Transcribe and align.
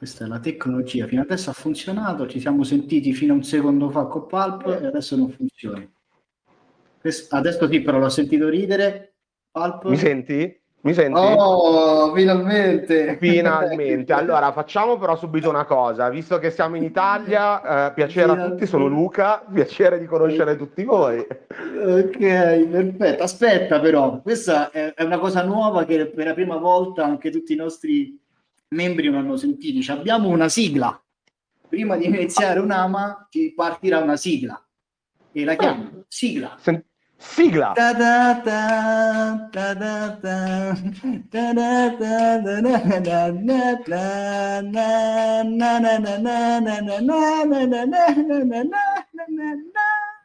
questa 0.00 0.24
è 0.24 0.28
la 0.28 0.38
tecnologia. 0.38 1.06
Fino 1.06 1.20
adesso 1.20 1.50
ha 1.50 1.52
funzionato, 1.52 2.26
ci 2.26 2.40
siamo 2.40 2.64
sentiti 2.64 3.12
fino 3.12 3.34
a 3.34 3.36
un 3.36 3.42
secondo 3.42 3.90
fa 3.90 4.06
con 4.06 4.26
Pulp 4.26 4.66
e 4.80 4.86
adesso 4.86 5.14
non 5.14 5.28
funziona. 5.28 5.86
Adesso 7.28 7.68
sì, 7.68 7.82
però 7.82 7.98
l'ho 7.98 8.08
sentito 8.08 8.48
ridere. 8.48 9.16
Pulp. 9.50 9.84
Mi 9.84 9.98
senti? 9.98 10.58
Mi 10.80 10.94
senti? 10.94 11.20
Oh, 11.20 12.14
finalmente! 12.14 13.18
Finalmente. 13.20 14.14
Allora, 14.14 14.52
facciamo 14.52 14.96
però 14.96 15.16
subito 15.16 15.50
una 15.50 15.66
cosa. 15.66 16.08
Visto 16.08 16.38
che 16.38 16.50
siamo 16.50 16.76
in 16.76 16.84
Italia, 16.84 17.88
eh, 17.88 17.92
piacere 17.92 18.32
a 18.32 18.48
tutti, 18.48 18.64
sono 18.64 18.86
Luca, 18.86 19.44
piacere 19.52 19.98
di 19.98 20.06
conoscere 20.06 20.56
tutti 20.56 20.82
voi. 20.82 21.18
Ok, 21.18 22.16
perfetto. 22.16 23.22
Aspetta 23.22 23.80
però, 23.80 24.22
questa 24.22 24.70
è 24.70 24.94
una 25.02 25.18
cosa 25.18 25.44
nuova 25.44 25.84
che 25.84 26.06
per 26.06 26.24
la 26.24 26.32
prima 26.32 26.56
volta 26.56 27.04
anche 27.04 27.30
tutti 27.30 27.52
i 27.52 27.56
nostri 27.56 28.18
membri 28.70 29.08
non 29.10 29.20
hanno 29.20 29.36
sentito. 29.36 29.80
Cioè, 29.80 29.96
abbiamo 29.96 30.28
una 30.28 30.48
sigla. 30.48 31.00
Prima 31.68 31.96
di 31.96 32.06
iniziare 32.06 32.60
un'ama 32.60 33.26
ci 33.30 33.52
partirà 33.54 33.98
una 33.98 34.16
sigla. 34.16 34.60
E 35.32 35.44
la 35.44 35.54
chiamo 35.54 36.04
sigla. 36.08 36.56
Sen- 36.58 36.84
Sigla! 37.22 37.74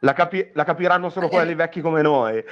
La, 0.00 0.12
capi- 0.14 0.50
la 0.54 0.64
capiranno 0.64 1.10
solo 1.10 1.28
quelli 1.28 1.54
vecchi 1.54 1.82
come 1.82 2.00
noi. 2.00 2.42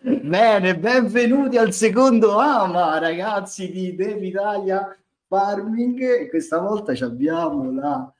Bene, 0.00 0.76
benvenuti 0.76 1.56
al 1.56 1.72
secondo 1.72 2.38
AMA, 2.38 2.98
ragazzi 2.98 3.70
di 3.70 3.94
Dev 3.94 4.20
Italia 4.20 4.96
Farming. 5.28 6.28
Questa 6.28 6.58
volta 6.58 6.92
abbiamo 7.04 7.70
la... 7.70 8.12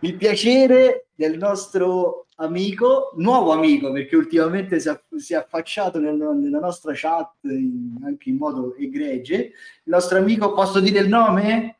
il 0.00 0.16
piacere 0.16 1.08
del 1.12 1.36
nostro 1.36 2.26
amico, 2.36 3.12
nuovo 3.16 3.50
amico, 3.52 3.90
perché 3.90 4.14
ultimamente 4.14 4.78
si 4.78 4.88
è, 4.88 5.00
si 5.16 5.34
è 5.34 5.38
affacciato 5.38 5.98
nel, 5.98 6.14
nella 6.14 6.60
nostra 6.60 6.92
chat 6.94 7.32
in, 7.42 7.98
anche 8.04 8.30
in 8.30 8.36
modo 8.36 8.76
egregio. 8.76 9.34
Il 9.34 9.52
nostro 9.84 10.18
amico, 10.18 10.52
posso 10.52 10.78
dire 10.78 11.00
il 11.00 11.08
nome? 11.08 11.78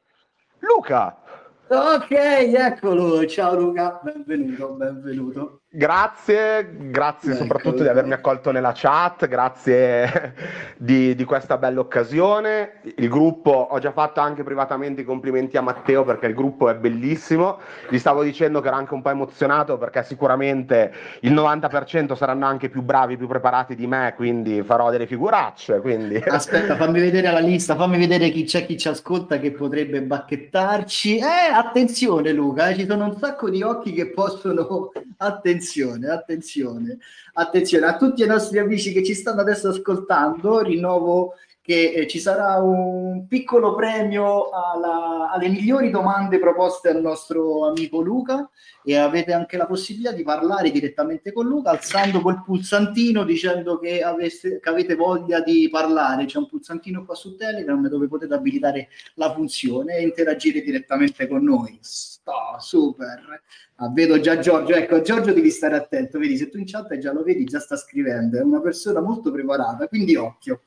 Luca. 0.58 1.16
Ok, 1.68 2.10
eccolo. 2.10 3.24
Ciao 3.26 3.54
Luca, 3.54 4.00
benvenuto, 4.02 4.72
benvenuto. 4.72 5.59
Grazie, 5.72 6.68
grazie 6.90 7.30
ecco, 7.30 7.42
soprattutto 7.42 7.82
di 7.82 7.88
avermi 7.88 8.12
accolto 8.12 8.50
nella 8.50 8.72
chat, 8.74 9.28
grazie 9.28 10.34
di, 10.76 11.14
di, 11.14 11.22
questa 11.22 11.58
bella 11.58 11.78
occasione. 11.78 12.80
Il 12.96 13.08
gruppo, 13.08 13.68
ho 13.70 13.78
già 13.78 13.92
fatto 13.92 14.18
anche 14.18 14.42
privatamente 14.42 15.02
i 15.02 15.04
complimenti 15.04 15.56
a 15.56 15.60
Matteo 15.60 16.02
perché 16.02 16.26
il 16.26 16.34
gruppo 16.34 16.68
è 16.68 16.74
bellissimo. 16.74 17.60
Gli 17.88 17.98
stavo 17.98 18.24
dicendo 18.24 18.60
che 18.60 18.66
ero 18.66 18.78
anche 18.78 18.94
un 18.94 19.00
po' 19.00 19.10
emozionato 19.10 19.78
perché 19.78 20.02
sicuramente 20.02 20.92
il 21.20 21.32
90% 21.32 22.16
saranno 22.16 22.46
anche 22.46 22.68
più 22.68 22.82
bravi, 22.82 23.16
più 23.16 23.28
preparati 23.28 23.76
di 23.76 23.86
me, 23.86 24.14
quindi 24.16 24.64
farò 24.64 24.90
delle 24.90 25.06
figuracce. 25.06 25.80
Quindi... 25.80 26.16
Aspetta, 26.26 26.74
fammi 26.74 26.98
vedere 26.98 27.30
la 27.30 27.38
lista, 27.38 27.76
fammi 27.76 27.96
vedere 27.96 28.30
chi 28.30 28.42
c'è 28.42 28.66
chi 28.66 28.76
ci 28.76 28.88
ascolta 28.88 29.38
che 29.38 29.52
potrebbe 29.52 30.02
bacchettarci. 30.02 31.18
Eh, 31.18 31.52
attenzione 31.54 32.32
Luca, 32.32 32.70
eh, 32.70 32.74
ci 32.74 32.86
sono 32.86 33.04
un 33.04 33.16
sacco 33.16 33.48
di 33.48 33.62
occhi 33.62 33.92
che 33.92 34.10
possono... 34.10 34.90
Attenzione 35.22 35.58
attenzione, 35.60 36.08
attenzione, 36.08 36.98
attenzione 37.34 37.86
a 37.86 37.96
tutti 37.96 38.22
i 38.22 38.26
nostri 38.26 38.58
amici 38.58 38.92
che 38.92 39.04
ci 39.04 39.14
stanno 39.14 39.42
adesso 39.42 39.68
ascoltando. 39.68 40.60
Rinnovo 40.62 41.34
che 41.60 41.92
eh, 41.92 42.06
ci 42.08 42.18
sarà 42.18 42.56
un 42.56 43.26
piccolo 43.28 43.74
premio 43.74 44.48
alla, 44.48 45.30
alle 45.30 45.48
migliori 45.48 45.90
domande 45.90 46.38
proposte 46.38 46.88
al 46.88 47.02
nostro 47.02 47.68
amico 47.68 48.00
Luca 48.00 48.48
e 48.82 48.96
avete 48.96 49.34
anche 49.34 49.58
la 49.58 49.66
possibilità 49.66 50.12
di 50.12 50.22
parlare 50.22 50.70
direttamente 50.70 51.32
con 51.32 51.46
Luca 51.46 51.70
alzando 51.70 52.22
quel 52.22 52.42
pulsantino 52.42 53.24
dicendo 53.24 53.78
che, 53.78 54.02
aveste, 54.02 54.58
che 54.58 54.68
avete 54.70 54.94
voglia 54.94 55.42
di 55.42 55.68
parlare. 55.70 56.24
C'è 56.24 56.38
un 56.38 56.48
pulsantino 56.48 57.04
qua 57.04 57.14
su 57.14 57.36
Telegram 57.36 57.86
dove 57.88 58.08
potete 58.08 58.32
abilitare 58.32 58.88
la 59.14 59.32
funzione 59.34 59.96
e 59.96 60.02
interagire 60.02 60.62
direttamente 60.62 61.28
con 61.28 61.44
noi. 61.44 61.78
Sto 62.20 62.58
super. 62.58 63.42
Ah, 63.76 63.90
vedo 63.90 64.20
già 64.20 64.38
Giorgio, 64.38 64.74
ecco 64.74 65.00
Giorgio 65.00 65.32
devi 65.32 65.50
stare 65.50 65.76
attento, 65.76 66.18
vedi 66.18 66.36
se 66.36 66.50
tu 66.50 66.58
in 66.58 66.66
chat 66.66 66.98
già 66.98 67.14
lo 67.14 67.22
vedi, 67.22 67.44
già 67.44 67.58
sta 67.58 67.76
scrivendo, 67.76 68.38
è 68.38 68.42
una 68.42 68.60
persona 68.60 69.00
molto 69.00 69.32
preparata, 69.32 69.88
quindi 69.88 70.16
occhio. 70.16 70.60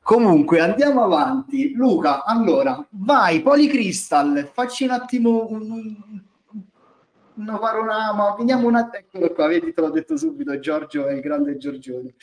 Comunque 0.00 0.60
andiamo 0.60 1.02
avanti. 1.02 1.72
Luca, 1.72 2.24
allora, 2.24 2.86
vai, 2.90 3.42
Polycrystal, 3.42 4.48
facci 4.52 4.84
un 4.84 4.90
attimo 4.90 5.48
un, 5.50 5.96
un 7.34 7.58
panorama, 7.58 8.36
veniamo 8.38 8.68
un 8.68 8.76
attimo, 8.76 8.98
eccolo 8.98 9.32
qua, 9.32 9.48
vedi, 9.48 9.72
te 9.72 9.80
l'ho 9.80 9.90
detto 9.90 10.16
subito, 10.16 10.56
Giorgio 10.60 11.08
è 11.08 11.14
il 11.14 11.20
grande 11.20 11.56
Giorgione. 11.56 12.14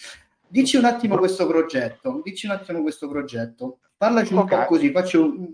Dici 0.48 0.78
un 0.78 0.86
attimo 0.86 1.18
questo 1.18 1.46
progetto, 1.46 2.22
dici 2.24 2.46
un 2.46 2.53
attimo 2.53 2.82
questo 2.82 3.09
progetto, 3.09 3.80
parlaci 3.98 4.32
un 4.32 4.40
okay. 4.40 4.59
po' 4.59 4.66
così, 4.68 4.92
faccio 4.92 5.24
un, 5.24 5.53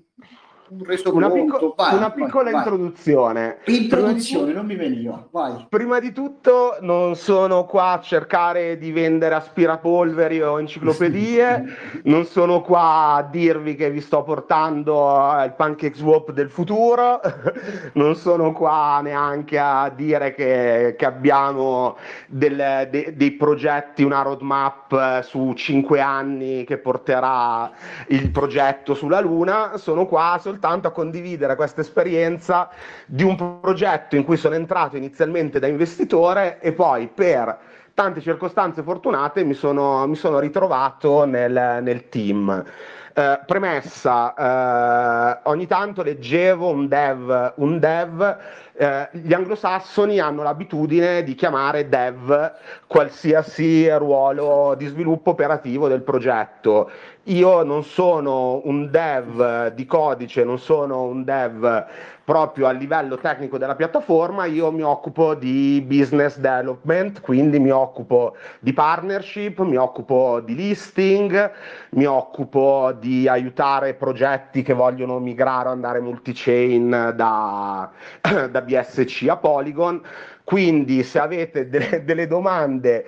una, 0.70 1.30
picco- 1.30 1.74
vai, 1.78 1.96
una 1.96 2.12
piccola 2.12 2.52
vai, 2.52 2.60
introduzione. 2.60 3.58
Introduzione, 3.66 4.54
non 4.54 4.66
mi 4.66 4.76
veniva. 4.76 5.26
Vai. 5.32 5.66
Prima 5.70 6.00
di 6.00 6.12
tutto, 6.12 6.78
non 6.82 7.16
sono 7.16 7.66
qua 7.66 7.92
a 7.92 8.02
cercare 8.02 8.78
di 8.78 8.92
vendere 8.92 9.36
aspirapolveri 9.36 10.42
o 10.42 10.60
enciclopedie, 10.60 11.64
non 12.04 12.26
sono 12.26 12.62
qua 12.62 13.14
a 13.16 13.24
dirvi 13.24 13.76
che 13.76 13.90
vi 13.90 14.02
sto 14.02 14.24
portando 14.24 15.32
il 15.44 15.54
pancake 15.54 15.96
swap 15.96 16.32
del 16.32 16.50
futuro, 16.50 17.22
non 17.94 18.16
sono 18.16 18.52
qua 18.52 19.00
neanche 19.02 19.58
a 19.58 19.90
dire 19.90 20.34
che, 20.34 20.96
che 20.98 21.06
abbiamo 21.06 21.96
del, 22.28 22.88
de, 22.90 23.14
dei 23.16 23.32
progetti, 23.32 24.04
una 24.04 24.22
roadmap 24.22 25.22
su 25.22 25.54
cinque 25.54 26.02
anni 26.02 26.66
che 26.66 26.78
porterà 26.78 27.72
il 28.08 28.30
progetto 28.32 28.94
sulla 28.94 29.22
Luna, 29.22 29.78
sono 29.78 30.06
qua 30.06 30.38
soltanto 30.42 30.57
soltanto 30.58 30.88
a 30.88 30.92
condividere 30.92 31.56
questa 31.56 31.82
esperienza 31.82 32.70
di 33.06 33.22
un 33.22 33.60
progetto 33.60 34.16
in 34.16 34.26
cui 34.26 34.38
sono 34.38 34.56
entrato 34.56 34.98
inizialmente 34.98 35.60
da 35.60 35.68
investitore 35.68 36.60
e 36.60 36.74
poi 36.74 37.08
per 37.14 37.58
tante 37.94 38.22
circostanze 38.22 38.82
fortunate 38.82 39.44
mi 39.44 39.54
sono, 39.54 40.06
mi 40.08 40.16
sono 40.16 40.40
ritrovato 40.40 41.26
nel, 41.26 41.80
nel 41.82 42.10
team. 42.10 42.66
Eh, 43.14 43.40
premessa, 43.46 44.34
eh, 44.36 45.40
ogni 45.44 45.66
tanto 45.66 46.04
leggevo 46.04 46.70
un 46.70 46.88
dev, 46.88 47.54
un 47.56 47.80
dev 47.80 48.38
eh, 48.80 49.10
gli 49.12 49.34
anglosassoni 49.34 50.20
hanno 50.20 50.44
l'abitudine 50.44 51.24
di 51.24 51.34
chiamare 51.34 51.90
dev 51.90 52.52
qualsiasi 52.86 53.90
ruolo 53.98 54.76
di 54.78 54.86
sviluppo 54.86 55.32
operativo 55.32 55.88
del 55.88 56.04
progetto. 56.04 56.92
Io 57.30 57.62
non 57.64 57.84
sono 57.84 58.62
un 58.64 58.90
dev 58.90 59.74
di 59.74 59.86
codice, 59.86 60.46
non 60.46 60.60
sono 60.60 61.04
un 61.04 61.26
dev 61.26 61.86
proprio 62.24 62.68
a 62.68 62.72
livello 62.72 63.18
tecnico 63.18 63.58
della 63.58 63.76
piattaforma, 63.76 64.46
io 64.46 64.72
mi 64.72 64.82
occupo 64.82 65.34
di 65.34 65.84
business 65.86 66.38
development, 66.38 67.20
quindi 67.20 67.60
mi 67.60 67.70
occupo 67.70 68.38
di 68.60 68.72
partnership, 68.72 69.60
mi 69.60 69.76
occupo 69.76 70.40
di 70.40 70.56
listing, 70.56 71.52
mi 71.92 72.06
occupo 72.06 72.94
di 72.98 73.28
aiutare 73.28 73.94
progetti 73.94 74.62
che 74.62 74.74
vogliono 74.74 75.20
migrare 75.20 75.68
o 75.68 75.74
andare 75.74 76.00
multi-chain 76.00 77.12
da, 77.14 77.92
da 78.50 78.62
BSC 78.62 79.28
a 79.28 79.36
Polygon. 79.36 80.02
Quindi 80.46 81.04
se 81.04 81.20
avete 81.20 81.68
delle, 81.68 82.06
delle 82.06 82.26
domande 82.26 83.06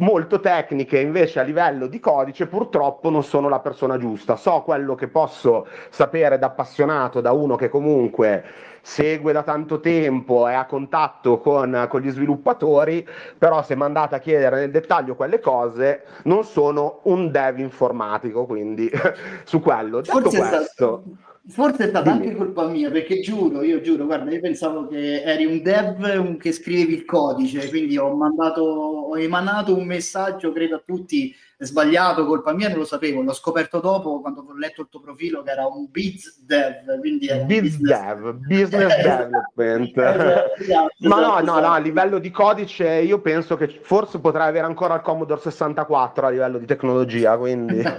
molto 0.00 0.40
tecniche 0.40 0.98
invece 0.98 1.40
a 1.40 1.42
livello 1.42 1.86
di 1.86 2.00
codice 2.00 2.46
purtroppo 2.46 3.10
non 3.10 3.22
sono 3.22 3.48
la 3.48 3.60
persona 3.60 3.96
giusta. 3.98 4.36
So 4.36 4.62
quello 4.62 4.94
che 4.94 5.08
posso 5.08 5.66
sapere 5.88 6.38
da 6.38 6.46
appassionato, 6.46 7.20
da 7.20 7.32
uno 7.32 7.56
che 7.56 7.68
comunque 7.68 8.44
segue 8.82 9.32
da 9.32 9.42
tanto 9.42 9.80
tempo, 9.80 10.46
è 10.46 10.54
a 10.54 10.64
contatto 10.64 11.38
con, 11.38 11.86
con 11.88 12.00
gli 12.00 12.10
sviluppatori, 12.10 13.06
però 13.36 13.62
se 13.62 13.76
mi 13.76 13.82
andate 13.82 14.14
a 14.14 14.18
chiedere 14.18 14.60
nel 14.60 14.70
dettaglio 14.70 15.14
quelle 15.14 15.38
cose 15.38 16.04
non 16.24 16.44
sono 16.44 17.00
un 17.04 17.30
dev 17.30 17.58
informatico, 17.58 18.46
quindi 18.46 18.90
su 19.44 19.60
quello. 19.60 20.00
Detto 20.00 20.20
Forse 20.20 20.38
questo... 20.38 20.64
Stato 20.64 21.28
Forse 21.50 21.84
è 21.84 21.88
stata 21.88 22.12
Dimmi. 22.12 22.26
anche 22.26 22.36
colpa 22.36 22.68
mia, 22.68 22.90
perché 22.90 23.20
giuro, 23.20 23.62
io 23.62 23.80
giuro, 23.80 24.06
guarda, 24.06 24.30
io 24.30 24.40
pensavo 24.40 24.86
che 24.86 25.22
eri 25.22 25.44
un 25.46 25.62
dev 25.62 26.36
che 26.36 26.52
scrivevi 26.52 26.92
il 26.94 27.04
codice, 27.04 27.68
quindi 27.68 27.98
ho 27.98 28.14
mandato, 28.14 28.62
ho 28.62 29.18
emanato 29.18 29.76
un 29.76 29.84
messaggio, 29.86 30.52
credo 30.52 30.76
a 30.76 30.82
tutti, 30.84 31.34
è 31.60 31.66
sbagliato, 31.66 32.24
colpa 32.24 32.54
mia, 32.54 32.70
non 32.70 32.78
lo 32.78 32.84
sapevo, 32.86 33.20
l'ho 33.20 33.34
scoperto 33.34 33.80
dopo 33.80 34.22
quando 34.22 34.40
ho 34.48 34.56
letto 34.56 34.80
il 34.80 34.88
tuo 34.88 34.98
profilo 35.00 35.42
che 35.42 35.50
era 35.50 35.66
un 35.66 35.90
biz 35.90 36.42
dev, 36.46 36.98
quindi 37.00 37.26
è 37.26 37.44
biz 37.44 37.76
business... 37.76 37.98
dev, 38.00 38.36
business 38.46 38.96
development. 38.96 39.92
esatto, 40.00 40.54
esatto, 40.58 40.94
Ma 41.00 41.20
no, 41.20 41.40
no, 41.40 41.60
no, 41.60 41.72
a 41.72 41.76
livello 41.76 42.18
di 42.18 42.30
codice 42.30 42.88
io 42.88 43.20
penso 43.20 43.58
che 43.58 43.68
forse 43.82 44.20
potrei 44.20 44.48
avere 44.48 44.64
ancora 44.64 44.94
il 44.94 45.02
Commodore 45.02 45.42
64 45.42 46.26
a 46.26 46.30
livello 46.30 46.56
di 46.56 46.64
tecnologia, 46.64 47.36
quindi... 47.36 47.82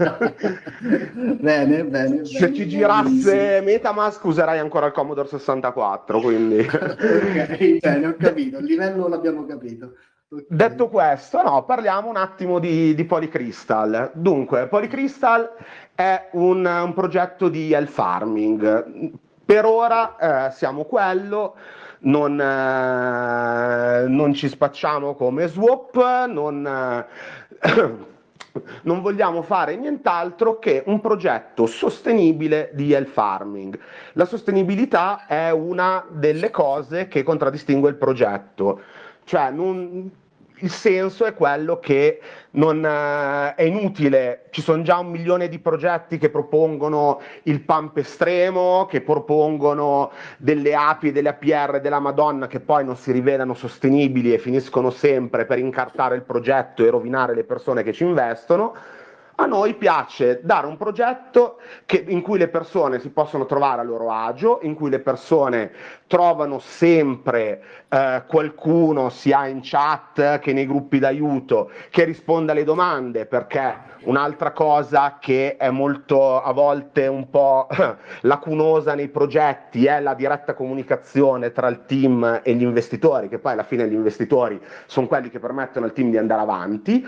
bene, 1.39 1.85
bene. 1.85 2.25
Se 2.25 2.39
bene, 2.39 2.55
ci 2.55 2.67
girasse 2.67 3.61
Metamask 3.63 4.23
userai 4.23 4.57
ancora 4.57 4.87
il 4.87 4.91
Commodore 4.91 5.27
64, 5.27 6.19
quindi... 6.19 6.61
ok, 6.61 7.77
bene, 7.77 8.07
ho 8.07 8.15
capito, 8.17 8.57
il 8.57 8.65
livello 8.65 9.07
l'abbiamo 9.07 9.45
capito. 9.45 9.91
Detto 10.33 10.87
questo, 10.87 11.41
no, 11.41 11.65
parliamo 11.65 12.07
un 12.07 12.15
attimo 12.15 12.59
di, 12.59 12.95
di 12.95 13.03
Polycrystal. 13.03 14.11
Dunque, 14.13 14.67
Polycrystal 14.67 15.55
è 15.93 16.29
un, 16.31 16.65
un 16.65 16.93
progetto 16.93 17.49
di 17.49 17.73
health 17.73 17.89
farming. 17.89 19.11
Per 19.43 19.65
ora 19.65 20.47
eh, 20.47 20.51
siamo 20.51 20.85
quello, 20.85 21.55
non, 22.03 22.39
eh, 22.39 24.07
non, 24.07 24.33
ci 24.33 24.47
spacciamo 24.47 25.15
come 25.15 25.47
swap, 25.47 26.27
non, 26.27 26.65
eh, 26.65 27.89
non 28.83 29.01
vogliamo 29.01 29.41
fare 29.41 29.75
nient'altro 29.75 30.59
che 30.59 30.81
un 30.85 31.01
progetto 31.01 31.65
sostenibile 31.65 32.69
di 32.71 32.93
health 32.93 33.09
farming. 33.09 33.77
La 34.13 34.23
sostenibilità 34.23 35.25
è 35.25 35.51
una 35.51 36.05
delle 36.09 36.51
cose 36.51 37.09
che 37.09 37.21
contraddistingue 37.21 37.89
il 37.89 37.95
progetto. 37.97 38.79
Cioè, 39.23 39.51
non, 39.51 40.11
il 40.61 40.71
senso 40.71 41.25
è 41.25 41.33
quello 41.33 41.79
che 41.79 42.19
non 42.51 42.77
uh, 42.79 43.55
è 43.55 43.63
inutile, 43.63 44.45
ci 44.49 44.61
sono 44.61 44.81
già 44.83 44.97
un 44.97 45.09
milione 45.09 45.47
di 45.47 45.59
progetti 45.59 46.17
che 46.17 46.29
propongono 46.29 47.21
il 47.43 47.61
pump 47.61 47.97
estremo, 47.97 48.85
che 48.89 49.01
propongono 49.01 50.11
delle 50.37 50.73
api, 50.73 51.11
delle 51.11 51.29
APR 51.29 51.79
della 51.79 51.99
Madonna 51.99 52.47
che 52.47 52.59
poi 52.59 52.83
non 52.83 52.95
si 52.95 53.11
rivelano 53.11 53.53
sostenibili 53.53 54.33
e 54.33 54.37
finiscono 54.37 54.89
sempre 54.89 55.45
per 55.45 55.59
incartare 55.59 56.15
il 56.15 56.23
progetto 56.23 56.85
e 56.85 56.89
rovinare 56.89 57.35
le 57.35 57.43
persone 57.43 57.83
che 57.83 57.93
ci 57.93 58.03
investono 58.03 58.73
a 59.35 59.45
noi 59.45 59.73
piace 59.75 60.41
dare 60.43 60.67
un 60.67 60.77
progetto 60.77 61.57
che, 61.85 62.03
in 62.07 62.21
cui 62.21 62.37
le 62.37 62.47
persone 62.47 62.99
si 62.99 63.09
possono 63.09 63.45
trovare 63.45 63.81
a 63.81 63.83
loro 63.83 64.11
agio, 64.11 64.59
in 64.63 64.75
cui 64.75 64.89
le 64.89 64.99
persone 64.99 65.71
trovano 66.07 66.59
sempre 66.59 67.63
eh, 67.87 68.23
qualcuno, 68.27 69.09
sia 69.09 69.47
in 69.47 69.59
chat 69.63 70.39
che 70.39 70.53
nei 70.53 70.67
gruppi 70.67 70.99
d'aiuto, 70.99 71.71
che 71.89 72.03
risponda 72.03 72.51
alle 72.51 72.63
domande, 72.63 73.25
perché 73.25 73.89
un'altra 74.03 74.51
cosa 74.51 75.17
che 75.19 75.57
è 75.57 75.69
molto 75.69 76.41
a 76.41 76.51
volte 76.51 77.07
un 77.07 77.29
po' 77.29 77.67
lacunosa 78.21 78.93
nei 78.93 79.09
progetti 79.09 79.85
è 79.85 79.99
la 80.01 80.13
diretta 80.13 80.53
comunicazione 80.53 81.51
tra 81.51 81.67
il 81.67 81.85
team 81.85 82.41
e 82.43 82.53
gli 82.53 82.63
investitori, 82.63 83.29
che 83.29 83.39
poi 83.39 83.53
alla 83.53 83.63
fine 83.63 83.87
gli 83.87 83.93
investitori 83.93 84.61
sono 84.85 85.07
quelli 85.07 85.29
che 85.29 85.39
permettono 85.39 85.85
al 85.85 85.93
team 85.93 86.09
di 86.09 86.17
andare 86.17 86.41
avanti. 86.41 87.07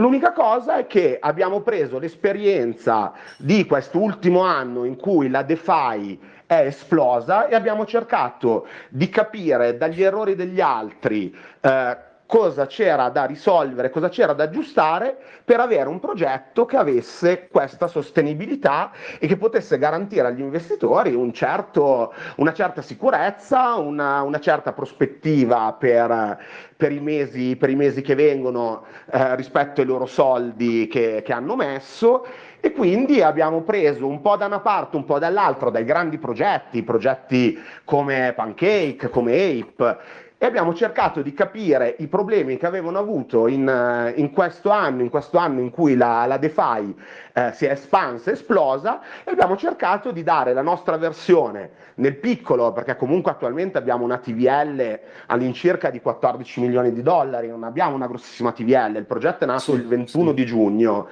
L'unica 0.00 0.32
cosa 0.32 0.78
è 0.78 0.86
che 0.86 1.18
abbiamo 1.20 1.60
preso 1.60 1.98
l'esperienza 1.98 3.12
di 3.36 3.66
quest'ultimo 3.66 4.40
anno 4.40 4.84
in 4.84 4.96
cui 4.96 5.28
la 5.28 5.42
DeFi 5.42 6.18
è 6.46 6.54
esplosa 6.60 7.48
e 7.48 7.54
abbiamo 7.54 7.84
cercato 7.84 8.66
di 8.88 9.10
capire 9.10 9.76
dagli 9.76 10.02
errori 10.02 10.34
degli 10.34 10.58
altri 10.58 11.36
eh, 11.60 11.98
cosa 12.30 12.68
c'era 12.68 13.08
da 13.08 13.24
risolvere, 13.24 13.90
cosa 13.90 14.08
c'era 14.08 14.34
da 14.34 14.44
aggiustare 14.44 15.18
per 15.44 15.58
avere 15.58 15.88
un 15.88 15.98
progetto 15.98 16.64
che 16.64 16.76
avesse 16.76 17.48
questa 17.48 17.88
sostenibilità 17.88 18.92
e 19.18 19.26
che 19.26 19.36
potesse 19.36 19.78
garantire 19.78 20.28
agli 20.28 20.38
investitori 20.38 21.12
un 21.12 21.32
certo, 21.32 22.14
una 22.36 22.52
certa 22.52 22.82
sicurezza, 22.82 23.74
una, 23.74 24.22
una 24.22 24.38
certa 24.38 24.72
prospettiva 24.72 25.74
per, 25.76 26.38
per, 26.76 26.92
i 26.92 27.00
mesi, 27.00 27.56
per, 27.56 27.68
i 27.68 27.74
mesi, 27.74 28.00
che 28.00 28.14
vengono 28.14 28.84
eh, 29.10 29.34
rispetto 29.34 29.80
ai 29.80 29.88
loro 29.88 30.06
soldi 30.06 30.86
che, 30.86 31.22
che 31.24 31.32
hanno 31.32 31.56
messo. 31.56 32.24
E 32.60 32.70
quindi 32.70 33.22
abbiamo 33.22 33.62
preso 33.62 34.06
un 34.06 34.20
po' 34.20 34.36
da 34.36 34.46
una 34.46 34.60
parte, 34.60 34.94
un 34.94 35.04
po' 35.04 35.18
dall'altra, 35.18 35.70
dai 35.70 35.84
grandi 35.84 36.18
progetti, 36.18 36.84
progetti 36.84 37.58
come 37.82 38.34
Pancake, 38.36 39.08
come 39.08 39.32
Ape, 39.34 39.98
e 40.42 40.46
abbiamo 40.46 40.72
cercato 40.72 41.20
di 41.20 41.34
capire 41.34 41.96
i 41.98 42.06
problemi 42.06 42.56
che 42.56 42.64
avevano 42.64 42.98
avuto 42.98 43.46
in, 43.46 43.68
eh, 43.68 44.18
in 44.18 44.30
questo 44.32 44.70
anno, 44.70 45.02
in 45.02 45.10
questo 45.10 45.36
anno 45.36 45.60
in 45.60 45.68
cui 45.68 45.96
la, 45.96 46.24
la 46.24 46.38
DeFi 46.38 46.96
eh, 47.34 47.52
si 47.52 47.66
è 47.66 47.72
espansa, 47.72 48.30
esplosa, 48.30 49.02
e 49.22 49.32
abbiamo 49.32 49.54
cercato 49.58 50.12
di 50.12 50.22
dare 50.22 50.54
la 50.54 50.62
nostra 50.62 50.96
versione 50.96 51.72
nel 51.96 52.16
piccolo, 52.16 52.72
perché 52.72 52.96
comunque 52.96 53.32
attualmente 53.32 53.76
abbiamo 53.76 54.02
una 54.02 54.16
TVL 54.16 55.00
all'incirca 55.26 55.90
di 55.90 56.00
14 56.00 56.60
milioni 56.62 56.90
di 56.90 57.02
dollari, 57.02 57.48
non 57.48 57.62
abbiamo 57.62 57.94
una 57.94 58.06
grossissima 58.06 58.52
TVL, 58.52 58.96
il 58.96 59.04
progetto 59.04 59.44
è 59.44 59.46
nato 59.46 59.60
sì, 59.60 59.72
il 59.72 59.86
21 59.86 60.30
sì. 60.30 60.34
di 60.34 60.46
giugno, 60.46 61.08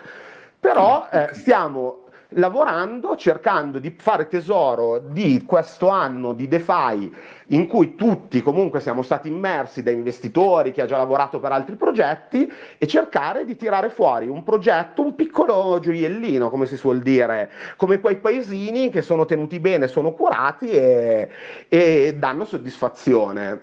però 0.58 1.06
eh, 1.10 1.28
stiamo 1.32 2.04
lavorando, 2.32 3.16
cercando 3.16 3.78
di 3.78 3.94
fare 3.98 4.28
tesoro 4.28 4.98
di 4.98 5.44
questo 5.46 5.88
anno 5.88 6.34
di 6.34 6.46
DeFi 6.46 7.14
in 7.48 7.66
cui 7.66 7.94
tutti 7.94 8.42
comunque 8.42 8.80
siamo 8.80 9.00
stati 9.00 9.28
immersi 9.28 9.82
da 9.82 9.90
investitori, 9.90 10.72
chi 10.72 10.82
ha 10.82 10.86
già 10.86 10.98
lavorato 10.98 11.40
per 11.40 11.52
altri 11.52 11.76
progetti 11.76 12.50
e 12.76 12.86
cercare 12.86 13.46
di 13.46 13.56
tirare 13.56 13.88
fuori 13.88 14.28
un 14.28 14.42
progetto, 14.42 15.02
un 15.02 15.14
piccolo 15.14 15.78
gioiellino, 15.80 16.50
come 16.50 16.66
si 16.66 16.76
suol 16.76 17.00
dire, 17.00 17.50
come 17.76 17.98
quei 18.00 18.16
paesini 18.16 18.90
che 18.90 19.00
sono 19.00 19.24
tenuti 19.24 19.58
bene, 19.58 19.88
sono 19.88 20.12
curati 20.12 20.68
e, 20.68 21.30
e 21.68 22.14
danno 22.18 22.44
soddisfazione. 22.44 23.58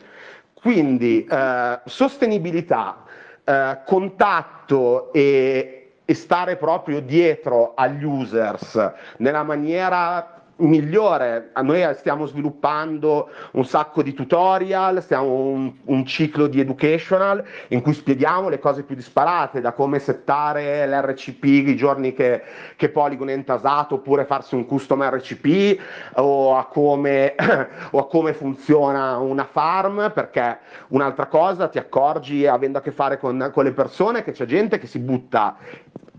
Quindi 0.54 1.24
eh, 1.24 1.80
sostenibilità, 1.86 3.04
eh, 3.44 3.82
contatto 3.86 5.14
e, 5.14 5.75
e 6.06 6.14
stare 6.14 6.56
proprio 6.56 7.02
dietro 7.02 7.74
agli 7.76 8.04
users 8.04 8.92
nella 9.18 9.44
maniera 9.44 10.35
migliore. 10.58 11.52
Noi 11.62 11.84
stiamo 11.96 12.26
sviluppando 12.26 13.30
un 13.52 13.66
sacco 13.66 14.02
di 14.02 14.14
tutorial, 14.14 15.02
stiamo 15.02 15.34
un, 15.34 15.74
un, 15.84 16.06
ciclo 16.06 16.48
di 16.48 16.60
educational 16.60 17.44
in 17.70 17.82
cui 17.82 17.94
spieghiamo 17.94 18.48
le 18.48 18.60
cose 18.60 18.84
più 18.84 18.96
disparate, 18.96 19.60
da 19.60 19.74
come 19.74 20.00
settare 20.00 20.88
l'RCP 20.88 21.44
i 21.44 21.76
giorni 21.76 22.14
che, 22.14 22.42
che 22.76 22.90
Polygon 22.90 23.30
è 23.30 23.34
intasato, 23.34 23.96
oppure 23.96 24.26
farsi 24.26 24.56
un 24.56 24.66
custom 24.66 25.04
RCP, 25.04 25.80
o 26.16 26.56
a, 26.56 26.66
come, 26.66 27.36
o 27.92 28.00
a 28.00 28.08
come 28.08 28.34
funziona 28.34 29.18
una 29.18 29.46
farm, 29.46 30.12
perché 30.14 30.60
un'altra 30.90 31.26
cosa 31.26 31.68
ti 31.68 31.78
accorgi 31.78 32.46
avendo 32.46 32.78
a 32.78 32.82
che 32.82 32.92
fare 32.92 33.18
con, 33.18 33.50
con 33.54 33.64
le 33.64 33.72
persone 33.72 34.24
che 34.24 34.32
c'è 34.32 34.46
gente 34.46 34.78
che 34.78 34.88
si 34.88 35.00
butta 35.00 35.58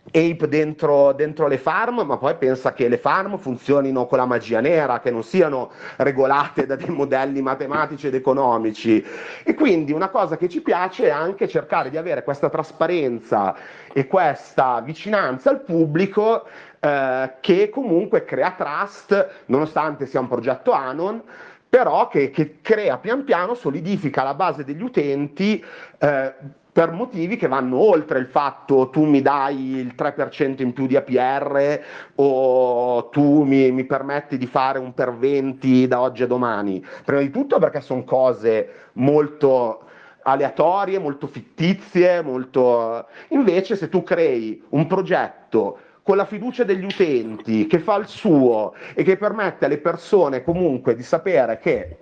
ape 0.06 0.48
dentro, 0.48 1.12
dentro, 1.12 1.46
le 1.46 1.58
farm, 1.58 2.02
ma 2.02 2.16
poi 2.16 2.36
pensa 2.36 2.72
che 2.72 2.88
le 2.88 2.98
farm 2.98 3.38
funzionino 3.38 4.06
con 4.06 4.18
la 4.18 4.24
magia 4.24 4.60
nera, 4.60 5.00
che 5.00 5.10
non 5.10 5.22
siano 5.22 5.70
regolate 5.96 6.66
da 6.66 6.76
dei 6.76 6.90
modelli 6.90 7.42
matematici 7.42 8.06
ed 8.06 8.14
economici. 8.14 9.04
E 9.44 9.54
quindi 9.54 9.92
una 9.92 10.08
cosa 10.08 10.36
che 10.36 10.48
ci 10.48 10.60
piace 10.60 11.06
è 11.06 11.10
anche 11.10 11.48
cercare 11.48 11.90
di 11.90 11.96
avere 11.96 12.22
questa 12.22 12.48
trasparenza 12.48 13.54
e 13.92 14.06
questa 14.06 14.80
vicinanza 14.80 15.50
al 15.50 15.62
pubblico 15.62 16.46
eh, 16.78 17.32
che 17.40 17.68
comunque 17.70 18.24
crea 18.24 18.54
trust, 18.56 19.44
nonostante 19.46 20.06
sia 20.06 20.20
un 20.20 20.28
progetto 20.28 20.72
Anon 20.72 21.22
però 21.68 22.08
che, 22.08 22.30
che, 22.30 22.58
crea 22.62 22.96
pian 22.96 23.24
piano, 23.24 23.54
solidifica 23.54 24.22
la 24.22 24.34
base 24.34 24.64
degli 24.64 24.82
utenti 24.82 25.62
eh, 25.98 26.34
per 26.76 26.92
motivi 26.92 27.38
che 27.38 27.48
vanno 27.48 27.78
oltre 27.78 28.18
il 28.18 28.26
fatto 28.26 28.90
tu 28.90 29.06
mi 29.06 29.22
dai 29.22 29.76
il 29.76 29.94
3% 29.96 30.60
in 30.60 30.74
più 30.74 30.86
di 30.86 30.94
APR 30.94 31.80
o 32.16 33.08
tu 33.08 33.44
mi, 33.44 33.72
mi 33.72 33.86
permetti 33.86 34.36
di 34.36 34.46
fare 34.46 34.78
un 34.78 34.92
per 34.92 35.16
20 35.16 35.86
da 35.86 36.02
oggi 36.02 36.24
a 36.24 36.26
domani. 36.26 36.84
Prima 37.02 37.22
di 37.22 37.30
tutto 37.30 37.58
perché 37.58 37.80
sono 37.80 38.04
cose 38.04 38.90
molto 38.92 39.84
aleatorie, 40.24 40.98
molto 40.98 41.26
fittizie, 41.28 42.20
molto... 42.20 43.06
invece 43.28 43.74
se 43.74 43.88
tu 43.88 44.02
crei 44.02 44.62
un 44.68 44.86
progetto 44.86 45.78
con 46.02 46.18
la 46.18 46.26
fiducia 46.26 46.64
degli 46.64 46.84
utenti 46.84 47.66
che 47.66 47.78
fa 47.78 47.94
il 47.94 48.06
suo 48.06 48.74
e 48.92 49.02
che 49.02 49.16
permette 49.16 49.64
alle 49.64 49.78
persone 49.78 50.44
comunque 50.44 50.94
di 50.94 51.02
sapere 51.02 51.58
che 51.58 52.00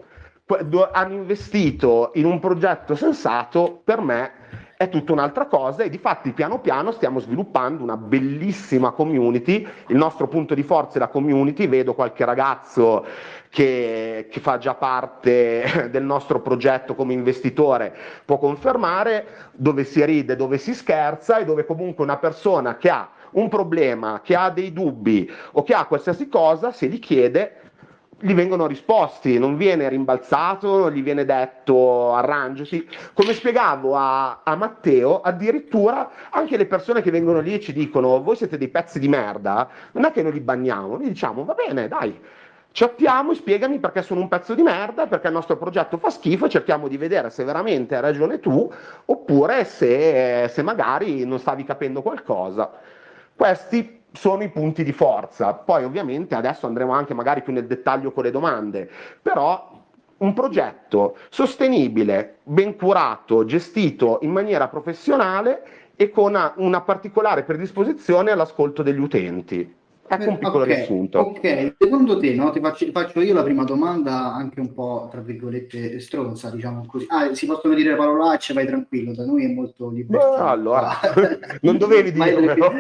hanno 0.93 1.15
investito 1.15 2.11
in 2.15 2.27
un 2.27 2.41
progetto 2.41 2.97
sensato, 2.97 3.81
per 3.85 4.01
me 4.01 4.33
è 4.77 4.89
tutta 4.89 5.13
un'altra 5.13 5.47
cosa 5.47 5.83
e 5.83 5.89
di 5.89 5.99
fatti 5.99 6.33
piano 6.33 6.61
piano 6.61 6.91
stiamo 6.91 7.21
sviluppando 7.21 7.83
una 7.83 7.97
bellissima 7.97 8.91
community, 8.91 9.67
il 9.89 9.97
nostro 9.97 10.27
punto 10.27 10.55
di 10.55 10.63
forza 10.63 10.97
è 10.97 10.99
la 10.99 11.09
community, 11.09 11.69
vedo 11.69 11.95
qualche 11.95 12.25
ragazzo 12.25 13.07
che, 13.49 14.27
che 14.31 14.41
fa 14.41 14.59
già 14.59 14.75
parte 14.75 15.89
del 15.91 16.03
nostro 16.03 16.41
progetto 16.41 16.95
come 16.95 17.13
investitore 17.13 17.95
può 18.25 18.39
confermare, 18.39 19.27
dove 19.53 19.85
si 19.85 20.05
ride, 20.05 20.35
dove 20.37 20.59
si 20.59 20.75
scherza 20.75 21.39
e 21.39 21.45
dove 21.45 21.65
comunque 21.65 22.03
una 22.03 22.17
persona 22.17 22.77
che 22.77 22.91
ha 22.91 23.09
un 23.33 23.49
problema, 23.49 24.21
che 24.23 24.35
ha 24.35 24.51
dei 24.51 24.73
dubbi 24.73 25.31
o 25.53 25.63
che 25.63 25.75
ha 25.75 25.87
qualsiasi 25.87 26.29
cosa, 26.29 26.73
se 26.73 26.87
li 26.87 26.99
chiede, 26.99 27.64
gli 28.19 28.35
vengono 28.35 28.67
risposti, 28.67 29.39
non 29.39 29.57
viene 29.57 29.89
rimbalzato, 29.89 30.79
non 30.79 30.91
gli 30.91 31.03
viene 31.03 31.25
detto 31.25 32.15
arrangiati. 32.15 32.89
Come 33.13 33.33
spiegavo 33.33 33.97
a, 33.97 34.43
a, 34.43 34.55
Matteo, 34.57 35.21
addirittura 35.21 36.11
anche 36.31 36.57
le 36.57 36.67
persone 36.67 37.03
che 37.03 37.11
vengono 37.11 37.41
lì 37.41 37.55
e 37.55 37.61
ci 37.61 37.73
dicono 37.73 38.23
voi 38.23 38.37
siete 38.37 38.59
dei 38.59 38.69
pezzi 38.69 38.99
di 38.99 39.09
merda, 39.09 39.69
non 39.93 40.05
è 40.05 40.13
che 40.13 40.23
noi 40.23 40.33
li 40.33 40.41
banniamo, 40.41 40.97
noi 40.97 41.09
diciamo 41.09 41.45
va 41.45 41.55
bene, 41.55 41.89
dai, 41.89 42.19
chattiamo 42.73 43.33
e 43.33 43.35
spiegami 43.37 43.79
perché 43.79 44.03
sono 44.03 44.21
un 44.21 44.29
pezzo 44.29 44.55
di 44.55 44.63
merda, 44.63 45.07
perché 45.07 45.29
il 45.29 45.33
nostro 45.33 45.57
progetto 45.57 45.97
fa 45.97 46.11
schifo 46.11 46.47
e 46.47 46.51
cerchiamo 46.51 46.89
di 46.89 46.97
vedere 46.97 47.31
se 47.31 47.45
veramente 47.45 47.95
hai 47.95 48.01
ragione 48.01 48.41
tu 48.41 48.71
oppure 49.05 49.65
se, 49.65 50.49
se 50.49 50.63
magari 50.63 51.25
non 51.25 51.39
stavi 51.39 51.65
capendo 51.65 52.03
qualcosa. 52.03 52.71
Questi 53.37 54.03
sono 54.15 54.43
i 54.45 54.49
punti 54.49 54.85
di 54.85 54.93
forza. 54.93 55.53
Poi 55.53 55.85
ovviamente 55.85 56.35
adesso 56.35 56.67
andremo 56.67 56.93
anche 56.93 57.15
magari 57.15 57.43
più 57.43 57.53
nel 57.53 57.67
dettaglio 57.67 58.13
con 58.13 58.25
le 58.25 58.31
domande, 58.31 58.89
però 59.21 59.83
un 60.17 60.33
progetto 60.33 61.17
sostenibile, 61.29 62.37
ben 62.45 62.77
curato, 62.77 63.45
gestito 63.45 64.21
in 64.23 64.31
maniera 64.31 64.69
professionale 64.69 65.67
e 65.97 66.11
con 66.11 66.39
una, 66.57 66.81
particolare 66.81 67.43
predisposizione 67.43 68.31
all'ascolto 68.31 68.83
degli 68.83 69.01
utenti. 69.01 69.83
Ecco 70.07 70.29
un 70.29 70.39
piccolo 70.39 70.65
okay, 70.65 70.77
riassunto. 70.77 71.19
Ok, 71.19 71.77
secondo 71.79 72.19
te, 72.19 72.35
no, 72.35 72.51
ti 72.51 72.61
faccio, 72.61 72.87
faccio, 72.93 73.23
io 73.23 73.33
la 73.33 73.43
prima 73.43 73.65
domanda, 73.65 74.35
anche 74.35 74.61
un 74.61 74.75
po' 74.75 75.09
tra 75.11 75.23
virgolette 75.23 75.99
stronza, 75.99 76.51
diciamo 76.51 76.85
così. 76.87 77.07
Ah, 77.09 77.35
si 77.35 77.47
possono 77.47 77.73
dire 77.75 77.97
parolacce, 77.97 78.53
vai 78.53 78.67
tranquillo, 78.67 79.15
da 79.15 79.25
noi 79.25 79.45
è 79.45 79.49
molto 79.49 79.89
libero. 79.89 80.35
allora, 80.35 80.91
non 81.63 81.79
dovevi 81.79 82.13
dirlo. 82.13 82.71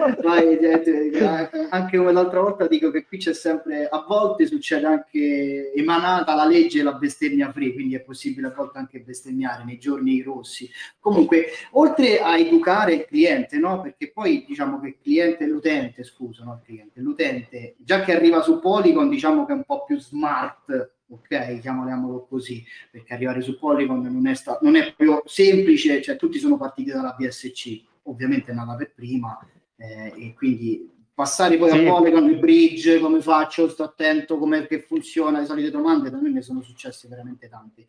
anche 1.71 1.97
come 1.97 2.12
l'altra 2.12 2.40
volta 2.43 2.66
dico 2.66 2.90
che 2.90 3.07
qui 3.07 3.16
c'è 3.16 3.33
sempre, 3.33 3.88
a 3.88 4.04
volte 4.07 4.47
succede 4.47 4.87
anche 4.87 5.73
emanata 5.75 6.35
la 6.35 6.45
legge 6.45 6.83
la 6.83 6.93
bestemmia 6.93 7.50
free, 7.52 7.73
quindi 7.73 7.95
è 7.95 8.00
possibile 8.00 8.49
a 8.49 8.54
volte 8.54 8.76
anche 8.76 9.00
bestemmiare 9.00 9.64
nei 9.64 9.78
giorni 9.78 10.21
rossi. 10.21 10.69
Comunque, 11.00 11.47
oltre 11.73 12.21
a 12.21 12.37
educare 12.37 12.93
il 12.95 13.04
cliente, 13.07 13.57
no, 13.57 13.81
perché 13.81 14.11
poi 14.12 14.45
diciamo 14.47 14.78
che 14.78 14.88
il 14.88 14.97
cliente, 15.02 15.47
l'utente, 15.47 16.04
scusa, 16.04 16.45
no, 16.45 16.61
il 16.61 16.66
cliente, 16.66 17.00
l'utente 17.00 17.12
l'utente, 17.14 17.76
già 17.78 18.02
che 18.02 18.14
arriva 18.14 18.42
su 18.42 18.59
Polygon, 18.59 19.09
diciamo 19.09 19.47
che 19.47 19.52
è 19.52 19.56
un 19.56 19.64
po' 19.64 19.85
più 19.85 19.99
smart, 19.99 20.97
ok? 21.09 21.61
Chiamiamolo 21.61 22.26
così, 22.28 22.64
perché 22.90 23.14
arrivare 23.14 23.40
su 23.40 23.56
Polygon 23.59 24.02
non 24.02 24.26
è, 24.26 24.35
sta- 24.35 24.59
non 24.62 24.75
è 24.75 24.92
proprio 24.92 25.23
semplice, 25.26 26.02
cioè 26.02 26.16
tutti 26.16 26.38
sono 26.38 26.56
partiti 26.56 26.90
dalla 26.90 27.14
BSC, 27.16 27.83
ovviamente 28.02 28.50
è 28.50 28.54
nata 28.54 28.75
per 28.75 28.92
prima, 28.94 29.38
eh, 29.76 30.12
e 30.16 30.35
quindi 30.35 30.90
passare 31.14 31.56
poi 31.56 31.71
sì. 31.71 31.87
a 31.87 31.90
Polygon, 31.90 32.28
il 32.28 32.38
bridge, 32.38 32.99
come 32.99 33.21
faccio, 33.21 33.68
sto 33.68 33.85
attento, 33.85 34.37
come 34.37 34.66
che 34.66 34.80
funziona, 34.80 35.38
le 35.38 35.47
solite 35.47 35.71
domande, 35.71 36.11
da 36.11 36.21
me 36.21 36.30
ne 36.30 36.42
sono 36.42 36.61
successe 36.61 37.06
veramente 37.09 37.49
tante. 37.49 37.87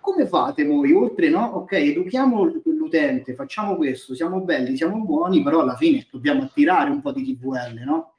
Come 0.00 0.26
fate 0.26 0.66
voi? 0.66 0.92
Oltre, 0.92 1.30
no? 1.30 1.46
Ok, 1.54 1.72
educhiamo 1.72 2.44
l'utente, 2.44 3.34
facciamo 3.34 3.76
questo, 3.76 4.14
siamo 4.14 4.42
belli, 4.42 4.76
siamo 4.76 5.02
buoni, 5.02 5.42
però 5.42 5.60
alla 5.60 5.76
fine 5.76 6.06
dobbiamo 6.10 6.42
attirare 6.42 6.90
un 6.90 7.00
po' 7.00 7.10
di 7.10 7.24
TVL, 7.24 7.80
no? 7.84 8.13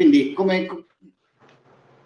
Quindi, 0.00 0.32
come, 0.32 0.66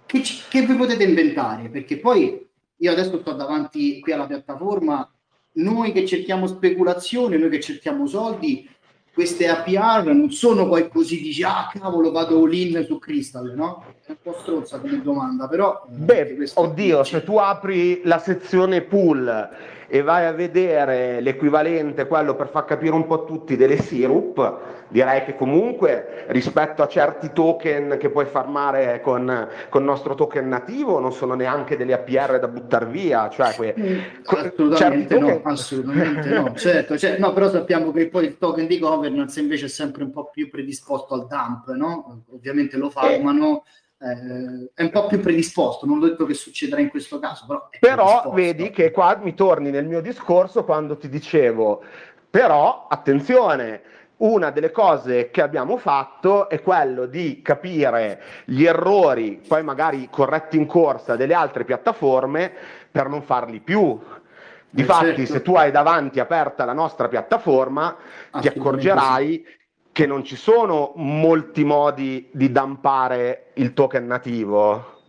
che, 0.04 0.20
che 0.48 0.66
vi 0.66 0.74
potete 0.74 1.04
inventare? 1.04 1.68
Perché 1.68 1.98
poi 2.00 2.44
io 2.74 2.90
adesso 2.90 3.20
sto 3.20 3.34
davanti 3.34 4.00
qui 4.00 4.10
alla 4.10 4.26
piattaforma, 4.26 5.08
noi 5.52 5.92
che 5.92 6.04
cerchiamo 6.04 6.48
speculazione, 6.48 7.36
noi 7.36 7.50
che 7.50 7.60
cerchiamo 7.60 8.08
soldi, 8.08 8.68
queste 9.12 9.46
APR 9.46 10.12
non 10.12 10.32
sono 10.32 10.66
poi 10.66 10.88
così 10.88 11.20
dici 11.20 11.44
ah 11.44 11.70
cavolo 11.72 12.10
vado 12.10 12.42
all 12.42 12.52
in 12.52 12.84
su 12.84 12.98
Crystal 12.98 13.54
no? 13.54 13.84
è 14.04 14.10
un 14.10 14.16
po' 14.20 14.36
stronza 14.40 14.80
come 14.80 15.00
domanda 15.02 15.46
però 15.46 15.86
eh, 15.88 15.92
beh 15.92 16.50
oddio 16.54 17.04
se 17.04 17.22
tu 17.22 17.36
apri 17.36 18.00
la 18.02 18.18
sezione 18.18 18.80
pool 18.80 19.48
e 19.94 20.02
vai 20.02 20.26
a 20.26 20.32
vedere 20.32 21.20
l'equivalente, 21.20 22.06
quello 22.06 22.34
per 22.34 22.48
far 22.48 22.64
capire 22.64 22.94
un 22.94 23.06
po' 23.06 23.24
tutti 23.24 23.56
delle 23.56 23.80
sirup, 23.80 24.83
direi 24.88 25.24
che 25.24 25.36
comunque 25.36 26.24
rispetto 26.28 26.82
a 26.82 26.88
certi 26.88 27.32
token 27.32 27.96
che 27.98 28.10
puoi 28.10 28.26
farmare 28.26 29.00
con, 29.00 29.48
con 29.68 29.82
il 29.82 29.86
nostro 29.86 30.14
token 30.14 30.48
nativo 30.48 31.00
non 31.00 31.12
sono 31.12 31.34
neanche 31.34 31.76
delle 31.76 31.92
APR 31.92 32.38
da 32.38 32.48
buttare 32.48 32.86
via. 32.86 33.28
Cioè 33.28 33.54
que- 33.54 33.74
mm, 33.78 33.98
assolutamente 34.24 35.18
no, 35.18 35.40
assolutamente 35.42 36.28
no, 36.34 36.54
certo, 36.54 36.96
cioè, 36.98 37.18
no, 37.18 37.32
però 37.32 37.50
sappiamo 37.50 37.92
che 37.92 38.08
poi 38.08 38.26
il 38.26 38.38
token 38.38 38.66
di 38.66 38.78
governance 38.78 39.40
invece 39.40 39.66
è 39.66 39.68
sempre 39.68 40.04
un 40.04 40.10
po' 40.10 40.30
più 40.30 40.48
predisposto 40.50 41.14
al 41.14 41.26
dump, 41.26 41.70
no? 41.74 42.24
Ovviamente 42.30 42.76
lo 42.76 42.90
farmano. 42.90 43.64
Eh 43.66 43.82
eh, 44.04 44.70
è 44.74 44.82
un 44.82 44.90
po' 44.90 45.06
più 45.06 45.20
predisposto, 45.20 45.86
non 45.86 45.98
ho 45.98 46.06
detto 46.06 46.26
che 46.26 46.34
succederà 46.34 46.80
in 46.80 46.90
questo 46.90 47.18
caso, 47.18 47.46
però... 47.46 47.68
Però 47.78 48.32
vedi 48.34 48.70
che 48.70 48.90
qua 48.90 49.18
mi 49.22 49.34
torni 49.34 49.70
nel 49.70 49.86
mio 49.86 50.02
discorso 50.02 50.64
quando 50.64 50.98
ti 50.98 51.08
dicevo, 51.08 51.82
però 52.28 52.86
attenzione, 52.88 53.82
una 54.24 54.50
delle 54.50 54.70
cose 54.70 55.30
che 55.30 55.42
abbiamo 55.42 55.76
fatto 55.76 56.48
è 56.48 56.62
quello 56.62 57.06
di 57.06 57.42
capire 57.42 58.22
gli 58.46 58.64
errori, 58.64 59.42
poi 59.46 59.62
magari 59.62 60.08
corretti 60.10 60.56
in 60.56 60.66
corsa 60.66 61.14
delle 61.14 61.34
altre 61.34 61.64
piattaforme 61.64 62.50
per 62.90 63.08
non 63.08 63.22
farli 63.22 63.60
più. 63.60 64.00
Difatti, 64.70 65.04
eh 65.04 65.16
certo. 65.16 65.32
se 65.32 65.42
tu 65.42 65.54
hai 65.54 65.70
davanti 65.70 66.20
aperta 66.20 66.64
la 66.64 66.72
nostra 66.72 67.08
piattaforma, 67.08 67.96
ti 68.40 68.48
accorgerai 68.48 69.46
che 69.92 70.06
non 70.06 70.24
ci 70.24 70.36
sono 70.36 70.92
molti 70.96 71.62
modi 71.62 72.28
di 72.32 72.50
dampare 72.50 73.50
il 73.54 73.74
token 73.74 74.06
nativo. 74.06 75.02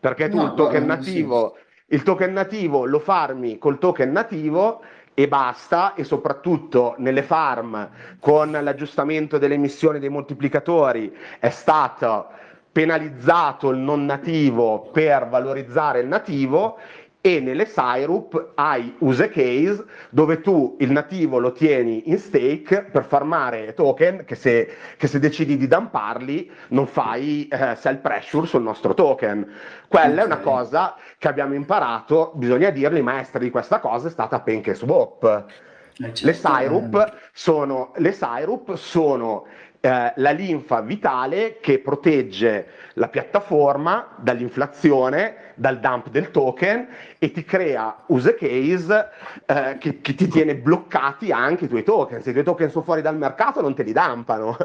Perché 0.00 0.28
tu 0.28 0.36
no, 0.36 0.44
il 0.44 0.54
token 0.54 0.86
nativo, 0.86 1.56
il 1.88 2.02
token 2.02 2.32
nativo 2.32 2.86
lo 2.86 3.00
farmi 3.00 3.58
col 3.58 3.78
token 3.78 4.12
nativo 4.12 4.80
e 5.18 5.26
basta, 5.26 5.94
e 5.94 6.04
soprattutto 6.04 6.94
nelle 6.98 7.24
farm 7.24 7.90
con 8.20 8.52
l'aggiustamento 8.52 9.36
delle 9.36 9.54
emissioni 9.54 9.98
dei 9.98 10.10
moltiplicatori 10.10 11.12
è 11.40 11.48
stato 11.48 12.28
penalizzato 12.70 13.70
il 13.70 13.78
non 13.78 14.04
nativo 14.04 14.90
per 14.92 15.26
valorizzare 15.26 15.98
il 15.98 16.06
nativo 16.06 16.78
e 17.20 17.40
nelle 17.40 17.66
Syrup 17.66 18.52
hai 18.54 18.94
use 18.98 19.28
case 19.28 19.84
dove 20.10 20.40
tu 20.40 20.76
il 20.78 20.92
nativo 20.92 21.38
lo 21.38 21.50
tieni 21.50 22.08
in 22.10 22.18
stake 22.18 22.84
per 22.84 23.04
farmare 23.04 23.74
token 23.74 24.24
che 24.24 24.36
se, 24.36 24.72
che 24.96 25.08
se 25.08 25.18
decidi 25.18 25.56
di 25.56 25.66
dumparli 25.66 26.48
non 26.68 26.86
fai 26.86 27.48
eh, 27.48 27.74
sell 27.74 28.00
pressure 28.00 28.46
sul 28.46 28.62
nostro 28.62 28.94
token. 28.94 29.52
Quella 29.88 30.06
okay. 30.06 30.22
è 30.22 30.26
una 30.26 30.38
cosa 30.38 30.94
che 31.18 31.28
abbiamo 31.28 31.54
imparato, 31.54 32.32
bisogna 32.36 32.70
dirlo, 32.70 32.96
i 32.96 33.02
maestri 33.02 33.44
di 33.44 33.50
questa 33.50 33.80
cosa 33.80 34.06
è 34.06 34.10
stata 34.10 34.40
PancakeSwap. 34.40 35.44
Eh, 36.00 36.14
certo. 36.14 36.26
Le 36.26 36.32
Syrup 36.32 37.16
sono, 37.32 37.92
le 37.96 38.12
Syrup 38.12 38.74
sono 38.74 39.46
eh, 39.88 40.12
la 40.16 40.30
linfa 40.32 40.82
vitale 40.82 41.60
che 41.62 41.78
protegge 41.78 42.66
la 42.94 43.08
piattaforma 43.08 44.16
dall'inflazione, 44.20 45.52
dal 45.54 45.80
dump 45.80 46.10
del 46.10 46.30
token 46.30 46.86
e 47.18 47.30
ti 47.30 47.42
crea 47.42 48.04
use 48.08 48.34
case 48.34 49.08
eh, 49.46 49.78
che, 49.78 50.02
che, 50.02 50.14
ti 50.14 50.28
tiene 50.28 50.56
bloccati 50.56 51.32
anche 51.32 51.64
i 51.64 51.68
tuoi 51.68 51.84
token. 51.84 52.20
Se 52.20 52.28
i 52.28 52.32
tuoi 52.32 52.44
token 52.44 52.68
sono 52.70 52.84
fuori 52.84 53.00
dal 53.00 53.16
mercato 53.16 53.62
non 53.62 53.74
te 53.74 53.82
li 53.82 53.92
dampano. 53.92 54.58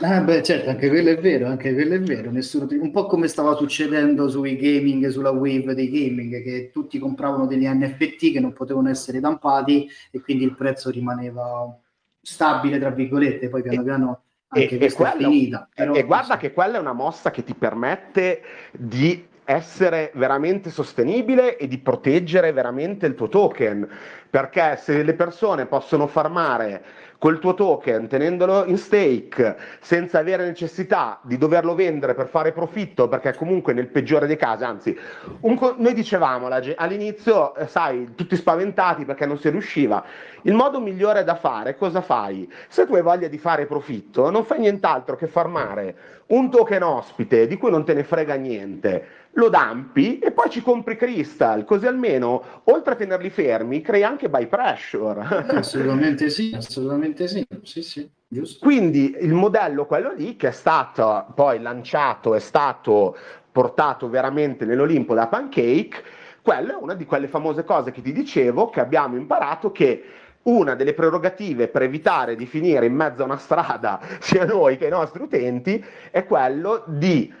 ah 0.00 0.20
beh 0.20 0.42
certo, 0.42 0.68
anche 0.68 0.90
quello 0.90 1.08
è 1.08 1.18
vero, 1.18 1.46
anche 1.46 1.72
quello 1.72 1.94
è 1.94 2.00
vero. 2.00 2.30
Nessuno, 2.30 2.66
un 2.68 2.90
po' 2.90 3.06
come 3.06 3.28
stava 3.28 3.54
succedendo 3.54 4.28
sui 4.28 4.56
gaming, 4.56 5.08
sulla 5.08 5.30
wave 5.30 5.74
dei 5.74 5.88
gaming, 5.88 6.42
che 6.42 6.70
tutti 6.70 6.98
compravano 6.98 7.46
degli 7.46 7.66
NFT 7.66 8.32
che 8.32 8.40
non 8.40 8.52
potevano 8.52 8.90
essere 8.90 9.18
dampati 9.18 9.88
e 10.10 10.20
quindi 10.20 10.44
il 10.44 10.54
prezzo 10.54 10.90
rimaneva 10.90 11.74
stabile, 12.20 12.78
tra 12.78 12.90
virgolette, 12.90 13.48
poi 13.48 13.62
piano 13.62 13.82
piano 13.82 14.22
e, 14.52 14.68
e, 14.70 14.92
quello, 14.92 15.30
finita, 15.30 15.68
e 15.74 16.02
guarda 16.04 16.36
che 16.36 16.52
quella 16.52 16.76
è 16.76 16.80
una 16.80 16.92
mossa 16.92 17.30
che 17.30 17.42
ti 17.42 17.54
permette 17.54 18.42
di 18.72 19.30
essere 19.44 20.10
veramente 20.14 20.70
sostenibile 20.70 21.56
e 21.56 21.66
di 21.68 21.78
proteggere 21.78 22.52
veramente 22.52 23.06
il 23.06 23.14
tuo 23.14 23.28
token 23.28 23.88
perché 24.30 24.76
se 24.76 25.02
le 25.02 25.12
persone 25.12 25.66
possono 25.66 26.06
farmare 26.06 26.82
col 27.18 27.38
tuo 27.38 27.54
token 27.54 28.08
tenendolo 28.08 28.64
in 28.64 28.76
stake 28.76 29.54
senza 29.78 30.18
avere 30.18 30.44
necessità 30.44 31.20
di 31.22 31.38
doverlo 31.38 31.76
vendere 31.76 32.14
per 32.14 32.26
fare 32.26 32.50
profitto, 32.50 33.06
perché 33.06 33.34
comunque 33.34 33.72
nel 33.72 33.86
peggiore 33.86 34.26
dei 34.26 34.36
casi, 34.36 34.64
anzi, 34.64 34.98
co- 35.40 35.76
noi 35.78 35.94
dicevamo 35.94 36.48
all'inizio, 36.48 37.54
eh, 37.54 37.68
sai, 37.68 38.14
tutti 38.16 38.34
spaventati 38.34 39.04
perché 39.04 39.24
non 39.24 39.38
si 39.38 39.50
riusciva. 39.50 40.02
Il 40.42 40.54
modo 40.54 40.80
migliore 40.80 41.22
da 41.22 41.36
fare, 41.36 41.76
cosa 41.76 42.00
fai? 42.00 42.50
Se 42.66 42.86
tu 42.86 42.96
hai 42.96 43.02
voglia 43.02 43.28
di 43.28 43.38
fare 43.38 43.66
profitto, 43.66 44.28
non 44.30 44.44
fai 44.44 44.58
nient'altro 44.58 45.14
che 45.14 45.28
farmare 45.28 45.94
un 46.28 46.50
token 46.50 46.82
ospite 46.82 47.46
di 47.46 47.56
cui 47.56 47.70
non 47.70 47.84
te 47.84 47.94
ne 47.94 48.02
frega 48.02 48.34
niente 48.34 49.06
lo 49.34 49.48
dampi 49.48 50.18
e 50.18 50.30
poi 50.32 50.50
ci 50.50 50.62
compri 50.62 50.96
Crystal, 50.96 51.64
così 51.64 51.86
almeno 51.86 52.62
oltre 52.64 52.94
a 52.94 52.96
tenerli 52.96 53.30
fermi 53.30 53.80
crei 53.80 54.02
anche 54.04 54.28
by 54.28 54.46
pressure. 54.46 55.20
Assolutamente 55.48 56.28
sì, 56.30 56.52
assolutamente 56.54 57.26
sì, 57.28 57.46
sì, 57.62 57.82
sì. 57.82 58.10
Giusto. 58.28 58.64
Quindi 58.64 59.14
il 59.20 59.34
modello, 59.34 59.84
quello 59.84 60.12
lì, 60.14 60.36
che 60.36 60.48
è 60.48 60.52
stato 60.52 61.26
poi 61.34 61.60
lanciato, 61.60 62.34
è 62.34 62.38
stato 62.38 63.14
portato 63.52 64.08
veramente 64.08 64.64
nell'Olimpo 64.64 65.12
da 65.12 65.26
Pancake, 65.26 66.02
quella 66.40 66.72
è 66.72 66.76
una 66.80 66.94
di 66.94 67.04
quelle 67.04 67.28
famose 67.28 67.62
cose 67.62 67.90
che 67.90 68.00
ti 68.00 68.10
dicevo, 68.10 68.70
che 68.70 68.80
abbiamo 68.80 69.16
imparato 69.16 69.70
che 69.70 70.02
una 70.44 70.74
delle 70.74 70.94
prerogative 70.94 71.68
per 71.68 71.82
evitare 71.82 72.34
di 72.34 72.46
finire 72.46 72.86
in 72.86 72.94
mezzo 72.94 73.22
a 73.22 73.26
una 73.26 73.36
strada, 73.36 74.00
sia 74.20 74.44
noi 74.44 74.78
che 74.78 74.86
i 74.86 74.90
nostri 74.90 75.22
utenti, 75.22 75.84
è 76.10 76.24
quello 76.24 76.84
di 76.86 77.32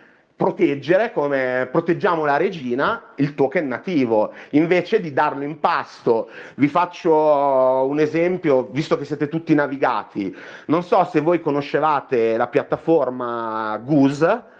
proteggere 0.42 1.12
come 1.12 1.68
proteggiamo 1.70 2.24
la 2.24 2.36
regina 2.36 3.12
il 3.16 3.34
token 3.34 3.68
nativo. 3.68 4.32
Invece 4.50 5.00
di 5.00 5.12
darlo 5.12 5.44
in 5.44 5.60
pasto 5.60 6.28
vi 6.56 6.68
faccio 6.68 7.12
un 7.12 8.00
esempio 8.00 8.68
visto 8.72 8.98
che 8.98 9.04
siete 9.04 9.28
tutti 9.28 9.54
navigati. 9.54 10.34
Non 10.66 10.82
so 10.82 11.04
se 11.04 11.20
voi 11.20 11.40
conoscevate 11.40 12.36
la 12.36 12.48
piattaforma 12.48 13.80
Goose. 13.82 14.50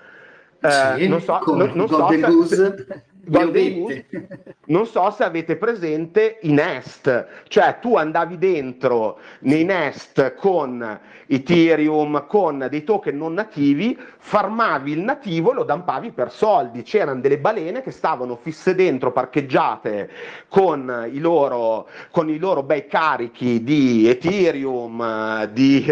Eh, 0.61 1.09
non 1.09 1.21
so, 1.21 1.41
non, 1.47 1.73
non 1.75 1.89
so 1.89 2.09
se, 2.47 3.05
Golden 3.25 4.05
non 4.67 4.87
so 4.87 5.11
se 5.11 5.23
avete 5.23 5.57
presente 5.57 6.38
i 6.43 6.52
Nest, 6.52 7.26
cioè 7.49 7.79
tu 7.81 7.97
andavi 7.97 8.38
dentro 8.38 9.19
nei 9.41 9.64
Nest 9.64 10.35
con 10.35 11.00
Ethereum, 11.26 12.26
con 12.26 12.67
dei 12.71 12.83
token 12.83 13.17
non 13.17 13.35
nativi, 13.35 13.99
farmavi 14.19 14.93
il 14.93 15.00
nativo 15.00 15.50
e 15.50 15.55
lo 15.55 15.64
dampavi 15.64 16.11
per 16.12 16.33
soldi. 16.33 16.83
C'erano 16.83 17.21
delle 17.21 17.38
balene 17.38 17.83
che 17.83 17.91
stavano 17.91 18.37
fisse 18.37 18.75
dentro, 18.75 19.12
parcheggiate 19.12 20.11
con 20.49 21.09
i 21.12 21.19
loro, 21.19 21.88
con 22.11 22.29
i 22.29 22.38
loro 22.38 22.62
bei 22.62 22.87
carichi 22.87 23.62
di 23.62 24.09
Ethereum, 24.09 25.45
di, 25.47 25.85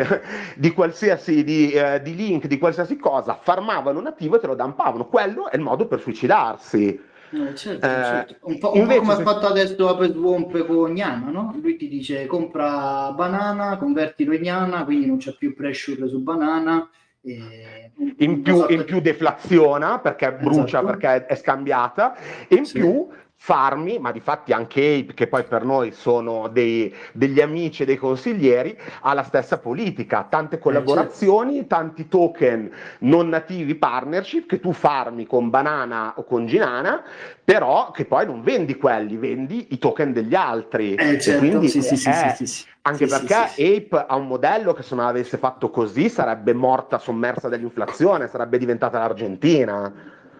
di 0.56 0.72
qualsiasi 0.72 1.44
di, 1.44 1.70
eh, 1.72 2.00
di 2.02 2.14
link, 2.14 2.46
di 2.46 2.58
qualsiasi 2.58 2.96
cosa, 2.96 3.38
farmavano 3.40 4.00
nativo 4.00 4.36
e 4.36 4.40
te 4.40 4.46
lo 4.46 4.54
dampavano. 4.54 5.06
Quello 5.06 5.50
è 5.50 5.56
il 5.56 5.62
modo 5.62 5.86
per 5.86 6.00
suicidarsi. 6.00 7.08
Certo, 7.54 7.86
eh, 7.86 7.88
certo. 7.88 8.36
Un 8.42 8.58
po', 8.58 8.74
un 8.74 8.86
po 8.86 8.96
come 8.96 9.12
ha 9.12 9.20
fatto 9.20 9.46
adesso 9.46 9.88
Apple 9.88 10.12
Swamp 10.12 10.66
con 10.66 10.92
Gnana, 10.92 11.30
no? 11.30 11.54
Lui 11.62 11.76
ti 11.76 11.88
dice 11.88 12.26
compra 12.26 13.12
banana, 13.12 13.76
convertilo 13.76 14.34
in 14.34 14.42
Gnana, 14.42 14.84
quindi 14.84 15.06
non 15.06 15.18
c'è 15.18 15.36
più 15.36 15.54
pressure 15.54 16.08
su 16.08 16.20
banana. 16.20 16.88
E... 17.22 17.92
In, 18.18 18.42
più, 18.42 18.64
in 18.68 18.84
più 18.84 19.00
deflaziona 19.00 19.98
perché 19.98 20.32
brucia 20.32 20.78
esatto. 20.78 20.86
perché 20.86 21.26
è 21.26 21.34
scambiata 21.36 22.16
e 22.48 22.56
in 22.56 22.64
sì. 22.64 22.78
più 22.78 23.08
Farmi, 23.42 23.98
ma 23.98 24.12
di 24.12 24.20
fatti 24.20 24.52
anche 24.52 24.98
Ape, 25.00 25.14
che 25.14 25.26
poi 25.26 25.44
per 25.44 25.64
noi 25.64 25.92
sono 25.92 26.48
dei, 26.48 26.94
degli 27.12 27.40
amici 27.40 27.82
e 27.82 27.86
dei 27.86 27.96
consiglieri, 27.96 28.78
ha 29.00 29.14
la 29.14 29.22
stessa 29.22 29.56
politica, 29.56 30.26
tante 30.28 30.56
eh, 30.56 30.58
collaborazioni, 30.58 31.54
certo. 31.54 31.74
tanti 31.74 32.06
token 32.06 32.70
non 32.98 33.30
nativi 33.30 33.76
partnership 33.76 34.46
che 34.46 34.60
tu 34.60 34.74
farmi 34.74 35.24
con 35.26 35.48
Banana 35.48 36.12
o 36.16 36.24
con 36.24 36.44
Ginana, 36.44 37.02
però 37.42 37.92
che 37.92 38.04
poi 38.04 38.26
non 38.26 38.42
vendi 38.42 38.76
quelli, 38.76 39.16
vendi 39.16 39.68
i 39.70 39.78
token 39.78 40.12
degli 40.12 40.34
altri. 40.34 40.94
Eh, 40.96 41.18
certo. 41.18 41.38
quindi 41.38 41.68
sì, 41.70 41.80
sì, 41.80 41.96
sì, 41.96 42.10
è, 42.10 42.36
anche 42.82 43.06
perché 43.06 43.34
Ape 43.34 44.04
ha 44.06 44.16
un 44.16 44.26
modello 44.26 44.74
che 44.74 44.82
se 44.82 44.94
non 44.94 45.06
avesse 45.06 45.38
fatto 45.38 45.70
così 45.70 46.10
sarebbe 46.10 46.52
morta 46.52 46.98
sommersa 46.98 47.48
dall'inflazione, 47.48 48.28
sarebbe 48.28 48.58
diventata 48.58 48.98
l'Argentina. 48.98 49.90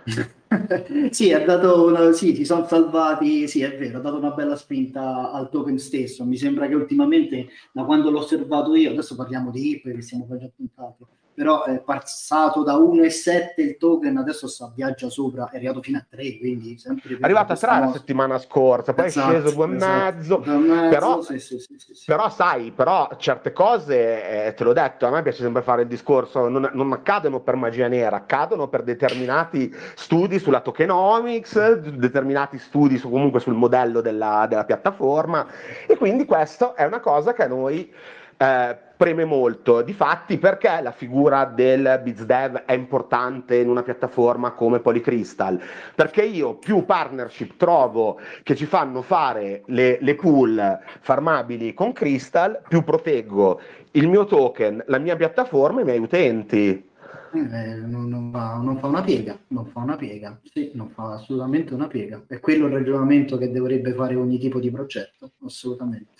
sì, 1.10 1.32
ha 1.32 1.44
dato 1.44 1.86
una, 1.86 2.12
sì, 2.12 2.34
si 2.34 2.44
sono 2.44 2.66
salvati, 2.66 3.46
sì, 3.46 3.62
è 3.62 3.76
vero, 3.78 3.98
ha 3.98 4.00
dato 4.00 4.16
una 4.16 4.32
bella 4.32 4.56
spinta 4.56 5.30
al 5.30 5.48
token 5.48 5.78
stesso. 5.78 6.24
Mi 6.24 6.36
sembra 6.36 6.66
che 6.66 6.74
ultimamente, 6.74 7.48
da 7.72 7.84
quando 7.84 8.10
l'ho 8.10 8.18
osservato 8.18 8.74
io, 8.74 8.90
adesso 8.90 9.14
parliamo 9.14 9.50
di 9.52 9.70
IP, 9.70 9.94
che 9.94 10.02
stiamo 10.02 10.26
facendo 10.26 10.52
puntato, 10.56 11.08
però 11.40 11.64
è 11.64 11.78
passato 11.78 12.62
da 12.62 12.74
1,7 12.74 13.62
il 13.62 13.78
token, 13.78 14.18
adesso 14.18 14.46
sta, 14.46 14.70
viaggia 14.74 15.08
sopra, 15.08 15.48
è 15.48 15.56
arrivato 15.56 15.80
fino 15.80 15.96
a 15.96 16.04
3, 16.06 16.36
quindi 16.36 16.76
sempre... 16.76 17.14
È 17.14 17.18
arrivato 17.22 17.54
a 17.54 17.56
3 17.56 17.66
la 17.66 17.92
settimana 17.92 18.36
scorsa, 18.36 18.92
poi 18.92 19.06
esatto, 19.06 19.34
è 19.34 19.40
sceso 19.40 19.66
2,5, 19.66 20.18
esatto, 20.18 20.88
però, 20.90 21.22
sì, 21.22 21.38
sì, 21.38 21.58
sì, 21.58 22.04
però 22.04 22.28
sai, 22.28 22.72
però 22.72 23.08
certe 23.16 23.54
cose, 23.54 24.48
eh, 24.48 24.52
te 24.52 24.64
l'ho 24.64 24.74
detto, 24.74 25.06
a 25.06 25.10
me 25.10 25.22
piace 25.22 25.40
sempre 25.40 25.62
fare 25.62 25.80
il 25.80 25.88
discorso, 25.88 26.46
non, 26.46 26.68
non, 26.74 26.92
accadono 26.92 27.40
per 27.40 27.54
magia 27.54 27.88
nera, 27.88 28.16
accadono 28.16 28.68
per 28.68 28.82
determinati 28.82 29.74
studi 29.94 30.38
sulla 30.38 30.60
tokenomics, 30.60 31.76
determinati 31.76 32.58
studi 32.58 32.98
su, 32.98 33.08
comunque 33.08 33.40
sul 33.40 33.54
modello 33.54 34.02
della, 34.02 34.44
della 34.46 34.66
piattaforma, 34.66 35.46
e 35.86 35.96
quindi 35.96 36.26
questo 36.26 36.76
è 36.76 36.84
una 36.84 37.00
cosa 37.00 37.32
che 37.32 37.44
a 37.44 37.48
noi 37.48 37.90
eh, 38.40 38.76
preme 38.96 39.26
molto. 39.26 39.82
Difatti, 39.82 40.38
perché 40.38 40.80
la 40.82 40.92
figura 40.92 41.44
del 41.44 42.00
BizDev 42.02 42.64
è 42.64 42.72
importante 42.72 43.56
in 43.56 43.68
una 43.68 43.82
piattaforma 43.82 44.52
come 44.52 44.80
Polycrystal? 44.80 45.60
Perché 45.94 46.22
io 46.22 46.54
più 46.54 46.86
partnership 46.86 47.56
trovo 47.58 48.18
che 48.42 48.56
ci 48.56 48.64
fanno 48.64 49.02
fare 49.02 49.62
le, 49.66 49.98
le 50.00 50.14
pool 50.14 50.78
farmabili 51.00 51.74
con 51.74 51.92
Crystal, 51.92 52.62
più 52.66 52.82
proteggo 52.82 53.60
il 53.92 54.08
mio 54.08 54.24
token, 54.24 54.84
la 54.86 54.98
mia 54.98 55.16
piattaforma 55.16 55.80
e 55.80 55.82
i 55.82 55.86
miei 55.86 55.98
utenti. 55.98 56.88
Eh, 57.32 57.74
non, 57.74 58.08
non, 58.08 58.30
fa, 58.32 58.56
non, 58.56 58.78
fa, 58.78 58.86
una 58.86 59.02
piega, 59.02 59.38
non 59.48 59.66
fa 59.66 59.80
una 59.80 59.96
piega, 59.96 60.40
sì, 60.42 60.70
non 60.74 60.88
fa 60.88 61.14
assolutamente 61.14 61.74
una 61.74 61.88
piega. 61.88 62.22
È 62.26 62.40
quello 62.40 62.66
il 62.66 62.72
ragionamento 62.72 63.36
che 63.36 63.50
dovrebbe 63.50 63.92
fare 63.92 64.14
ogni 64.14 64.38
tipo 64.38 64.58
di 64.58 64.70
progetto, 64.70 65.32
assolutamente. 65.44 66.19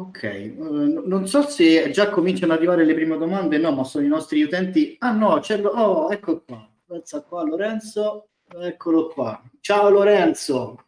Ok, 0.00 0.54
uh, 0.56 1.06
non 1.06 1.26
so 1.26 1.42
se 1.42 1.90
già 1.90 2.08
cominciano 2.08 2.52
ad 2.52 2.58
arrivare 2.58 2.86
le 2.86 2.94
prime 2.94 3.18
domande, 3.18 3.58
no, 3.58 3.70
ma 3.72 3.84
sono 3.84 4.02
i 4.02 4.08
nostri 4.08 4.40
utenti. 4.42 4.96
Ah 4.98 5.12
no, 5.12 5.40
c'è 5.40 5.58
lo... 5.58 5.68
oh, 5.68 6.10
ecco 6.10 6.42
qua, 6.42 6.66
pensa 6.86 7.22
qua 7.22 7.44
Lorenzo, 7.44 8.28
eccolo 8.62 9.08
qua. 9.08 9.42
Ciao 9.60 9.90
Lorenzo. 9.90 10.84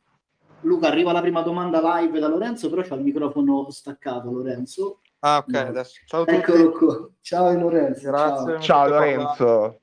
Luca, 0.62 0.86
arriva 0.86 1.12
la 1.12 1.20
prima 1.20 1.42
domanda 1.42 1.98
live 1.98 2.20
da 2.20 2.28
Lorenzo, 2.28 2.70
però 2.70 2.80
c'ha 2.80 2.94
il 2.94 3.02
microfono 3.02 3.68
staccato 3.70 4.30
Lorenzo. 4.30 5.00
Ah, 5.18 5.38
ok, 5.38 5.52
no. 5.52 5.58
adesso. 5.58 6.00
Ciao 6.06 6.22
a 6.22 6.24
tutti. 6.24 6.38
Eccolo 6.38 6.70
qua. 6.70 7.10
Ciao 7.20 7.52
Lorenzo. 7.52 8.08
Grazie. 8.08 8.52
Ciao, 8.52 8.60
ciao 8.60 8.88
Lorenzo. 8.88 9.80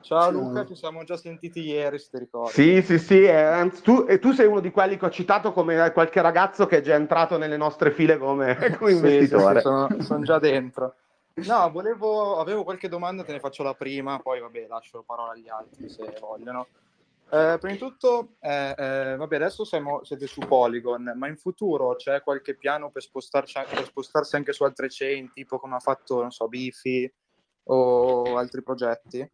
Ciao, 0.00 0.30
Luca, 0.30 0.64
ci 0.64 0.74
siamo 0.74 1.04
già 1.04 1.16
sentiti 1.16 1.60
ieri, 1.60 1.98
se 1.98 2.08
ti 2.10 2.18
ricordi. 2.18 2.52
Sì, 2.52 2.82
sì, 2.82 2.98
sì, 2.98 3.22
eh, 3.22 3.70
tu, 3.82 4.06
e 4.08 4.18
tu 4.18 4.32
sei 4.32 4.46
uno 4.46 4.60
di 4.60 4.70
quelli 4.70 4.96
che 4.96 5.04
ho 5.06 5.10
citato 5.10 5.52
come 5.52 5.92
qualche 5.92 6.22
ragazzo 6.22 6.66
che 6.66 6.78
è 6.78 6.80
già 6.80 6.94
entrato 6.94 7.36
nelle 7.36 7.56
nostre 7.56 7.90
file 7.90 8.18
come, 8.18 8.56
come 8.78 8.92
investitore. 8.92 9.60
Sì, 9.60 9.68
sì, 9.68 9.74
sono, 9.74 9.88
sono, 10.00 10.22
già 10.22 10.38
dentro. 10.38 10.94
No, 11.34 11.70
volevo, 11.70 12.38
avevo 12.38 12.64
qualche 12.64 12.88
domanda, 12.88 13.24
te 13.24 13.32
ne 13.32 13.40
faccio 13.40 13.62
la 13.62 13.74
prima, 13.74 14.18
poi 14.18 14.40
vabbè, 14.40 14.66
lascio 14.68 14.98
la 14.98 15.04
parola 15.06 15.32
agli 15.32 15.48
altri 15.48 15.88
se 15.88 16.16
vogliono. 16.18 16.66
Eh, 17.32 17.58
prima 17.60 17.74
di 17.74 17.78
tutto, 17.78 18.30
eh, 18.40 18.74
eh, 18.76 19.16
vabbè, 19.16 19.36
adesso 19.36 19.64
siamo, 19.64 20.02
siete 20.02 20.26
su 20.26 20.40
Polygon, 20.40 21.12
ma 21.14 21.28
in 21.28 21.36
futuro 21.36 21.94
c'è 21.94 22.22
qualche 22.22 22.56
piano 22.56 22.90
per 22.90 23.02
spostarsi, 23.02 23.54
per 23.68 23.84
spostarsi 23.84 24.34
anche 24.34 24.52
su 24.52 24.64
altre 24.64 24.88
chain, 24.90 25.30
tipo 25.32 25.60
come 25.60 25.76
ha 25.76 25.80
fatto, 25.80 26.20
non 26.20 26.32
so, 26.32 26.48
Bifi 26.48 27.10
o 27.64 28.36
altri 28.36 28.62
progetti? 28.64 29.30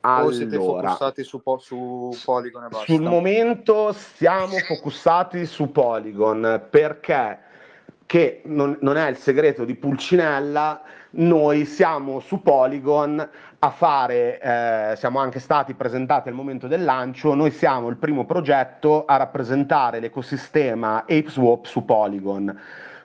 Allora, 0.00 0.24
o 0.26 0.30
siete 0.30 0.56
focussati 0.56 1.24
su, 1.24 1.40
su 1.42 2.16
Polygon 2.24 2.64
e 2.64 2.68
basta? 2.68 2.84
Sul 2.84 3.02
momento 3.02 3.92
siamo 3.92 4.56
focussati 4.58 5.46
su 5.46 5.72
Polygon 5.72 6.66
perché 6.70 7.40
che 8.06 8.42
non, 8.44 8.78
non, 8.82 8.96
è 8.96 9.10
il 9.10 9.16
segreto 9.16 9.64
di 9.64 9.74
Pulcinella, 9.74 10.80
noi 11.10 11.64
siamo 11.64 12.20
su 12.20 12.40
Polygon 12.40 13.28
a 13.58 13.70
fare, 13.70 14.40
eh, 14.40 14.96
siamo 14.96 15.18
anche 15.18 15.40
stati 15.40 15.74
presentati 15.74 16.28
al 16.28 16.34
momento 16.34 16.68
del 16.68 16.84
lancio, 16.84 17.34
noi 17.34 17.50
siamo 17.50 17.88
il 17.88 17.96
primo 17.96 18.24
progetto 18.24 19.04
a 19.06 19.16
rappresentare 19.16 19.98
l'ecosistema 19.98 20.98
ApeSwap 21.00 21.64
su 21.64 21.84
Polygon. 21.84 22.60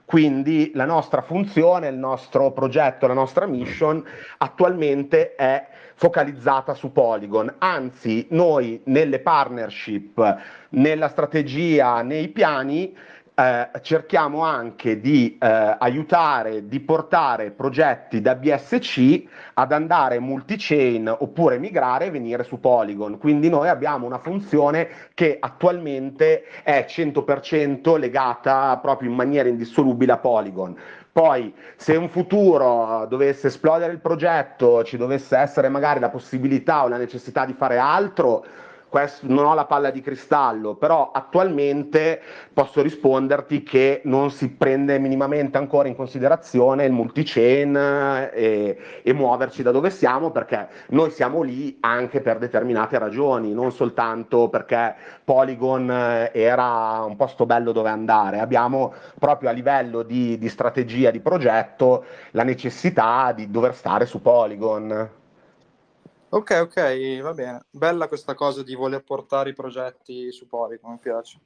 Quindi 0.05 0.71
la 0.75 0.85
nostra 0.85 1.21
funzione, 1.21 1.87
il 1.87 1.95
nostro 1.95 2.51
progetto, 2.51 3.07
la 3.07 3.13
nostra 3.13 3.45
mission 3.45 4.03
attualmente 4.39 5.35
è 5.35 5.67
focalizzata 6.01 6.73
su 6.73 6.91
Polygon. 6.91 7.53
Anzi, 7.59 8.25
noi 8.31 8.81
nelle 8.85 9.19
partnership, 9.19 10.39
nella 10.69 11.07
strategia, 11.09 12.01
nei 12.01 12.29
piani, 12.29 12.91
eh, 13.35 13.69
cerchiamo 13.83 14.41
anche 14.41 14.99
di 14.99 15.37
eh, 15.39 15.75
aiutare, 15.77 16.67
di 16.67 16.79
portare 16.79 17.51
progetti 17.51 18.19
da 18.19 18.33
BSC 18.33 19.23
ad 19.53 19.71
andare 19.71 20.19
multi-chain 20.19 21.07
oppure 21.07 21.59
migrare 21.59 22.05
e 22.07 22.09
venire 22.09 22.43
su 22.43 22.59
Polygon. 22.59 23.19
Quindi 23.19 23.47
noi 23.47 23.69
abbiamo 23.69 24.07
una 24.07 24.17
funzione 24.17 24.89
che 25.13 25.37
attualmente 25.39 26.45
è 26.63 26.83
100% 26.89 27.99
legata 27.99 28.75
proprio 28.81 29.11
in 29.11 29.15
maniera 29.15 29.49
indissolubile 29.49 30.13
a 30.13 30.17
Polygon. 30.17 30.75
Poi, 31.13 31.53
se 31.75 31.93
in 31.93 32.07
futuro 32.07 33.05
dovesse 33.05 33.47
esplodere 33.47 33.91
il 33.91 33.99
progetto, 33.99 34.81
ci 34.83 34.95
dovesse 34.95 35.35
essere 35.35 35.67
magari 35.67 35.99
la 35.99 36.09
possibilità 36.09 36.83
o 36.83 36.87
la 36.87 36.95
necessità 36.95 37.43
di 37.43 37.53
fare 37.53 37.77
altro, 37.77 38.45
questo, 38.91 39.25
non 39.27 39.45
ho 39.45 39.53
la 39.53 39.63
palla 39.63 39.89
di 39.89 40.01
cristallo, 40.01 40.75
però 40.75 41.11
attualmente 41.13 42.21
posso 42.51 42.81
risponderti 42.81 43.63
che 43.63 44.01
non 44.03 44.31
si 44.31 44.49
prende 44.49 44.99
minimamente 44.99 45.57
ancora 45.57 45.87
in 45.87 45.95
considerazione 45.95 46.83
il 46.83 46.91
multi-chain 46.91 47.73
e, 47.73 48.29
eh, 48.33 48.77
e 49.01 49.13
muoverci 49.13 49.63
da 49.63 49.71
dove 49.71 49.91
siamo, 49.91 50.31
perché 50.31 50.67
noi 50.89 51.09
siamo 51.11 51.41
lì 51.41 51.77
anche 51.79 52.19
per 52.19 52.37
determinate 52.37 52.99
ragioni, 52.99 53.53
non 53.53 53.71
soltanto 53.71 54.49
perché 54.49 54.93
Polygon 55.23 55.89
eh, 55.89 56.31
era 56.33 57.05
un 57.05 57.15
posto 57.15 57.45
bello 57.45 57.71
dove 57.71 57.89
andare, 57.89 58.39
abbiamo 58.39 58.93
proprio 59.17 59.47
a 59.47 59.53
livello 59.53 60.03
di, 60.03 60.37
di 60.37 60.49
strategia, 60.49 61.11
di 61.11 61.21
progetto, 61.21 62.03
la 62.31 62.43
necessità 62.43 63.31
di 63.31 63.49
dover 63.49 63.73
stare 63.73 64.05
su 64.05 64.21
Polygon. 64.21 65.19
Ok, 66.33 66.59
ok, 66.61 67.21
va 67.21 67.33
bene. 67.33 67.65
Bella 67.69 68.07
questa 68.07 68.35
cosa 68.35 68.63
di 68.63 68.73
voler 68.73 69.03
portare 69.03 69.49
i 69.49 69.53
progetti 69.53 70.31
su 70.31 70.47
Polygon, 70.47 70.91
mi 70.91 70.97
piace. 70.97 71.37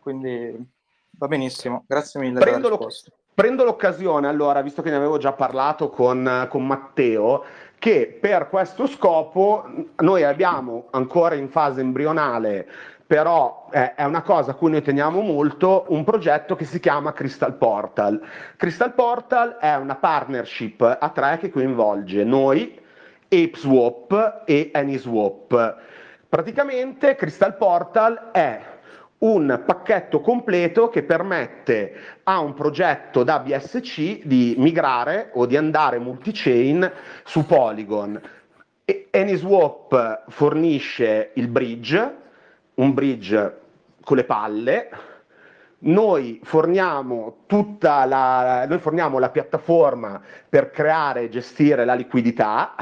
Quindi 0.00 0.72
va 1.10 1.28
benissimo, 1.28 1.84
grazie 1.86 2.18
mille 2.18 2.40
prendo, 2.40 2.68
lo, 2.68 2.88
prendo 3.32 3.62
l'occasione, 3.62 4.26
allora, 4.26 4.60
visto 4.60 4.82
che 4.82 4.90
ne 4.90 4.96
avevo 4.96 5.18
già 5.18 5.32
parlato 5.34 5.88
con, 5.88 6.48
con 6.50 6.66
Matteo, 6.66 7.44
che 7.78 8.18
per 8.20 8.48
questo 8.48 8.88
scopo 8.88 9.66
noi 9.98 10.24
abbiamo 10.24 10.88
ancora 10.90 11.36
in 11.36 11.48
fase 11.48 11.80
embrionale 11.80 12.68
però 13.06 13.68
eh, 13.70 13.94
è 13.94 14.04
una 14.04 14.22
cosa 14.22 14.52
a 14.52 14.54
cui 14.54 14.70
noi 14.70 14.80
teniamo 14.82 15.20
molto, 15.20 15.84
un 15.88 16.04
progetto 16.04 16.56
che 16.56 16.64
si 16.64 16.80
chiama 16.80 17.12
Crystal 17.12 17.54
Portal. 17.54 18.20
Crystal 18.56 18.94
Portal 18.94 19.58
è 19.58 19.74
una 19.76 19.94
partnership 19.94 20.80
a 20.80 21.08
tre 21.10 21.36
che 21.38 21.50
coinvolge 21.50 22.24
noi, 22.24 22.80
ApeSwap 23.34 24.42
e 24.44 24.70
AnySwap. 24.72 25.76
Praticamente 26.28 27.16
Crystal 27.16 27.56
Portal 27.56 28.30
è 28.32 28.60
un 29.18 29.62
pacchetto 29.66 30.20
completo 30.20 30.88
che 30.88 31.02
permette 31.02 31.94
a 32.24 32.38
un 32.40 32.54
progetto 32.54 33.24
da 33.24 33.40
BSC 33.40 34.24
di 34.24 34.54
migrare 34.58 35.30
o 35.34 35.46
di 35.46 35.56
andare 35.56 35.98
multi-chain 35.98 36.90
su 37.24 37.44
Polygon. 37.44 38.20
AnySwap 39.10 40.24
fornisce 40.28 41.30
il 41.34 41.48
bridge, 41.48 42.16
un 42.74 42.92
bridge 42.92 43.58
con 44.02 44.16
le 44.16 44.24
palle, 44.24 44.88
noi 45.86 46.40
forniamo, 46.42 47.44
la, 47.80 48.66
noi 48.66 48.78
forniamo 48.78 49.18
la 49.18 49.30
piattaforma 49.30 50.20
per 50.48 50.70
creare 50.70 51.22
e 51.22 51.28
gestire 51.28 51.84
la 51.84 51.94
liquidità, 51.94 52.74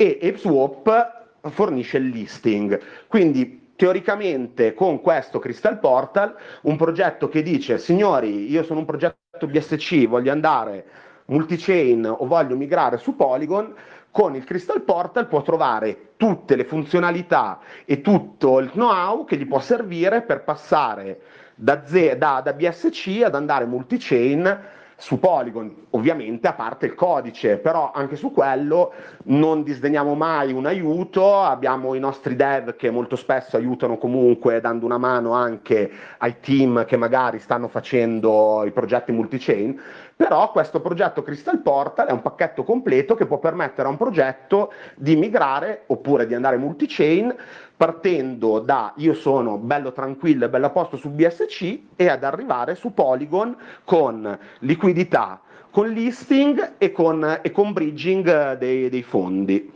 e 0.00 0.18
ApeSwap 0.22 1.26
fornisce 1.50 1.98
il 1.98 2.08
listing. 2.08 2.80
Quindi 3.06 3.72
teoricamente 3.76 4.72
con 4.72 5.02
questo 5.02 5.38
Crystal 5.38 5.78
Portal, 5.78 6.34
un 6.62 6.76
progetto 6.76 7.28
che 7.28 7.42
dice 7.42 7.76
signori 7.76 8.50
io 8.50 8.62
sono 8.62 8.78
un 8.78 8.86
progetto 8.86 9.46
BSC, 9.46 10.06
voglio 10.06 10.32
andare 10.32 10.86
multi-chain 11.26 12.06
o 12.06 12.26
voglio 12.26 12.56
migrare 12.56 12.96
su 12.96 13.14
Polygon, 13.14 13.74
con 14.10 14.34
il 14.34 14.44
Crystal 14.44 14.80
Portal 14.80 15.28
può 15.28 15.42
trovare 15.42 16.12
tutte 16.16 16.56
le 16.56 16.64
funzionalità 16.64 17.60
e 17.84 18.00
tutto 18.00 18.58
il 18.58 18.70
know-how 18.70 19.26
che 19.26 19.36
gli 19.36 19.46
può 19.46 19.60
servire 19.60 20.22
per 20.22 20.44
passare 20.44 21.20
da, 21.54 21.84
Z, 21.84 22.14
da, 22.16 22.40
da 22.42 22.54
BSC 22.54 23.20
ad 23.22 23.34
andare 23.34 23.66
multi-chain 23.66 24.78
su 25.00 25.18
Polygon, 25.18 25.86
ovviamente 25.90 26.46
a 26.46 26.52
parte 26.52 26.84
il 26.84 26.94
codice, 26.94 27.56
però 27.56 27.90
anche 27.92 28.16
su 28.16 28.32
quello 28.32 28.92
non 29.24 29.62
disdegniamo 29.62 30.14
mai 30.14 30.52
un 30.52 30.66
aiuto, 30.66 31.40
abbiamo 31.40 31.94
i 31.94 31.98
nostri 31.98 32.36
dev 32.36 32.76
che 32.76 32.90
molto 32.90 33.16
spesso 33.16 33.56
aiutano 33.56 33.96
comunque 33.96 34.60
dando 34.60 34.84
una 34.84 34.98
mano 34.98 35.32
anche 35.32 35.90
ai 36.18 36.36
team 36.40 36.84
che 36.84 36.98
magari 36.98 37.38
stanno 37.38 37.68
facendo 37.68 38.62
i 38.66 38.72
progetti 38.72 39.10
multi-chain, 39.10 39.80
però 40.20 40.52
questo 40.52 40.82
progetto 40.82 41.22
Crystal 41.22 41.60
Portal 41.60 42.08
è 42.08 42.12
un 42.12 42.20
pacchetto 42.20 42.62
completo 42.62 43.14
che 43.14 43.24
può 43.24 43.38
permettere 43.38 43.88
a 43.88 43.90
un 43.90 43.96
progetto 43.96 44.70
di 44.94 45.16
migrare 45.16 45.84
oppure 45.86 46.26
di 46.26 46.34
andare 46.34 46.58
multi-chain 46.58 47.34
partendo 47.74 48.58
da 48.58 48.92
io 48.96 49.14
sono 49.14 49.56
bello 49.56 49.92
tranquillo 49.92 50.44
e 50.44 50.50
bello 50.50 50.66
a 50.66 50.70
posto 50.70 50.98
su 50.98 51.08
BSC 51.08 51.78
e 51.96 52.08
ad 52.08 52.22
arrivare 52.22 52.74
su 52.74 52.92
Polygon 52.92 53.56
con 53.84 54.38
liquidità, 54.58 55.40
con 55.70 55.88
listing 55.88 56.72
e 56.76 56.92
con, 56.92 57.38
e 57.40 57.50
con 57.50 57.72
bridging 57.72 58.58
dei, 58.58 58.90
dei, 58.90 59.02
fondi. 59.02 59.72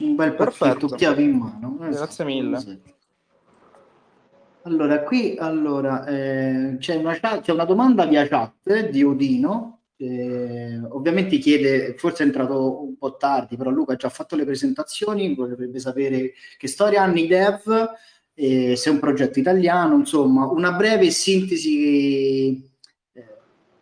Un 0.00 0.16
bel 0.16 0.34
pacchetto, 0.34 0.86
chiavi 0.88 1.24
in 1.24 1.38
mano. 1.38 1.76
Grazie 1.78 2.24
mille. 2.26 2.96
Allora, 4.68 5.02
qui 5.02 5.34
allora, 5.38 6.04
eh, 6.04 6.76
c'è, 6.78 6.96
una 6.96 7.18
chat, 7.18 7.40
c'è, 7.40 7.52
una 7.52 7.64
domanda 7.64 8.04
via 8.04 8.28
chat 8.28 8.90
di 8.90 9.02
Odino, 9.02 9.84
eh, 9.96 10.78
ovviamente 10.90 11.38
chiede, 11.38 11.94
forse 11.96 12.22
è 12.22 12.26
entrato 12.26 12.82
un 12.84 12.98
po' 12.98 13.16
tardi, 13.16 13.56
però 13.56 13.70
Luca 13.70 13.94
ha 13.94 13.96
già 13.96 14.10
fatto 14.10 14.36
le 14.36 14.44
presentazioni, 14.44 15.34
vorrebbe 15.34 15.78
sapere 15.78 16.34
che 16.58 16.68
storia 16.68 17.02
hanno 17.02 17.18
i 17.18 17.26
dev, 17.26 17.92
eh, 18.34 18.76
se 18.76 18.90
è 18.90 18.92
un 18.92 18.98
progetto 18.98 19.38
italiano, 19.38 19.96
insomma, 19.96 20.46
una 20.46 20.72
breve 20.72 21.10
sintesi, 21.10 22.70
eh, 23.14 23.26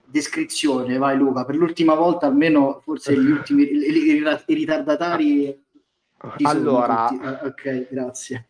descrizione, 0.04 0.98
vai 0.98 1.16
Luca, 1.16 1.44
per 1.44 1.56
l'ultima 1.56 1.94
volta 1.94 2.26
almeno 2.26 2.80
forse 2.84 3.12
gli 3.20 3.26
ultimi, 3.26 3.64
i, 3.64 4.20
i, 4.20 4.22
i 4.46 4.54
ritardatari... 4.54 5.64
Allora, 6.42 7.08
ah, 7.08 7.40
ok, 7.44 7.88
grazie. 7.90 8.46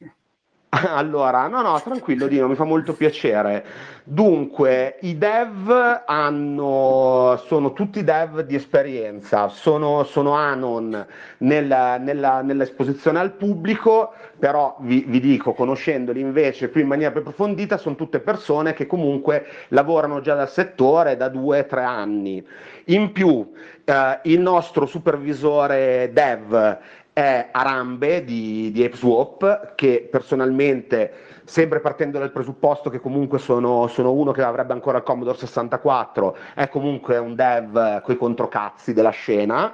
Allora, 0.97 1.47
no, 1.47 1.63
no, 1.63 1.81
tranquillo 1.81 2.27
Dino, 2.27 2.49
mi 2.49 2.55
fa 2.55 2.65
molto 2.65 2.93
piacere. 2.93 3.65
Dunque, 4.05 4.99
i 5.01 5.17
dev 5.19 6.03
hanno, 6.07 7.41
sono 7.47 7.73
tutti 7.73 8.05
dev 8.05 8.43
di 8.43 8.55
esperienza, 8.55 9.49
sono, 9.49 10.05
sono 10.05 10.33
Anon 10.33 11.07
nella, 11.39 11.97
nella, 11.97 12.43
nell'esposizione 12.43 13.19
al 13.19 13.33
pubblico, 13.33 14.13
però 14.39 14.77
vi, 14.81 15.05
vi, 15.09 15.19
dico, 15.19 15.55
conoscendoli 15.55 16.21
invece 16.21 16.69
più 16.69 16.83
in 16.83 16.89
maniera 16.89 17.11
più 17.11 17.21
approfondita, 17.21 17.79
sono 17.79 17.97
tutte 17.97 18.21
persone 18.21 18.75
che 18.75 18.87
comunque 18.87 19.47
lavorano 19.69 20.21
già 20.21 20.35
dal 20.35 20.51
settore 20.51 21.17
da 21.17 21.29
due 21.29 21.61
o 21.61 21.67
tre 21.67 21.83
anni. 21.83 22.47
In 22.87 23.11
più, 23.13 23.51
eh, 23.85 24.21
il 24.25 24.41
nostro 24.41 24.87
supervisore 24.87 26.11
dev 26.13 26.79
è 27.17 27.49
Arambe 27.51 28.25
di, 28.25 28.71
di 28.73 28.85
ApeSwap, 28.85 29.75
che 29.75 30.07
personalmente, 30.11 31.11
sempre 31.45 31.81
partendo 31.81 32.19
dal 32.19 32.31
presupposto 32.31 32.91
che 32.91 33.01
comunque 33.01 33.39
sono, 33.39 33.87
sono, 33.87 34.13
uno 34.13 34.33
che 34.33 34.43
avrebbe 34.43 34.75
ancora 34.75 34.99
il 34.99 35.03
Commodore 35.03 35.39
64, 35.39 36.37
è 36.55 36.69
comunque 36.69 37.17
un 37.17 37.35
dev 37.35 38.03
coi 38.03 38.19
controcazzi 38.19 38.93
della 38.93 39.09
scena 39.09 39.73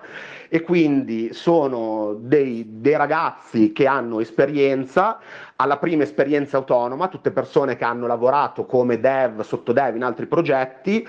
e 0.48 0.60
quindi 0.60 1.32
sono 1.32 2.14
dei, 2.16 2.64
dei 2.78 2.96
ragazzi 2.96 3.72
che 3.72 3.88
hanno 3.88 4.20
esperienza, 4.20 5.18
alla 5.56 5.78
prima 5.78 6.04
esperienza 6.04 6.58
autonoma, 6.58 7.08
tutte 7.08 7.32
persone 7.32 7.74
che 7.74 7.82
hanno 7.82 8.06
lavorato 8.06 8.66
come 8.66 9.00
dev, 9.00 9.40
sotto 9.40 9.72
dev 9.72 9.96
in 9.96 10.04
altri 10.04 10.26
progetti, 10.26 11.04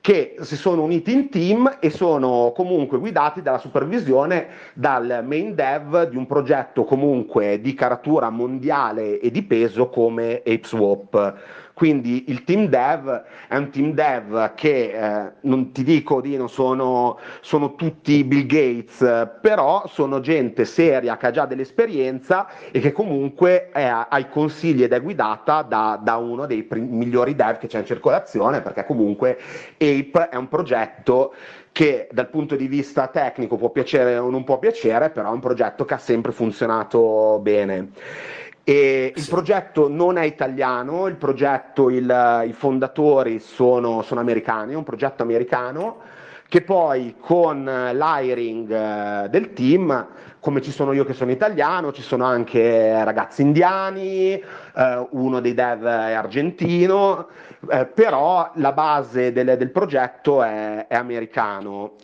che 0.00 0.36
si 0.40 0.56
sono 0.56 0.82
uniti 0.82 1.12
in 1.12 1.28
team 1.28 1.78
e 1.80 1.90
sono 1.90 2.52
comunque 2.54 2.98
guidati 2.98 3.42
dalla 3.42 3.58
supervisione 3.58 4.48
dal 4.74 5.22
main 5.26 5.54
dev 5.54 6.08
di 6.08 6.16
un 6.16 6.26
progetto 6.26 6.84
comunque 6.84 7.60
di 7.60 7.74
caratura 7.74 8.30
mondiale 8.30 9.20
e 9.20 9.30
di 9.30 9.42
peso 9.42 9.88
come 9.88 10.38
ApeSwap. 10.38 11.34
Quindi 11.78 12.24
il 12.26 12.42
team 12.42 12.66
dev 12.66 13.22
è 13.46 13.56
un 13.56 13.70
team 13.70 13.92
dev 13.92 14.54
che 14.56 14.90
eh, 14.90 15.32
non 15.42 15.70
ti 15.70 15.84
dico 15.84 16.20
di 16.20 16.36
non 16.36 16.48
sono, 16.48 17.20
sono 17.40 17.76
tutti 17.76 18.24
Bill 18.24 18.46
Gates, 18.46 19.38
però 19.40 19.86
sono 19.86 20.18
gente 20.18 20.64
seria 20.64 21.16
che 21.16 21.26
ha 21.28 21.30
già 21.30 21.46
dell'esperienza 21.46 22.48
e 22.72 22.80
che 22.80 22.90
comunque 22.90 23.68
è 23.70 23.88
ai 24.08 24.28
consigli 24.28 24.82
ed 24.82 24.92
è 24.92 25.00
guidata 25.00 25.62
da, 25.62 26.00
da 26.02 26.16
uno 26.16 26.46
dei 26.46 26.64
prim- 26.64 26.90
migliori 26.90 27.36
dev 27.36 27.58
che 27.58 27.68
c'è 27.68 27.78
in 27.78 27.86
circolazione, 27.86 28.60
perché 28.60 28.84
comunque 28.84 29.38
Ape 29.74 30.30
è 30.30 30.34
un 30.34 30.48
progetto 30.48 31.32
che 31.70 32.08
dal 32.10 32.28
punto 32.28 32.56
di 32.56 32.66
vista 32.66 33.06
tecnico 33.06 33.54
può 33.56 33.70
piacere 33.70 34.18
o 34.18 34.30
non 34.30 34.42
può 34.42 34.58
piacere, 34.58 35.10
però 35.10 35.28
è 35.28 35.32
un 35.32 35.38
progetto 35.38 35.84
che 35.84 35.94
ha 35.94 35.98
sempre 35.98 36.32
funzionato 36.32 37.38
bene. 37.40 37.90
E 38.68 39.14
il 39.16 39.26
progetto 39.30 39.88
non 39.88 40.18
è 40.18 40.24
italiano, 40.24 41.06
il 41.06 41.16
progetto, 41.16 41.88
il, 41.88 42.44
i 42.46 42.52
fondatori 42.52 43.38
sono, 43.38 44.02
sono 44.02 44.20
americani, 44.20 44.74
è 44.74 44.76
un 44.76 44.84
progetto 44.84 45.22
americano 45.22 46.00
che 46.46 46.60
poi 46.60 47.14
con 47.18 47.64
l'hiring 47.64 48.70
eh, 48.70 49.28
del 49.30 49.54
team, 49.54 50.06
come 50.38 50.60
ci 50.60 50.70
sono 50.70 50.92
io 50.92 51.06
che 51.06 51.14
sono 51.14 51.30
italiano, 51.30 51.92
ci 51.92 52.02
sono 52.02 52.26
anche 52.26 53.02
ragazzi 53.04 53.40
indiani, 53.40 54.32
eh, 54.32 55.06
uno 55.12 55.40
dei 55.40 55.54
dev 55.54 55.84
è 55.86 56.12
argentino, 56.12 57.28
eh, 57.70 57.86
però 57.86 58.50
la 58.56 58.72
base 58.72 59.32
del, 59.32 59.56
del 59.56 59.70
progetto 59.70 60.42
è, 60.42 60.86
è 60.88 60.94
americano 60.94 61.94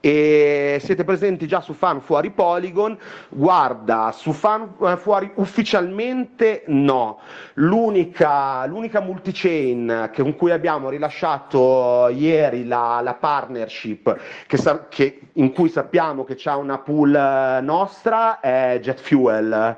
e 0.00 0.78
siete 0.82 1.04
presenti 1.04 1.46
già 1.46 1.60
su 1.60 1.74
Fan 1.74 2.00
Fuori 2.00 2.30
Polygon, 2.30 2.98
guarda, 3.28 4.12
su 4.12 4.32
Fan 4.32 4.74
eh, 4.82 4.96
Fuori 4.96 5.30
ufficialmente 5.36 6.64
no, 6.66 7.20
l'unica, 7.54 8.66
l'unica 8.66 9.00
multichain 9.00 10.10
che, 10.12 10.22
con 10.22 10.34
cui 10.34 10.50
abbiamo 10.50 10.88
rilasciato 10.88 12.08
ieri 12.08 12.66
la, 12.66 13.00
la 13.02 13.14
partnership 13.14 14.18
che, 14.46 14.58
che, 14.88 15.20
in 15.34 15.52
cui 15.52 15.68
sappiamo 15.68 16.24
che 16.24 16.34
c'è 16.34 16.54
una 16.54 16.78
pool 16.78 17.14
eh, 17.14 17.60
nostra 17.60 18.40
è 18.40 18.78
Jet 18.80 19.00
Fuel, 19.00 19.76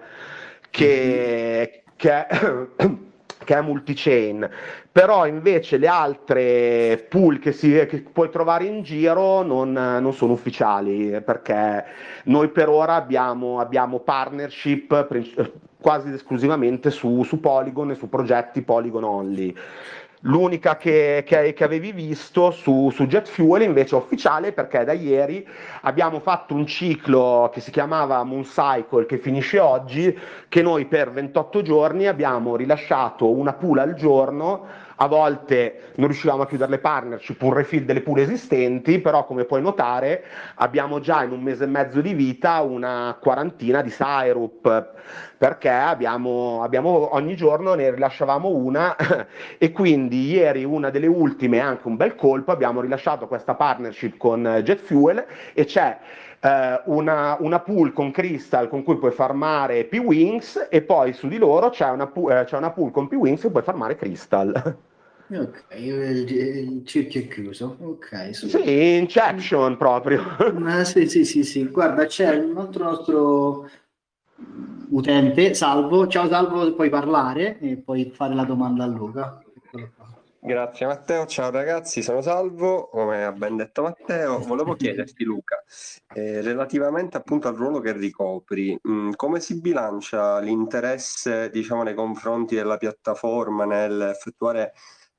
che, 0.71 1.83
che 1.97 2.27
è 2.27 2.59
che 3.45 3.57
è 3.57 3.61
multi-chain, 3.61 4.49
però 4.91 5.27
invece 5.27 5.77
le 5.77 5.87
altre 5.87 7.07
pool 7.09 7.39
che, 7.39 7.53
si, 7.53 7.71
che 7.87 8.05
puoi 8.13 8.31
trovare 8.31 8.65
in 8.65 8.83
giro 8.83 9.43
non, 9.43 9.73
non, 9.73 10.13
sono 10.13 10.33
ufficiali, 10.33 11.21
perché 11.23 11.85
noi 12.25 12.49
per 12.49 12.69
ora 12.69 12.95
abbiamo, 12.95 13.61
abbiamo 13.61 14.01
partnership 14.01 15.53
quasi 15.81 16.11
esclusivamente 16.13 16.91
su, 16.91 17.23
su 17.25 17.41
Polygon 17.41 17.91
e 17.91 17.95
su 17.95 18.09
progetti 18.09 18.63
Polygon 18.63 19.05
only. 19.05 19.55
L'unica 20.27 20.79
che, 20.79 21.23
che, 21.27 21.53
che 21.53 21.65
avevi 21.65 21.93
visto 21.93 22.51
su, 22.51 22.89
su, 22.91 23.07
Jet 23.07 23.29
Fuel 23.29 23.61
invece 23.61 23.95
è 23.95 23.99
ufficiale 23.99 24.53
perché 24.53 24.83
da 24.83 24.93
ieri 24.93 25.47
abbiamo 25.83 26.19
fatto 26.19 26.55
un 26.55 26.67
ciclo 26.67 27.51
che 27.53 27.61
si 27.61 27.71
chiamava 27.71 28.25
Moon 28.25 28.45
Cycle 28.45 29.05
che 29.05 29.19
finisce 29.19 29.59
oggi, 29.59 30.19
che 30.49 30.63
noi 30.63 30.87
per 30.87 31.11
28 31.13 31.61
giorni 31.61 32.07
abbiamo 32.07 32.57
rilasciato 32.57 33.29
una 33.31 33.53
pool 33.53 33.81
al 33.81 33.95
giorno 33.95 34.67
a 34.97 35.07
volte 35.07 35.93
non 35.97 36.09
riuscivamo 36.09 36.43
a 36.43 36.47
chiudere 36.47 36.71
le 36.71 36.79
partnership, 36.79 37.41
un 37.43 37.53
refill 37.53 37.85
delle 37.85 38.03
pool 38.03 38.21
esistenti, 38.21 39.01
però 39.01 39.25
come 39.25 39.45
puoi 39.45 39.63
notare 39.63 40.25
abbiamo 40.57 41.01
già 41.01 41.23
in 41.23 41.33
un 41.33 41.43
mese 41.43 41.65
e 41.65 41.69
mezzo 41.69 42.01
di 42.01 42.15
vita 42.15 42.61
una 42.61 43.17
quarantina 43.21 43.83
di 43.83 43.91
Syrup, 43.91 44.93
perché 45.37 45.71
abbiamo, 45.71 46.63
abbiamo 46.63 47.15
ogni 47.15 47.37
giorno 47.37 47.75
ne 47.75 47.91
rilasciavamo 47.91 48.49
una 48.49 48.97
e 49.59 49.73
quindi 49.73 50.31
ieri 50.31 50.65
una 50.65 50.91
delle 50.91 51.07
ultime, 51.07 51.61
anche 51.61 51.87
un 51.89 51.97
bel 51.97 52.15
colpo, 52.15 52.53
abbiamo 52.53 52.81
rilasciato 52.81 53.27
questa 53.27 53.55
partnership 53.55 54.17
con 54.17 54.61
Jet 54.63 54.81
Fuel 54.81 55.25
e 55.53 55.65
c'è 55.65 55.99
eh, 56.45 56.83
una, 56.85 57.37
una, 57.41 57.61
pool 57.61 57.95
con 57.95 58.11
Crystal 58.11 58.69
con 58.69 58.83
cui 58.83 58.99
puoi 58.99 59.13
farmare 59.13 59.85
P-Wings 59.85 60.69
e 60.71 60.83
poi 60.83 61.15
su 61.15 61.27
di 61.27 61.39
loro 61.39 61.71
c'è 61.71 61.89
una, 61.89 62.13
eh, 62.13 62.45
c'è 62.45 62.59
una 62.59 62.71
pool 62.71 62.91
con 62.91 63.09
P-Wings 63.09 63.45
e 63.45 63.51
puoi 63.51 63.63
farmare 63.63 63.97
Crystal. 63.97 64.77
Ok, 65.27 65.65
il 65.79 66.83
cerchio 66.85 67.23
è 67.23 67.29
chiuso. 67.29 67.79
Ok, 67.81 68.35
su. 68.35 68.47
Sì, 68.47 68.97
Inception 68.99 69.79
proprio. 69.79 70.23
Ma 70.59 70.85
sì, 70.85 71.09
sì, 71.09 71.25
sì, 71.25 71.43
sì. 71.45 71.67
Guarda, 71.67 72.05
c'è 72.05 72.37
un 72.37 72.59
altro 72.59 72.85
nostro 72.85 73.71
utente, 74.91 75.55
Salvo. 75.55 76.07
Ciao 76.09 76.29
Salvo, 76.29 76.75
puoi 76.75 76.91
parlare 76.91 77.59
e 77.59 77.79
puoi 77.79 78.13
fare 78.15 78.35
la 78.35 78.45
domanda 78.45 78.85
a 78.85 78.87
Luca. 78.87 79.44
Grazie 80.47 80.85
Matteo, 80.85 81.25
ciao 81.25 81.51
ragazzi, 81.51 82.03
sono 82.03 82.21
Salvo, 82.21 82.91
come 82.91 83.25
ha 83.25 83.33
ben 83.33 83.57
detto 83.57 83.81
Matteo, 83.81 84.41
volevo 84.41 84.75
chiederti 84.77 85.25
Luca, 85.25 85.65
eh, 86.13 86.43
relativamente 86.43 87.17
appunto 87.17 87.49
al 87.49 87.55
ruolo 87.55 87.81
che 87.81 87.93
ricopri, 87.93 88.79
mh, 88.79 88.93
mm, 88.93 89.11
come 89.17 89.41
si 89.41 89.59
bilancia 89.59 90.41
l'interesse 90.41 91.49
diciamo 91.49 91.83
nei 91.83 91.95
confronti 91.95 92.57
della 92.57 92.77
piattaforma 92.77 93.65
nel 93.65 94.03
effettuare 94.03 94.75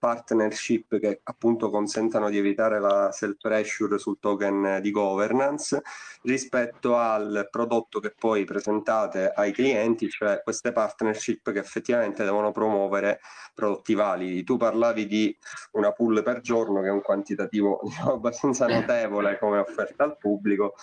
partnership 0.06 1.00
che 1.00 1.22
appunto 1.24 1.72
consentano 1.72 2.30
di 2.30 2.38
evitare 2.38 2.80
la 2.80 3.12
self 3.12 3.38
pressure 3.41 3.98
sul 3.98 4.20
token 4.20 4.78
di 4.80 4.91
governance 4.91 5.82
rispetto 6.22 6.96
al 6.96 7.48
prodotto 7.50 8.00
che 8.00 8.13
poi 8.15 8.44
presentate 8.46 9.32
ai 9.34 9.52
clienti, 9.52 10.08
cioè 10.08 10.41
queste 10.44 10.72
partnership 10.72 11.52
che 11.52 11.58
effettivamente 11.58 12.24
devono 12.24 12.52
promuovere 12.52 13.20
prodotti 13.56 13.96
validi. 13.96 14.44
Tu 14.44 14.58
parlavi 14.58 15.08
di 15.08 15.36
una 15.72 15.91
pool 15.91 16.22
per 16.22 16.41
giorno 16.41 16.82
che 16.82 16.88
è 16.89 16.91
un 16.91 17.02
quantitativo 17.02 17.80
diciamo, 17.86 18.13
abbastanza 18.13 18.68
notevole 18.68 19.39
come 19.39 19.58
offerta 19.58 20.04
al 20.04 20.18
pubblico, 20.18 20.76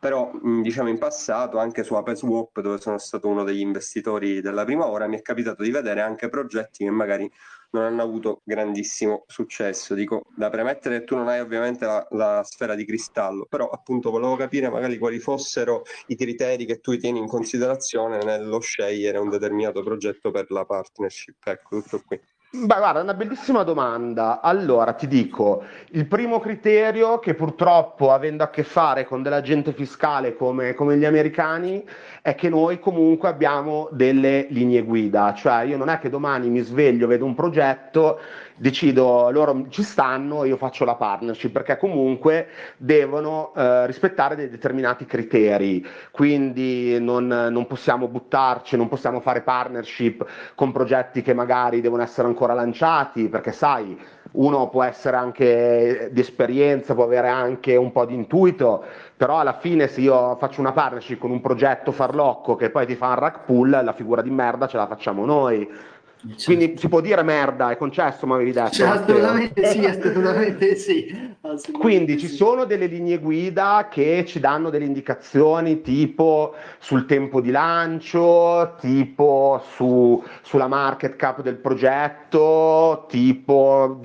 però 0.00 0.32
diciamo 0.62 0.88
in 0.88 0.98
passato 0.98 1.58
anche 1.58 1.84
su 1.84 1.94
ApeSwap 1.94 2.60
dove 2.60 2.80
sono 2.80 2.98
stato 2.98 3.28
uno 3.28 3.44
degli 3.44 3.60
investitori 3.60 4.40
della 4.40 4.64
prima 4.64 4.86
ora 4.86 5.06
mi 5.06 5.16
è 5.16 5.22
capitato 5.22 5.62
di 5.62 5.70
vedere 5.70 6.00
anche 6.00 6.28
progetti 6.28 6.84
che 6.84 6.90
magari 6.90 7.30
non 7.74 7.84
hanno 7.84 8.02
avuto 8.02 8.40
grandissimo 8.44 9.24
successo. 9.26 9.94
Dico, 9.94 10.26
da 10.34 10.48
premettere 10.48 11.00
che 11.00 11.04
tu 11.04 11.16
non 11.16 11.28
hai 11.28 11.40
ovviamente 11.40 11.84
la, 11.84 12.06
la, 12.10 12.42
sfera 12.44 12.74
di 12.74 12.84
cristallo, 12.84 13.46
però 13.48 13.68
appunto 13.68 14.10
volevo 14.10 14.36
capire 14.36 14.70
magari 14.70 14.96
quali 14.96 15.18
fossero 15.18 15.82
i 16.06 16.16
criteri 16.16 16.64
che 16.64 16.80
tu 16.80 16.96
tieni 16.96 17.18
in 17.18 17.26
considerazione 17.26 18.22
nello 18.24 18.60
scegliere 18.60 19.18
un 19.18 19.28
determinato 19.28 19.82
progetto 19.82 20.30
per 20.30 20.50
la 20.50 20.64
partnership. 20.64 21.46
Ecco, 21.46 21.80
tutto 21.80 22.02
qui. 22.06 22.20
Beh, 22.56 22.76
guarda, 22.76 23.00
una 23.00 23.14
bellissima 23.14 23.64
domanda. 23.64 24.40
Allora, 24.40 24.92
ti 24.92 25.08
dico, 25.08 25.64
il 25.90 26.06
primo 26.06 26.38
criterio 26.38 27.18
che 27.18 27.34
purtroppo, 27.34 28.12
avendo 28.12 28.44
a 28.44 28.48
che 28.48 28.62
fare 28.62 29.04
con 29.04 29.24
dell'agente 29.24 29.72
fiscale 29.72 30.36
come, 30.36 30.72
come, 30.74 30.96
gli 30.96 31.04
americani, 31.04 31.84
è 32.22 32.36
che 32.36 32.48
noi 32.48 32.78
comunque 32.78 33.28
abbiamo 33.28 33.88
delle 33.90 34.46
linee 34.50 34.82
guida. 34.82 35.34
Cioè, 35.34 35.64
io 35.64 35.76
non 35.76 35.88
è 35.88 35.98
che 35.98 36.08
domani 36.08 36.48
mi 36.48 36.60
sveglio, 36.60 37.08
vedo 37.08 37.24
un 37.24 37.34
progetto 37.34 38.20
decido 38.56 39.30
loro 39.30 39.66
ci 39.68 39.82
stanno, 39.82 40.44
io 40.44 40.56
faccio 40.56 40.84
la 40.84 40.94
partnership, 40.94 41.52
perché 41.52 41.76
comunque 41.76 42.48
devono 42.76 43.52
eh, 43.56 43.86
rispettare 43.86 44.36
dei 44.36 44.48
determinati 44.48 45.06
criteri, 45.06 45.84
quindi 46.10 46.98
non, 47.00 47.26
non, 47.26 47.66
possiamo 47.66 48.08
buttarci, 48.08 48.76
non 48.76 48.88
possiamo 48.88 49.20
fare 49.20 49.42
partnership 49.42 50.24
con 50.54 50.72
progetti 50.72 51.22
che 51.22 51.34
magari 51.34 51.80
devono 51.80 52.02
essere 52.02 52.28
ancora 52.28 52.54
lanciati, 52.54 53.28
perché 53.28 53.52
sai, 53.52 53.98
uno 54.32 54.68
può 54.68 54.82
essere 54.82 55.16
anche 55.16 56.08
di 56.12 56.20
esperienza, 56.20 56.94
può 56.94 57.04
avere 57.04 57.28
anche 57.28 57.76
un 57.76 57.92
po' 57.92 58.04
di 58.04 58.14
intuito, 58.14 58.84
però 59.16 59.38
alla 59.38 59.58
fine 59.58 59.86
se 59.86 60.00
io 60.00 60.36
faccio 60.36 60.60
una 60.60 60.72
partnership 60.72 61.18
con 61.18 61.30
un 61.30 61.40
progetto 61.40 61.92
farlocco 61.92 62.56
che 62.56 62.70
poi 62.70 62.86
ti 62.86 62.96
fa 62.96 63.08
un 63.08 63.14
rack 63.14 63.44
pool, 63.44 63.70
la 63.70 63.92
figura 63.92 64.22
di 64.22 64.30
merda 64.30 64.66
ce 64.66 64.76
la 64.76 64.86
facciamo 64.86 65.24
noi 65.24 65.68
Certo. 66.26 66.44
Quindi 66.44 66.74
si 66.78 66.88
può 66.88 67.00
dire 67.00 67.22
merda, 67.22 67.70
è 67.70 67.76
concesso, 67.76 68.26
ma 68.26 68.36
avevi 68.36 68.52
detto. 68.52 68.70
Cioè, 68.70 68.88
assolutamente 68.88 69.66
sì, 69.66 69.84
assolutamente 69.84 70.74
sì. 70.76 71.06
Assolutamente 71.40 71.72
Quindi 71.72 72.18
sì. 72.18 72.26
ci 72.26 72.34
sono 72.34 72.64
delle 72.64 72.86
linee 72.86 73.18
guida 73.18 73.88
che 73.90 74.24
ci 74.26 74.40
danno 74.40 74.70
delle 74.70 74.86
indicazioni 74.86 75.82
tipo 75.82 76.54
sul 76.78 77.04
tempo 77.04 77.42
di 77.42 77.50
lancio, 77.50 78.74
tipo 78.80 79.62
su, 79.74 80.22
sulla 80.42 80.66
market 80.66 81.16
cap 81.16 81.42
del 81.42 81.56
progetto, 81.56 83.04
tipo 83.08 84.00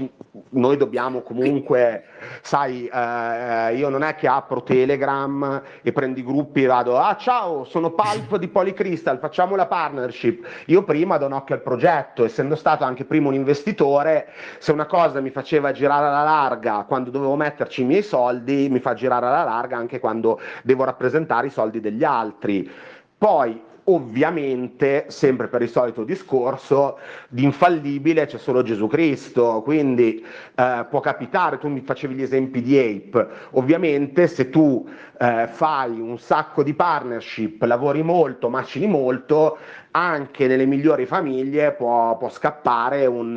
noi 0.49 0.77
dobbiamo 0.77 1.21
comunque, 1.21 2.03
sai, 2.41 2.87
eh, 2.87 3.75
io 3.75 3.89
non 3.89 4.03
è 4.03 4.15
che 4.15 4.27
apro 4.27 4.63
Telegram 4.63 5.61
e 5.81 5.91
prendo 5.91 6.19
i 6.19 6.23
gruppi 6.23 6.63
e 6.63 6.67
vado, 6.67 6.97
ah 6.97 7.15
ciao, 7.15 7.63
sono 7.63 7.91
Pulp 7.91 8.37
di 8.37 8.47
Polycrystal, 8.47 9.19
facciamo 9.19 9.55
la 9.55 9.67
partnership. 9.67 10.45
Io 10.65 10.83
prima 10.83 11.17
do 11.17 11.25
un 11.25 11.33
occhio 11.33 11.55
al 11.55 11.61
progetto, 11.61 12.25
essendo 12.25 12.55
stato 12.55 12.83
anche 12.83 13.05
prima 13.05 13.27
un 13.27 13.33
investitore, 13.33 14.29
se 14.59 14.71
una 14.71 14.85
cosa 14.85 15.19
mi 15.21 15.29
faceva 15.29 15.71
girare 15.71 16.07
alla 16.07 16.23
larga 16.23 16.85
quando 16.87 17.09
dovevo 17.09 17.35
metterci 17.35 17.81
i 17.81 17.85
miei 17.85 18.03
soldi, 18.03 18.67
mi 18.69 18.79
fa 18.79 18.93
girare 18.93 19.25
alla 19.25 19.43
larga 19.43 19.77
anche 19.77 19.99
quando 19.99 20.39
devo 20.63 20.83
rappresentare 20.83 21.47
i 21.47 21.51
soldi 21.51 21.79
degli 21.79 22.03
altri. 22.03 22.69
Poi 23.17 23.67
ovviamente, 23.93 25.05
sempre 25.07 25.47
per 25.47 25.61
il 25.61 25.69
solito 25.69 26.03
discorso, 26.03 26.99
di 27.27 27.43
infallibile 27.43 28.25
c'è 28.25 28.37
solo 28.37 28.61
Gesù 28.61 28.87
Cristo, 28.87 29.61
quindi 29.63 30.23
eh, 30.55 30.85
può 30.89 30.99
capitare, 30.99 31.57
tu 31.57 31.67
mi 31.67 31.81
facevi 31.81 32.13
gli 32.13 32.21
esempi 32.21 32.61
di 32.61 32.77
Ape, 32.77 33.27
ovviamente 33.51 34.27
se 34.27 34.49
tu 34.49 34.87
eh, 35.19 35.47
fai 35.47 35.99
un 35.99 36.17
sacco 36.19 36.63
di 36.63 36.73
partnership, 36.73 37.61
lavori 37.63 38.03
molto, 38.03 38.49
macini 38.49 38.87
molto, 38.87 39.57
anche 39.91 40.47
nelle 40.47 40.65
migliori 40.65 41.05
famiglie 41.05 41.71
può, 41.71 42.17
può 42.17 42.29
scappare 42.29 43.05
un, 43.07 43.35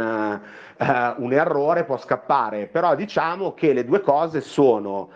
eh, 0.76 1.14
un 1.16 1.32
errore, 1.32 1.84
può 1.84 1.96
scappare, 1.96 2.66
però 2.66 2.94
diciamo 2.94 3.54
che 3.54 3.72
le 3.72 3.84
due 3.84 4.00
cose 4.00 4.40
sono 4.40 5.08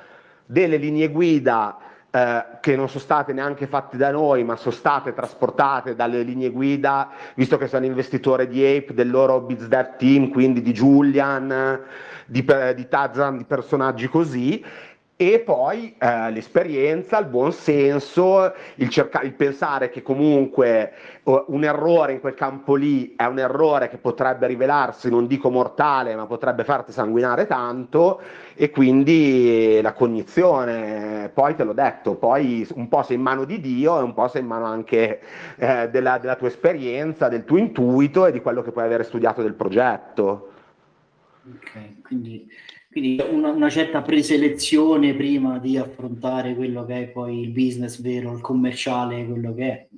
delle 0.46 0.76
linee 0.76 1.08
guida 1.08 1.76
eh, 2.16 2.44
che 2.60 2.76
non 2.76 2.88
sono 2.88 3.00
state 3.00 3.34
neanche 3.34 3.66
fatte 3.66 3.98
da 3.98 4.10
noi, 4.10 4.42
ma 4.42 4.56
sono 4.56 4.74
state 4.74 5.12
trasportate 5.12 5.94
dalle 5.94 6.22
linee 6.22 6.48
guida, 6.48 7.10
visto 7.34 7.58
che 7.58 7.66
sono 7.66 7.84
investitore 7.84 8.48
di 8.48 8.64
Ape, 8.64 8.94
del 8.94 9.10
loro 9.10 9.42
BizDev 9.42 9.96
team, 9.98 10.30
quindi 10.30 10.62
di 10.62 10.72
Julian, 10.72 11.78
di, 12.24 12.42
di 12.74 12.88
Tazan, 12.88 13.36
di 13.36 13.44
personaggi 13.44 14.08
così, 14.08 14.64
e 15.18 15.40
poi 15.40 15.94
eh, 15.98 16.30
l'esperienza, 16.30 17.18
il 17.18 17.24
buon 17.24 17.50
senso, 17.50 18.52
il, 18.74 18.90
cerca- 18.90 19.22
il 19.22 19.32
pensare 19.32 19.88
che 19.88 20.02
comunque 20.02 20.92
uh, 21.22 21.42
un 21.46 21.64
errore 21.64 22.12
in 22.12 22.20
quel 22.20 22.34
campo 22.34 22.74
lì 22.74 23.14
è 23.16 23.24
un 23.24 23.38
errore 23.38 23.88
che 23.88 23.96
potrebbe 23.96 24.46
rivelarsi, 24.46 25.08
non 25.08 25.26
dico 25.26 25.48
mortale, 25.48 26.14
ma 26.14 26.26
potrebbe 26.26 26.64
farti 26.64 26.92
sanguinare 26.92 27.46
tanto 27.46 28.20
e 28.54 28.68
quindi 28.68 29.80
la 29.80 29.94
cognizione, 29.94 31.30
poi 31.32 31.54
te 31.54 31.64
l'ho 31.64 31.72
detto, 31.72 32.16
poi 32.16 32.68
un 32.74 32.88
po' 32.88 33.02
sei 33.02 33.16
in 33.16 33.22
mano 33.22 33.44
di 33.44 33.58
Dio 33.58 33.98
e 33.98 34.02
un 34.02 34.12
po' 34.12 34.28
sei 34.28 34.42
in 34.42 34.48
mano 34.48 34.66
anche 34.66 35.20
eh, 35.56 35.88
della, 35.88 36.18
della 36.18 36.36
tua 36.36 36.48
esperienza, 36.48 37.28
del 37.28 37.46
tuo 37.46 37.56
intuito 37.56 38.26
e 38.26 38.32
di 38.32 38.42
quello 38.42 38.60
che 38.60 38.70
puoi 38.70 38.84
avere 38.84 39.02
studiato 39.02 39.40
del 39.40 39.54
progetto. 39.54 40.50
Ok, 41.48 42.02
quindi 42.02 42.46
quindi 42.96 43.22
una, 43.30 43.50
una, 43.50 43.68
certa 43.68 44.00
preselezione 44.00 45.14
prima 45.14 45.58
di 45.58 45.76
affrontare 45.76 46.54
quello 46.54 46.86
che 46.86 47.02
è 47.02 47.08
poi 47.08 47.40
il 47.40 47.50
business 47.50 48.00
vero, 48.00 48.32
il 48.32 48.40
commerciale, 48.40 49.26
quello 49.26 49.52
che 49.52 49.66
è. 49.66 49.88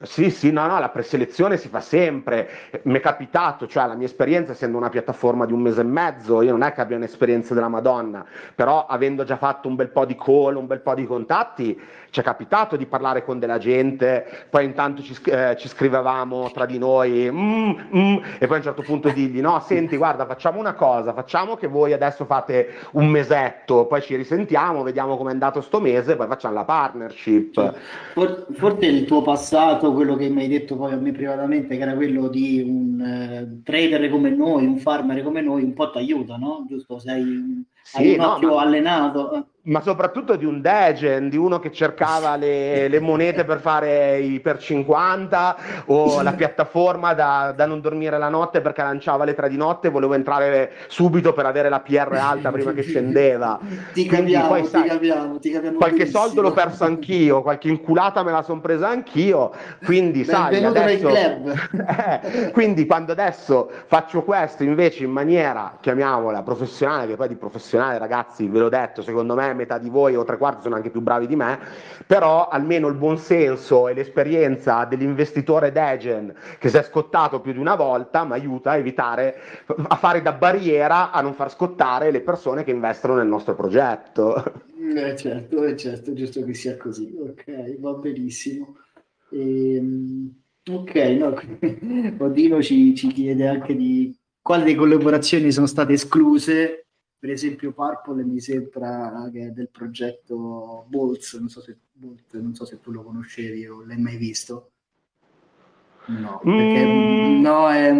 Sì, 0.00 0.30
sì, 0.30 0.52
no, 0.52 0.64
no, 0.68 0.78
la 0.78 0.90
preselezione 0.90 1.56
si 1.56 1.66
fa 1.66 1.80
sempre. 1.80 2.48
Mi 2.84 2.98
è 2.98 3.00
capitato, 3.00 3.66
cioè 3.66 3.84
la 3.88 3.96
mia 3.96 4.06
esperienza 4.06 4.52
essendo 4.52 4.76
una 4.76 4.90
piattaforma 4.90 5.44
di 5.44 5.52
un 5.52 5.58
mese 5.58 5.80
e 5.80 5.84
mezzo, 5.84 6.40
io 6.40 6.52
non 6.52 6.62
è 6.62 6.72
che 6.72 6.80
abbia 6.80 6.94
un'esperienza 6.94 7.52
della 7.52 7.66
Madonna, 7.66 8.24
però 8.54 8.86
avendo 8.86 9.24
già 9.24 9.36
fatto 9.36 9.66
un 9.66 9.74
bel 9.74 9.88
po' 9.88 10.04
di 10.04 10.14
call, 10.14 10.54
un 10.54 10.68
bel 10.68 10.82
po' 10.82 10.94
di 10.94 11.04
contatti, 11.04 11.76
ci 12.10 12.20
è 12.20 12.22
capitato 12.22 12.76
di 12.76 12.86
parlare 12.86 13.24
con 13.24 13.40
della 13.40 13.58
gente, 13.58 14.24
poi 14.48 14.66
intanto 14.66 15.02
ci, 15.02 15.16
eh, 15.24 15.56
ci 15.58 15.66
scrivevamo 15.66 16.48
tra 16.52 16.64
di 16.64 16.78
noi, 16.78 17.28
mm, 17.28 17.70
mm, 17.92 18.16
e 18.38 18.46
poi 18.46 18.54
a 18.54 18.58
un 18.58 18.62
certo 18.62 18.82
punto 18.82 19.08
digli, 19.08 19.40
no, 19.40 19.58
senti, 19.66 19.96
guarda, 19.96 20.26
facciamo 20.26 20.60
una 20.60 20.74
cosa, 20.74 21.12
facciamo 21.12 21.56
che 21.56 21.66
voi 21.66 21.92
adesso 21.92 22.24
fate 22.24 22.68
un 22.92 23.08
mesetto, 23.08 23.86
poi 23.86 24.00
ci 24.00 24.14
risentiamo, 24.14 24.84
vediamo 24.84 25.16
com'è 25.16 25.32
andato 25.32 25.60
sto 25.60 25.80
mese, 25.80 26.14
poi 26.14 26.28
facciamo 26.28 26.54
la 26.54 26.64
partnership. 26.64 27.74
Forse 28.14 28.86
il 28.86 29.04
tuo 29.04 29.22
passato 29.22 29.86
fatto 29.88 29.92
quello 29.92 30.16
che 30.16 30.28
mi 30.28 30.42
hai 30.42 30.48
detto 30.48 30.76
poi 30.76 30.92
a 30.92 30.96
me 30.96 31.12
privatamente, 31.12 31.76
che 31.76 31.82
era 31.82 31.94
quello 31.94 32.28
di 32.28 32.60
un 32.60 33.00
uh, 33.00 33.62
trader 33.62 34.08
come 34.10 34.30
noi, 34.30 34.66
un 34.66 34.78
farmer 34.78 35.22
come 35.22 35.40
noi, 35.40 35.62
un 35.62 35.72
po' 35.72 35.90
ti 35.90 35.98
aiuta, 35.98 36.36
no? 36.36 36.64
Giusto? 36.68 36.98
Sei 36.98 37.64
sì, 37.82 37.96
hai 37.96 38.10
un 38.12 38.16
no, 38.16 38.34
occhio 38.34 38.54
ma... 38.54 38.62
allenato 38.62 39.48
ma 39.68 39.80
soprattutto 39.80 40.36
di 40.36 40.44
un 40.44 40.60
degen, 40.60 41.28
di 41.28 41.36
uno 41.36 41.58
che 41.58 41.70
cercava 41.70 42.36
le, 42.36 42.88
le, 42.88 43.00
monete 43.00 43.44
per 43.44 43.60
fare 43.60 44.18
i 44.18 44.40
per 44.40 44.58
50 44.58 45.56
o 45.86 46.22
la 46.22 46.32
piattaforma 46.32 47.12
da, 47.14 47.52
da, 47.54 47.66
non 47.66 47.80
dormire 47.80 48.18
la 48.18 48.28
notte 48.28 48.60
perché 48.60 48.82
lanciava 48.82 49.24
le 49.24 49.34
tre 49.34 49.48
di 49.48 49.56
notte 49.56 49.88
e 49.88 49.90
volevo 49.90 50.14
entrare 50.14 50.72
subito 50.88 51.32
per 51.32 51.46
avere 51.46 51.68
la 51.68 51.80
PR 51.80 52.12
alta 52.12 52.50
prima 52.50 52.72
che 52.72 52.82
scendeva. 52.82 53.58
Ti 53.92 54.06
capiamo, 54.06 54.48
poi, 54.48 54.64
sai, 54.64 54.82
ti 54.82 54.88
capiamo, 54.88 55.38
ti 55.38 55.50
capiamo 55.50 55.76
Qualche 55.76 55.96
benissimo. 55.98 56.22
soldo 56.22 56.40
l'ho 56.42 56.52
perso 56.52 56.84
anch'io, 56.84 57.42
qualche 57.42 57.68
inculata 57.68 58.22
me 58.22 58.32
la 58.32 58.42
sono 58.42 58.60
presa 58.60 58.88
anch'io, 58.88 59.52
quindi 59.84 60.24
sai, 60.24 60.64
adesso, 60.64 61.08
eh, 61.12 62.50
quindi 62.52 62.86
quando 62.86 63.12
adesso 63.12 63.70
faccio 63.86 64.22
questo 64.22 64.62
invece 64.62 65.04
in 65.04 65.10
maniera, 65.10 65.76
chiamiamola 65.78 66.42
professionale, 66.42 67.06
che 67.06 67.16
poi 67.16 67.28
di 67.28 67.36
professionale 67.36 67.98
ragazzi 67.98 68.46
ve 68.48 68.58
l'ho 68.58 68.68
detto, 68.70 69.02
secondo 69.02 69.34
me 69.34 69.57
metà 69.58 69.78
di 69.78 69.90
voi 69.90 70.16
o 70.16 70.24
tre 70.24 70.38
quarti 70.38 70.62
sono 70.62 70.76
anche 70.76 70.90
più 70.90 71.00
bravi 71.00 71.26
di 71.26 71.36
me, 71.36 71.58
però 72.06 72.48
almeno 72.48 72.88
il 72.88 72.94
buon 72.94 73.18
senso 73.18 73.88
e 73.88 73.94
l'esperienza 73.94 74.84
dell'investitore 74.84 75.72
Degen 75.72 76.34
che 76.58 76.68
si 76.68 76.76
è 76.76 76.82
scottato 76.82 77.40
più 77.40 77.52
di 77.52 77.58
una 77.58 77.74
volta 77.74 78.24
mi 78.24 78.32
aiuta 78.32 78.70
a 78.70 78.76
evitare, 78.76 79.36
a 79.66 79.96
fare 79.96 80.22
da 80.22 80.32
barriera 80.32 81.10
a 81.10 81.20
non 81.20 81.34
far 81.34 81.50
scottare 81.50 82.10
le 82.10 82.20
persone 82.20 82.64
che 82.64 82.70
investono 82.70 83.16
nel 83.16 83.26
nostro 83.26 83.54
progetto. 83.54 84.42
Eh 84.94 85.16
certo, 85.16 85.64
eh 85.64 85.76
certo, 85.76 86.14
giusto 86.14 86.44
che 86.44 86.54
sia 86.54 86.76
così, 86.76 87.14
ok, 87.20 87.78
va 87.80 87.92
benissimo. 87.94 88.76
Ehm, 89.30 90.32
ok, 90.70 90.94
no, 90.94 91.34
Odino 92.24 92.62
ci, 92.62 92.94
ci 92.94 93.08
chiede 93.08 93.46
anche 93.46 93.74
di 93.74 94.16
quali 94.40 94.74
collaborazioni 94.74 95.52
sono 95.52 95.66
state 95.66 95.92
escluse 95.92 96.87
per 97.18 97.30
esempio 97.30 97.72
Purple 97.72 98.22
mi 98.24 98.40
sembra 98.40 99.28
che 99.32 99.46
è 99.46 99.50
del 99.50 99.70
progetto 99.70 100.84
Bolts, 100.88 101.34
non 101.34 101.48
so 101.48 101.60
se, 101.60 101.76
Bolt, 101.92 102.38
non 102.38 102.54
so 102.54 102.64
se 102.64 102.80
tu 102.80 102.92
lo 102.92 103.02
conoscevi 103.02 103.66
o 103.66 103.84
l'hai 103.84 103.98
mai 103.98 104.16
visto. 104.16 104.70
No, 106.06 106.40
perché 106.42 106.84
mm. 106.86 107.40
no, 107.40 107.68
è, 107.68 107.92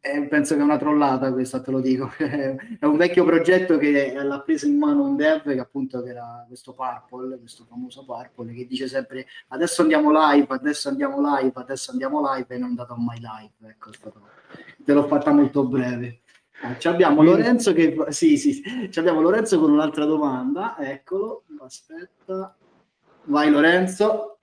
è, 0.00 0.26
penso 0.26 0.54
che 0.54 0.60
è 0.60 0.64
una 0.64 0.76
trollata 0.76 1.32
questa, 1.32 1.62
te 1.62 1.70
lo 1.70 1.80
dico. 1.80 2.10
è 2.18 2.84
un 2.84 2.96
vecchio 2.96 3.24
progetto 3.24 3.78
che 3.78 4.12
l'ha 4.12 4.40
preso 4.40 4.66
in 4.66 4.76
mano 4.76 5.04
un 5.04 5.14
dev 5.14 5.42
che 5.44 5.60
appunto 5.60 6.04
era 6.04 6.44
questo 6.48 6.74
Purple, 6.74 7.38
questo 7.38 7.64
famoso 7.64 8.04
Purple, 8.04 8.52
che 8.52 8.66
dice 8.66 8.88
sempre 8.88 9.26
adesso 9.48 9.82
andiamo 9.82 10.10
live, 10.10 10.46
adesso 10.48 10.88
andiamo 10.88 11.20
live, 11.36 11.52
adesso 11.54 11.92
andiamo 11.92 12.20
live 12.34 12.52
e 12.52 12.58
non 12.58 12.66
è 12.66 12.70
andato 12.70 12.96
mai 12.96 13.18
live. 13.18 13.70
Ecco, 13.70 13.92
stato... 13.92 14.20
te 14.84 14.92
l'ho 14.92 15.06
fatta 15.06 15.32
molto 15.32 15.64
breve. 15.64 16.21
Ci 16.78 16.88
abbiamo 16.88 17.22
Lorenzo 17.22 17.72
che 17.72 17.96
sì, 18.08 18.36
sì, 18.36 18.88
ci 18.90 18.98
abbiamo 18.98 19.20
Lorenzo 19.20 19.58
con 19.58 19.72
un'altra 19.72 20.04
domanda. 20.04 20.76
Eccolo, 20.78 21.44
aspetta. 21.58 22.56
Vai 23.24 23.50
Lorenzo. 23.50 24.38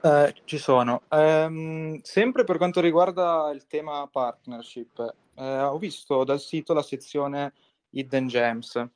Eh, 0.00 0.34
ci 0.44 0.58
sono. 0.58 1.02
Um, 1.08 2.00
sempre 2.02 2.44
per 2.44 2.58
quanto 2.58 2.80
riguarda 2.80 3.50
il 3.52 3.66
tema 3.66 4.06
partnership, 4.10 5.14
eh, 5.34 5.60
ho 5.60 5.78
visto 5.78 6.22
dal 6.24 6.40
sito 6.40 6.74
la 6.74 6.82
sezione 6.82 7.52
Hidden 7.90 8.26
Gems 8.26 8.88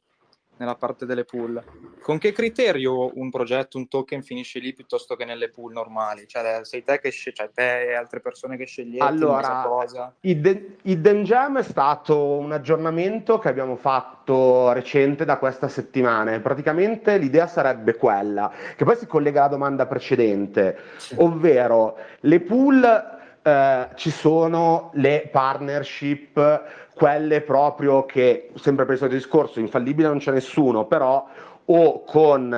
nella 0.57 0.75
parte 0.75 1.07
delle 1.07 1.25
pool. 1.25 1.63
Con 2.01 2.19
che 2.19 2.33
criterio 2.33 3.17
un 3.19 3.31
progetto, 3.31 3.79
un 3.79 3.89
token 3.89 4.23
finisce 4.23 4.59
lì 4.59 4.73
piuttosto 4.73 5.17
che 5.17 5.25
nelle 5.25 5.49
pool 5.51 5.73
normali? 5.73 6.27
Cioè, 6.27 6.61
sei 6.63 6.85
te 6.85 6.99
che 7.01 7.11
scegli, 7.11 7.35
cioè 7.35 7.51
te 7.53 7.91
e 7.91 7.95
altre 7.95 8.21
persone 8.21 8.57
che 8.57 8.67
scegliete 8.67 9.05
allora, 9.05 9.63
cosa? 9.67 10.15
Hidden, 10.21 10.77
Hidden 10.83 11.25
Gem 11.25 11.59
è 11.59 11.63
stato 11.63 12.37
un 12.37 12.53
aggiornamento 12.53 13.39
che 13.39 13.49
abbiamo 13.49 13.77
fatto 13.77 14.73
recente 14.73 15.25
da 15.25 15.39
questa 15.39 15.69
settimana. 15.69 16.39
Praticamente 16.41 17.19
l'idea 17.19 17.47
sarebbe 17.47 17.97
quella, 17.97 18.53
che 18.77 18.85
poi 18.85 18.97
si 18.97 19.07
collega 19.07 19.41
alla 19.41 19.51
domanda 19.51 19.87
precedente, 19.87 20.77
ovvero 21.17 21.97
le 22.21 22.41
pool 22.41 23.21
eh, 23.43 23.89
ci 23.97 24.11
sono 24.11 24.91
le 24.95 25.29
partnership 25.31 26.82
quelle 26.95 27.41
proprio 27.41 28.05
che, 28.05 28.51
sempre 28.55 28.85
per 28.85 28.95
il 28.95 28.99
solito 29.01 29.17
discorso, 29.17 29.61
infallibile 29.61 30.09
non 30.09 30.19
c'è 30.19 30.33
nessuno, 30.33 30.87
però 30.87 31.27
o 31.65 32.05
con 32.05 32.53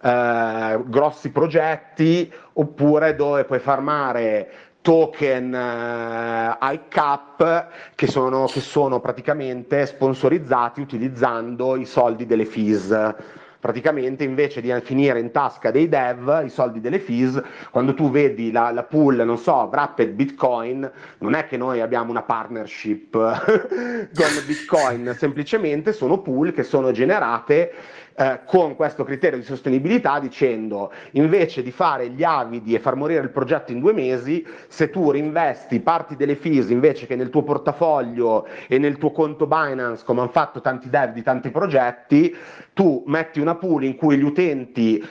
eh, 0.00 0.82
grossi 0.86 1.30
progetti 1.30 2.32
oppure 2.54 3.14
dove 3.14 3.44
puoi 3.44 3.58
farmare 3.60 4.50
token 4.82 5.54
eh, 5.54 6.56
ICAP 6.60 7.66
che 7.94 8.06
sono, 8.08 8.46
che 8.46 8.60
sono 8.60 9.00
praticamente 9.00 9.86
sponsorizzati 9.86 10.80
utilizzando 10.80 11.76
i 11.76 11.84
soldi 11.84 12.26
delle 12.26 12.44
fees 12.44 13.14
praticamente 13.62 14.24
invece 14.24 14.60
di 14.60 14.74
finire 14.82 15.20
in 15.20 15.30
tasca 15.30 15.70
dei 15.70 15.88
dev 15.88 16.42
i 16.44 16.48
soldi 16.48 16.80
delle 16.80 16.98
fees, 16.98 17.40
quando 17.70 17.94
tu 17.94 18.10
vedi 18.10 18.50
la, 18.50 18.72
la 18.72 18.82
pool, 18.82 19.22
non 19.24 19.38
so, 19.38 19.68
Wrapped 19.70 20.10
Bitcoin, 20.10 20.90
non 21.18 21.34
è 21.34 21.46
che 21.46 21.56
noi 21.56 21.80
abbiamo 21.80 22.10
una 22.10 22.24
partnership 22.24 23.12
con 24.12 24.44
Bitcoin, 24.46 25.14
semplicemente 25.16 25.92
sono 25.92 26.18
pool 26.18 26.52
che 26.52 26.64
sono 26.64 26.90
generate 26.90 27.72
eh, 28.14 28.40
con 28.44 28.76
questo 28.76 29.04
criterio 29.04 29.38
di 29.38 29.44
sostenibilità 29.44 30.18
dicendo 30.20 30.92
invece 31.12 31.62
di 31.62 31.70
fare 31.70 32.10
gli 32.10 32.22
avidi 32.22 32.74
e 32.74 32.78
far 32.78 32.94
morire 32.94 33.22
il 33.22 33.30
progetto 33.30 33.72
in 33.72 33.80
due 33.80 33.92
mesi, 33.92 34.46
se 34.68 34.90
tu 34.90 35.10
rinvesti 35.10 35.80
parti 35.80 36.16
delle 36.16 36.36
fees 36.36 36.70
invece 36.70 37.06
che 37.06 37.16
nel 37.16 37.30
tuo 37.30 37.42
portafoglio 37.42 38.46
e 38.68 38.78
nel 38.78 38.98
tuo 38.98 39.12
conto 39.12 39.46
Binance, 39.46 40.04
come 40.04 40.20
hanno 40.20 40.30
fatto 40.30 40.60
tanti 40.60 40.90
dev 40.90 41.12
di 41.12 41.22
tanti 41.22 41.50
progetti, 41.50 42.34
tu 42.72 43.02
metti 43.06 43.40
una 43.40 43.54
pool 43.54 43.84
in 43.84 43.96
cui 43.96 44.16
gli 44.16 44.22
utenti 44.22 45.02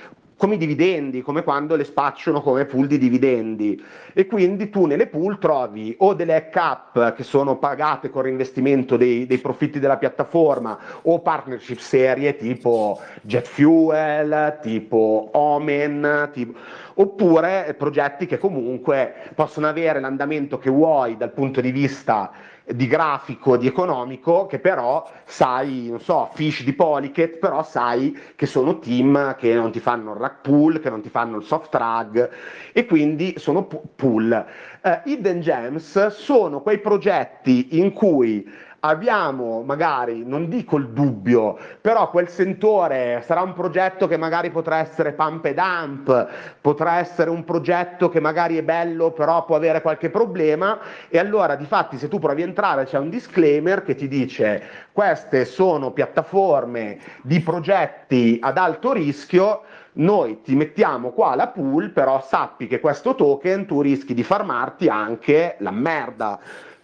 come 0.41 0.55
i 0.55 0.57
dividendi, 0.57 1.21
come 1.21 1.43
quando 1.43 1.75
le 1.75 1.83
spacciano 1.83 2.41
come 2.41 2.65
pool 2.65 2.87
di 2.87 2.97
dividendi. 2.97 3.79
E 4.11 4.25
quindi 4.25 4.71
tu 4.71 4.87
nelle 4.87 5.05
pool 5.05 5.37
trovi 5.37 5.93
o 5.99 6.15
delle 6.15 6.33
hack 6.33 7.13
che 7.13 7.21
sono 7.21 7.57
pagate 7.57 8.09
con 8.09 8.23
reinvestimento 8.23 8.97
dei, 8.97 9.27
dei 9.27 9.37
profitti 9.37 9.79
della 9.79 9.97
piattaforma 9.97 10.79
o 11.03 11.19
partnership 11.19 11.77
serie 11.77 12.35
tipo 12.37 12.99
Jet 13.21 13.45
Fuel, 13.45 14.57
tipo 14.63 15.29
Omen, 15.33 16.31
tipo 16.33 16.57
oppure 16.95 17.75
progetti 17.77 18.25
che 18.25 18.39
comunque 18.39 19.13
possono 19.35 19.67
avere 19.67 19.99
l'andamento 19.99 20.57
che 20.57 20.71
vuoi 20.71 21.17
dal 21.17 21.33
punto 21.33 21.61
di 21.61 21.71
vista 21.71 22.31
di 22.65 22.87
grafico, 22.87 23.57
di 23.57 23.67
economico, 23.67 24.45
che 24.45 24.59
però 24.59 25.09
sai, 25.25 25.87
non 25.89 25.99
so, 25.99 26.29
Fish 26.33 26.63
di 26.63 26.73
Polycat, 26.73 27.37
però 27.37 27.63
sai 27.63 28.17
che 28.35 28.45
sono 28.45 28.79
team 28.79 29.35
che 29.35 29.53
non 29.53 29.71
ti 29.71 29.79
fanno 29.79 30.13
il 30.13 30.19
rack 30.19 30.41
pool, 30.41 30.79
che 30.79 30.89
non 30.89 31.01
ti 31.01 31.09
fanno 31.09 31.37
il 31.37 31.43
soft 31.43 31.71
drag 31.71 32.29
e 32.71 32.85
quindi 32.85 33.35
sono 33.37 33.63
pool. 33.63 34.45
Uh, 34.83 34.99
Hidden 35.03 35.41
Gems 35.41 36.07
sono 36.07 36.61
quei 36.61 36.79
progetti 36.79 37.79
in 37.79 37.93
cui 37.93 38.47
abbiamo 38.83 39.61
magari, 39.61 40.23
non 40.25 40.49
dico 40.49 40.77
il 40.77 40.89
dubbio, 40.89 41.57
però 41.79 42.09
quel 42.09 42.29
sentore 42.29 43.21
sarà 43.25 43.41
un 43.41 43.53
progetto 43.53 44.07
che 44.07 44.17
magari 44.17 44.49
potrà 44.49 44.77
essere 44.77 45.13
pump 45.13 45.45
e 45.45 45.53
dump, 45.53 46.27
potrà 46.61 46.97
essere 46.97 47.29
un 47.29 47.43
progetto 47.43 48.09
che 48.09 48.19
magari 48.19 48.57
è 48.57 48.63
bello 48.63 49.11
però 49.11 49.45
può 49.45 49.55
avere 49.55 49.81
qualche 49.81 50.09
problema. 50.09 50.79
E 51.09 51.19
allora 51.19 51.55
di 51.55 51.65
fatti 51.65 51.97
se 51.97 52.07
tu 52.07 52.19
provi 52.19 52.41
a 52.41 52.45
entrare 52.45 52.85
c'è 52.85 52.97
un 52.97 53.09
disclaimer 53.09 53.83
che 53.83 53.95
ti 53.95 54.07
dice 54.07 54.63
queste 54.91 55.45
sono 55.45 55.91
piattaforme 55.91 56.97
di 57.21 57.39
progetti 57.39 58.39
ad 58.41 58.57
alto 58.57 58.93
rischio 58.93 59.61
noi 59.93 60.41
ti 60.41 60.55
mettiamo 60.55 61.11
qua 61.11 61.35
la 61.35 61.49
pool, 61.49 61.91
però 61.91 62.21
sappi 62.21 62.67
che 62.67 62.79
questo 62.79 63.13
token 63.13 63.65
tu 63.65 63.81
rischi 63.81 64.13
di 64.13 64.23
farmarti 64.23 64.87
anche 64.87 65.57
la 65.59 65.71
merda 65.71 66.39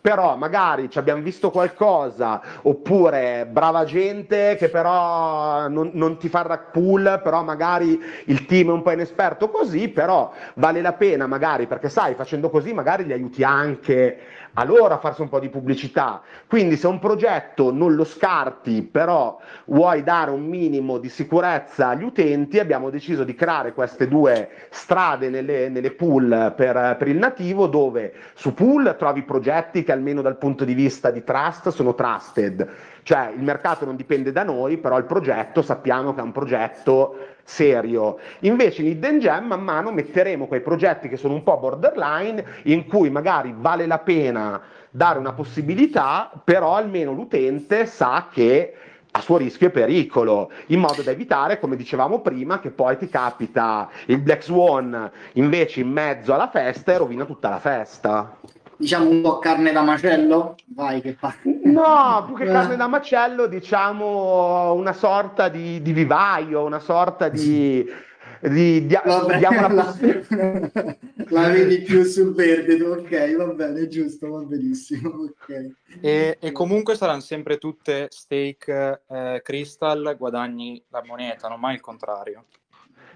però 0.07 0.37
magari 0.37 0.89
ci 0.89 0.99
abbiamo 0.99 1.21
visto 1.21 1.51
qualcosa, 1.51 2.41
oppure 2.61 3.45
brava 3.45 3.83
gente 3.83 4.55
che 4.57 4.69
però 4.69 5.67
non, 5.67 5.91
non 5.95 6.17
ti 6.17 6.29
fa 6.29 6.43
rack 6.43 6.71
pool, 6.71 7.19
però 7.21 7.43
magari 7.43 7.99
il 8.27 8.45
team 8.45 8.69
è 8.69 8.71
un 8.71 8.83
po' 8.83 8.91
inesperto 8.91 9.49
così, 9.49 9.89
però 9.89 10.31
vale 10.53 10.79
la 10.79 10.93
pena 10.93 11.27
magari, 11.27 11.67
perché 11.67 11.89
sai, 11.89 12.13
facendo 12.13 12.49
così 12.49 12.71
magari 12.71 13.03
li 13.03 13.11
aiuti 13.11 13.43
anche 13.43 14.17
a 14.59 14.63
loro 14.63 14.93
a 14.93 14.97
farsi 14.97 15.21
un 15.21 15.29
po' 15.29 15.39
di 15.39 15.49
pubblicità. 15.49 16.21
Quindi 16.47 16.77
se 16.77 16.87
un 16.87 16.99
progetto 16.99 17.71
non 17.71 17.93
lo 17.93 18.03
scarti, 18.03 18.81
però 18.81 19.39
vuoi 19.65 20.03
dare 20.03 20.31
un 20.31 20.45
minimo 20.45 20.97
di 20.97 21.09
sicurezza 21.09 21.89
agli 21.89 22.03
utenti, 22.03 22.57
abbiamo 22.57 22.89
deciso 22.89 23.23
di 23.23 23.35
creare 23.35 23.73
queste 23.73 24.07
due 24.07 24.49
strade 24.69 25.29
nelle, 25.29 25.69
nelle 25.69 25.91
pool 25.91 26.53
per, 26.55 26.95
per 26.97 27.07
il 27.07 27.17
nativo, 27.17 27.67
dove 27.67 28.13
su 28.33 28.53
pool 28.53 28.95
trovi 28.97 29.21
progetti 29.23 29.83
che 29.83 29.91
almeno 29.91 30.21
dal 30.21 30.37
punto 30.37 30.65
di 30.65 30.73
vista 30.73 31.11
di 31.11 31.23
trust 31.23 31.69
sono 31.69 31.93
trusted, 31.93 32.67
cioè 33.07 33.31
il 33.33 33.41
mercato 33.41 33.85
non 33.85 33.95
dipende 33.95 34.33
da 34.33 34.43
noi, 34.43 34.75
però 34.75 34.97
il 34.97 35.05
progetto 35.05 35.61
sappiamo 35.61 36.13
che 36.13 36.19
è 36.19 36.23
un 36.23 36.33
progetto 36.33 37.15
serio. 37.45 38.17
Invece 38.39 38.81
in 38.81 38.89
Hidden 38.89 39.19
Gem 39.19 39.45
man 39.45 39.63
mano 39.63 39.93
metteremo 39.93 40.45
quei 40.45 40.59
progetti 40.59 41.07
che 41.07 41.15
sono 41.15 41.33
un 41.33 41.41
po' 41.41 41.57
borderline, 41.57 42.43
in 42.63 42.85
cui 42.85 43.09
magari 43.09 43.55
vale 43.57 43.85
la 43.85 43.99
pena 43.99 44.61
dare 44.89 45.19
una 45.19 45.31
possibilità, 45.31 46.29
però 46.43 46.75
almeno 46.75 47.13
l'utente 47.13 47.85
sa 47.85 48.27
che 48.29 48.73
a 49.09 49.21
suo 49.21 49.37
rischio 49.37 49.67
e 49.67 49.71
pericolo, 49.71 50.51
in 50.65 50.81
modo 50.81 51.01
da 51.01 51.11
evitare, 51.11 51.61
come 51.61 51.77
dicevamo 51.77 52.19
prima, 52.19 52.59
che 52.59 52.71
poi 52.71 52.97
ti 52.97 53.07
capita 53.07 53.89
il 54.07 54.19
Black 54.19 54.43
Swan 54.43 55.09
invece 55.35 55.79
in 55.79 55.89
mezzo 55.89 56.33
alla 56.33 56.49
festa 56.49 56.91
e 56.91 56.97
rovina 56.97 57.23
tutta 57.23 57.47
la 57.47 57.59
festa 57.59 58.35
diciamo 58.77 59.09
un 59.09 59.21
po' 59.21 59.39
carne 59.39 59.71
da 59.71 59.81
macello? 59.81 60.55
Vai 60.67 61.01
che 61.01 61.13
fa. 61.13 61.35
No, 61.63 62.23
più 62.27 62.35
che 62.35 62.45
carne 62.45 62.75
da 62.75 62.87
macello, 62.87 63.47
diciamo 63.47 64.73
una 64.73 64.93
sorta 64.93 65.49
di, 65.49 65.81
di 65.81 65.93
vivaio, 65.93 66.63
una 66.63 66.79
sorta 66.79 67.27
di... 67.29 68.05
Di, 68.39 68.85
di, 68.85 68.93
Vabbè, 69.03 69.39
la, 69.39 69.49
la, 69.49 70.97
la, 71.29 71.49
vedi 71.49 71.81
più 71.81 72.03
sul 72.03 72.35
verde, 72.35 72.79
ok, 72.79 73.35
va 73.35 73.45
bene, 73.47 73.87
giusto, 73.87 74.29
va 74.29 74.41
benissimo. 74.41 75.27
Okay. 75.41 75.73
E, 76.01 76.37
e, 76.39 76.51
comunque 76.51 76.95
saranno 76.95 77.21
sempre 77.21 77.57
tutte 77.57 78.05
stake 78.11 79.01
eh, 79.07 79.41
crystal, 79.43 80.15
guadagni 80.19 80.79
la 80.89 81.01
moneta, 81.03 81.47
non 81.47 81.59
mai 81.59 81.73
il 81.75 81.81
contrario. 81.81 82.43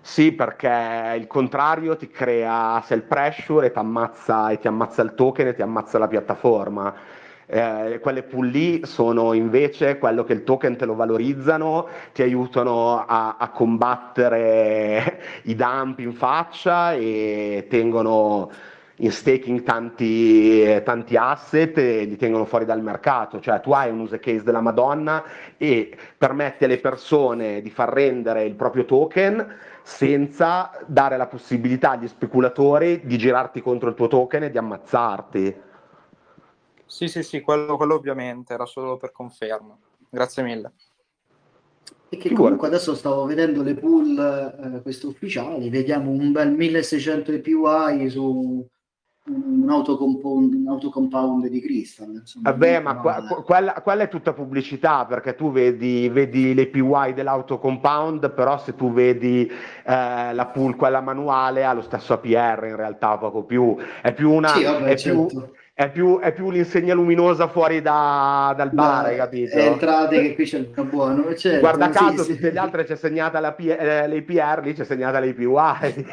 Sì, 0.04 0.32
perché 0.32 1.16
il 1.18 1.28
contrario 1.28 1.96
ti 1.96 2.08
crea 2.10 2.82
sell 2.84 3.04
pressure 3.08 3.68
e 3.68 3.72
ti 3.72 3.78
ammazza, 3.78 4.50
e 4.50 4.58
ti 4.58 4.68
ammazza 4.68 5.02
il 5.04 5.14
token 5.14 5.48
e 5.48 5.54
ti 5.54 5.62
ammazza 5.62 6.00
la 6.00 6.08
piattaforma. 6.08 6.94
Eh, 7.46 8.00
quelle 8.02 8.24
pool 8.24 8.48
lì 8.48 8.86
sono 8.86 9.34
invece 9.34 9.98
quello 10.00 10.24
che 10.24 10.34
il 10.34 10.44
token 10.44 10.76
te 10.78 10.86
lo 10.86 10.96
valorizzano, 10.96 11.88
ti 12.14 12.22
aiutano 12.24 13.06
a, 13.06 13.36
a 13.38 13.50
combattere 13.52 15.20
i 15.44 15.56
dump 15.56 16.00
in 16.00 16.14
faccia 16.14 16.94
e 16.94 17.68
tengono 17.70 18.50
in 19.02 19.12
staking 19.12 19.64
tanti, 19.64 20.82
tanti, 20.84 21.16
asset 21.16 21.78
e 21.78 22.04
li 22.06 22.18
tengono 22.18 22.46
fuori 22.46 22.66
dal 22.66 22.82
mercato, 22.82 23.40
cioè 23.40 23.60
tu 23.60 23.72
hai 23.72 23.90
un 23.90 24.00
use 24.00 24.20
case 24.20 24.44
della 24.44 24.62
Madonna 24.62 25.24
e 25.58 25.96
permetti 26.18 26.66
alle 26.66 26.80
persone 26.80 27.62
di 27.62 27.70
far 27.70 27.90
rendere 27.90 28.44
il 28.44 28.54
proprio 28.54 28.86
token 28.86 29.58
senza 29.82 30.72
dare 30.86 31.18
la 31.18 31.26
possibilità 31.26 31.92
agli 31.92 32.08
speculatori 32.08 33.02
di 33.04 33.18
girarti 33.18 33.62
contro 33.62 33.90
il 33.90 33.96
tuo 33.96 34.08
token 34.08 34.44
e 34.44 34.52
di 34.52 34.58
ammazzarti. 34.58 35.56
Sì, 36.86 37.08
sì, 37.08 37.24
sì, 37.24 37.42
quello, 37.42 37.78
quello 37.78 37.96
ovviamente, 37.96 38.54
era 38.54 38.66
solo 38.66 38.98
per 38.98 39.12
conferma. 39.12 39.76
Grazie 40.10 40.44
mille. 40.44 40.74
E 42.10 42.18
che 42.18 42.34
comunque 42.34 42.68
adesso 42.68 42.94
stavo 42.94 43.26
vedendo 43.26 43.64
le 43.64 43.74
pool, 43.74 44.76
eh, 44.76 44.82
queste 44.82 45.08
ufficiali, 45.08 45.70
vediamo 45.70 46.12
un 46.12 46.34
bel 46.34 46.52
1600 46.52 47.32
APY 47.32 48.10
su 48.10 48.68
un 49.26 49.70
autocompound, 49.70 50.54
un 50.54 50.68
autocompound 50.68 51.48
di 51.48 51.62
Crystal. 51.62 52.10
Insomma, 52.10 52.50
Vabbè, 52.50 52.80
ma 52.80 52.96
qua, 52.96 53.24
quella, 53.46 53.74
quella, 53.74 54.04
è 54.04 54.08
tutta 54.10 54.34
pubblicità 54.34 55.06
perché 55.06 55.36
tu 55.36 55.52
vedi, 55.52 56.10
vedi 56.10 56.56
le 56.56 56.68
PY 56.68 57.14
dell'autocompound, 57.14 58.32
però 58.32 58.58
se 58.58 58.76
tu 58.76 58.92
vedi 58.92 59.48
eh, 59.48 60.34
la 60.34 60.50
pool, 60.52 60.76
quella 60.76 61.02
manuale, 61.02 61.64
ha 61.64 61.74
lo 61.74 61.82
stesso 61.82 62.14
APR 62.14 62.66
in 62.66 62.76
realtà, 62.76 63.18
poco 63.18 63.44
più. 63.44 63.76
È 64.02 64.12
più 64.14 64.32
una. 64.32 64.50
Sì, 64.50 64.64
vabbè, 64.64 64.86
è 64.86 64.98
certo. 64.98 65.26
più, 65.26 65.52
è 65.86 65.92
più, 65.92 66.20
è 66.20 66.32
più, 66.34 66.52
l'insegna 66.52 66.94
luminosa 66.94 67.48
fuori 67.48 67.82
da, 67.82 68.54
dal 68.56 68.72
bar, 68.72 69.06
hai 69.06 69.16
capito? 69.16 69.58
Entrate 69.58 70.22
che 70.22 70.36
qui 70.36 70.46
c'è 70.46 70.58
il 70.58 70.70
buono. 70.90 71.34
Certo, 71.36 71.60
Guarda 71.60 71.90
caso, 71.90 72.24
sì, 72.24 72.36
tutte 72.36 72.48
sì. 72.48 72.54
le 72.54 72.60
altre 72.60 72.84
c'è 72.84 72.96
segnata 72.96 73.40
la 73.40 73.52
P, 73.54 73.62
eh, 73.62 74.08
l'APR, 74.08 74.62
lì 74.64 74.74
c'è 74.74 74.84
segnata 74.84 75.20
l'APY. 75.20 75.50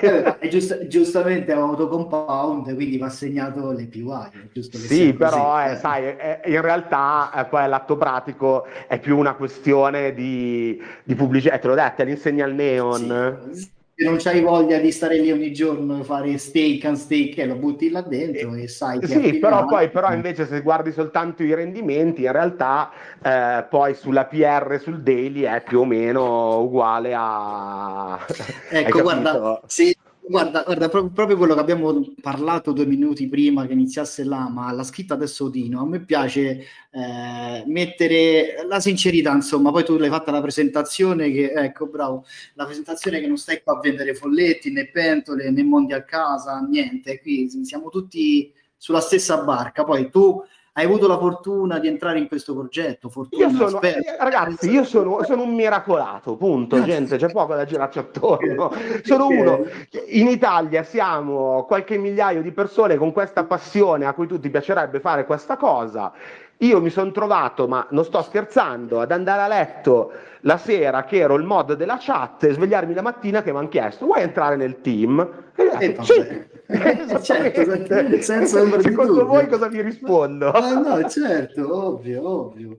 Eh, 0.00 0.48
giust- 0.48 0.86
giustamente 0.86 1.52
è 1.52 1.56
un 1.56 1.62
autocompound, 1.70 2.74
quindi 2.74 2.98
va 2.98 3.08
segnato 3.08 3.72
l'APY. 3.72 4.60
sì, 4.60 5.12
però 5.12 5.62
eh, 5.62 5.76
sai, 5.76 6.04
è, 6.04 6.40
in 6.46 6.60
realtà 6.60 7.30
eh, 7.34 7.44
poi 7.44 7.68
l'atto 7.68 7.96
pratico 7.96 8.66
è 8.86 8.98
più 8.98 9.18
una 9.18 9.34
questione 9.34 10.14
di, 10.14 10.80
di 11.02 11.14
pubblicità. 11.14 11.58
te 11.58 11.66
l'ho 11.66 11.74
detto, 11.74 12.02
l'insegna 12.04 12.44
al 12.44 12.54
neon. 12.54 13.48
Sì 13.52 13.76
se 13.98 14.04
non 14.04 14.16
c'hai 14.16 14.40
voglia 14.40 14.78
di 14.78 14.92
stare 14.92 15.18
lì 15.18 15.32
ogni 15.32 15.52
giorno 15.52 16.04
fare 16.04 16.38
steak 16.38 16.84
and 16.84 16.96
steak 16.96 17.36
e 17.38 17.46
lo 17.46 17.56
butti 17.56 17.90
là 17.90 18.00
dentro 18.00 18.54
e, 18.54 18.62
e 18.62 18.68
sai 18.68 19.00
che 19.00 19.08
sì 19.08 19.38
però 19.40 19.64
poi 19.64 19.90
però 19.90 20.12
invece 20.12 20.46
se 20.46 20.60
guardi 20.60 20.92
soltanto 20.92 21.42
i 21.42 21.52
rendimenti 21.52 22.22
in 22.22 22.30
realtà 22.30 22.92
eh, 23.20 23.66
poi 23.68 23.94
sulla 23.94 24.26
PR 24.26 24.78
sul 24.80 25.02
daily 25.02 25.42
è 25.42 25.64
più 25.66 25.80
o 25.80 25.84
meno 25.84 26.60
uguale 26.60 27.12
a 27.12 28.24
ecco 28.70 29.02
guarda 29.02 29.60
sì 29.66 29.92
Guarda, 30.28 30.62
guarda, 30.62 30.90
proprio 30.90 31.38
quello 31.38 31.54
che 31.54 31.60
abbiamo 31.60 32.04
parlato 32.20 32.72
due 32.72 32.84
minuti 32.84 33.26
prima 33.28 33.66
che 33.66 33.72
iniziasse 33.72 34.24
là, 34.24 34.46
ma 34.50 34.70
l'ha 34.72 34.82
scritta 34.82 35.14
adesso 35.14 35.48
Dino. 35.48 35.80
A 35.80 35.86
me 35.86 36.04
piace 36.04 36.66
eh, 36.90 37.64
mettere 37.66 38.62
la 38.68 38.78
sincerità, 38.78 39.32
insomma. 39.32 39.70
Poi 39.70 39.84
tu 39.84 39.96
l'hai 39.96 40.10
fatta 40.10 40.30
la 40.30 40.42
presentazione, 40.42 41.30
che 41.30 41.52
ecco, 41.52 41.86
bravo, 41.86 42.26
la 42.54 42.66
presentazione 42.66 43.20
che 43.20 43.26
non 43.26 43.38
stai 43.38 43.62
qua 43.62 43.78
a 43.78 43.80
vendere 43.80 44.14
folletti 44.14 44.70
né 44.70 44.90
pentole 44.90 45.50
né 45.50 45.62
mondi 45.62 45.94
a 45.94 46.04
casa, 46.04 46.60
niente. 46.60 47.20
Qui 47.22 47.48
siamo 47.64 47.88
tutti 47.88 48.52
sulla 48.76 49.00
stessa 49.00 49.42
barca. 49.42 49.84
Poi 49.84 50.10
tu 50.10 50.42
hai 50.78 50.84
avuto 50.84 51.08
la 51.08 51.18
fortuna 51.18 51.80
di 51.80 51.88
entrare 51.88 52.20
in 52.20 52.28
questo 52.28 52.54
progetto. 52.54 53.08
Fortuna, 53.08 53.46
io 53.46 53.50
sono, 53.50 53.80
eh, 53.82 54.16
ragazzi, 54.16 54.70
io 54.70 54.84
sono, 54.84 55.24
sono, 55.24 55.42
un 55.42 55.52
miracolato, 55.52 56.36
punto, 56.36 56.80
gente, 56.84 57.16
c'è 57.16 57.32
poco 57.32 57.56
da 57.56 57.64
girarci 57.64 57.98
attorno. 57.98 58.72
Sono 59.02 59.26
uno, 59.26 59.64
in 60.10 60.28
Italia 60.28 60.84
siamo 60.84 61.64
qualche 61.64 61.98
migliaio 61.98 62.42
di 62.42 62.52
persone 62.52 62.96
con 62.96 63.10
questa 63.10 63.42
passione 63.42 64.06
a 64.06 64.12
cui 64.12 64.28
tutti 64.28 64.48
piacerebbe 64.50 65.00
fare 65.00 65.26
questa 65.26 65.56
cosa 65.56 66.12
io 66.60 66.80
mi 66.80 66.90
sono 66.90 67.12
trovato, 67.12 67.68
ma 67.68 67.86
non 67.90 68.04
sto 68.04 68.20
scherzando, 68.20 69.00
ad 69.00 69.12
andare 69.12 69.42
a 69.42 69.46
letto 69.46 70.10
la 70.42 70.56
sera 70.56 71.04
che 71.04 71.18
ero 71.18 71.34
il 71.34 71.44
mod 71.44 71.74
della 71.74 71.98
chat 72.00 72.44
e 72.44 72.52
svegliarmi 72.52 72.94
la 72.94 73.02
mattina 73.02 73.42
che 73.42 73.52
mi 73.52 73.58
hanno 73.58 73.68
chiesto 73.68 74.06
vuoi 74.06 74.22
entrare 74.22 74.56
nel 74.56 74.80
team? 74.80 75.46
E 75.54 75.62
io 75.62 75.76
detto, 75.78 76.02
sì. 76.02 76.56
Eh, 76.70 77.22
certo, 77.22 78.20
senza 78.20 78.60
ombra 78.60 78.82
Secondo 78.82 79.24
voi 79.24 79.48
cosa 79.48 79.68
vi 79.68 79.80
rispondo? 79.80 80.50
Ah, 80.50 80.78
no, 80.78 81.08
certo, 81.08 81.94
ovvio, 81.94 82.28
ovvio. 82.28 82.76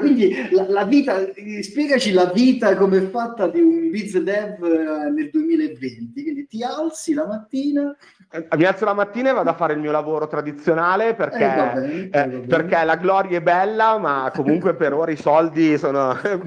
Quindi 0.00 0.48
la, 0.50 0.66
la, 0.68 0.84
vita, 0.84 1.20
spiegaci 1.60 2.10
la 2.10 2.32
vita 2.34 2.74
come 2.74 2.98
è 2.98 3.08
fatta 3.10 3.46
di 3.46 3.60
un 3.60 3.90
biz 3.90 4.18
dev 4.18 4.64
eh, 4.64 5.10
nel 5.10 5.30
2020. 5.30 6.20
Quindi 6.20 6.46
ti 6.48 6.64
alzi 6.64 7.14
la 7.14 7.28
mattina 7.28 7.96
eh, 8.30 8.46
mi 8.56 8.64
alzo 8.64 8.84
la 8.84 8.92
mattina 8.92 9.30
e 9.30 9.32
vado 9.32 9.48
a 9.48 9.54
fare 9.54 9.72
il 9.72 9.78
mio 9.78 9.90
lavoro 9.90 10.26
tradizionale 10.26 11.14
perché, 11.14 12.10
eh, 12.10 12.10
eh, 12.12 12.28
perché 12.46 12.84
la 12.84 12.96
gloria 12.96 13.38
è 13.38 13.40
bella, 13.40 13.96
ma 13.96 14.30
comunque 14.34 14.74
per 14.74 14.92
ora 14.92 15.10
i 15.10 15.16
soldi 15.16 15.78
sono. 15.78 16.14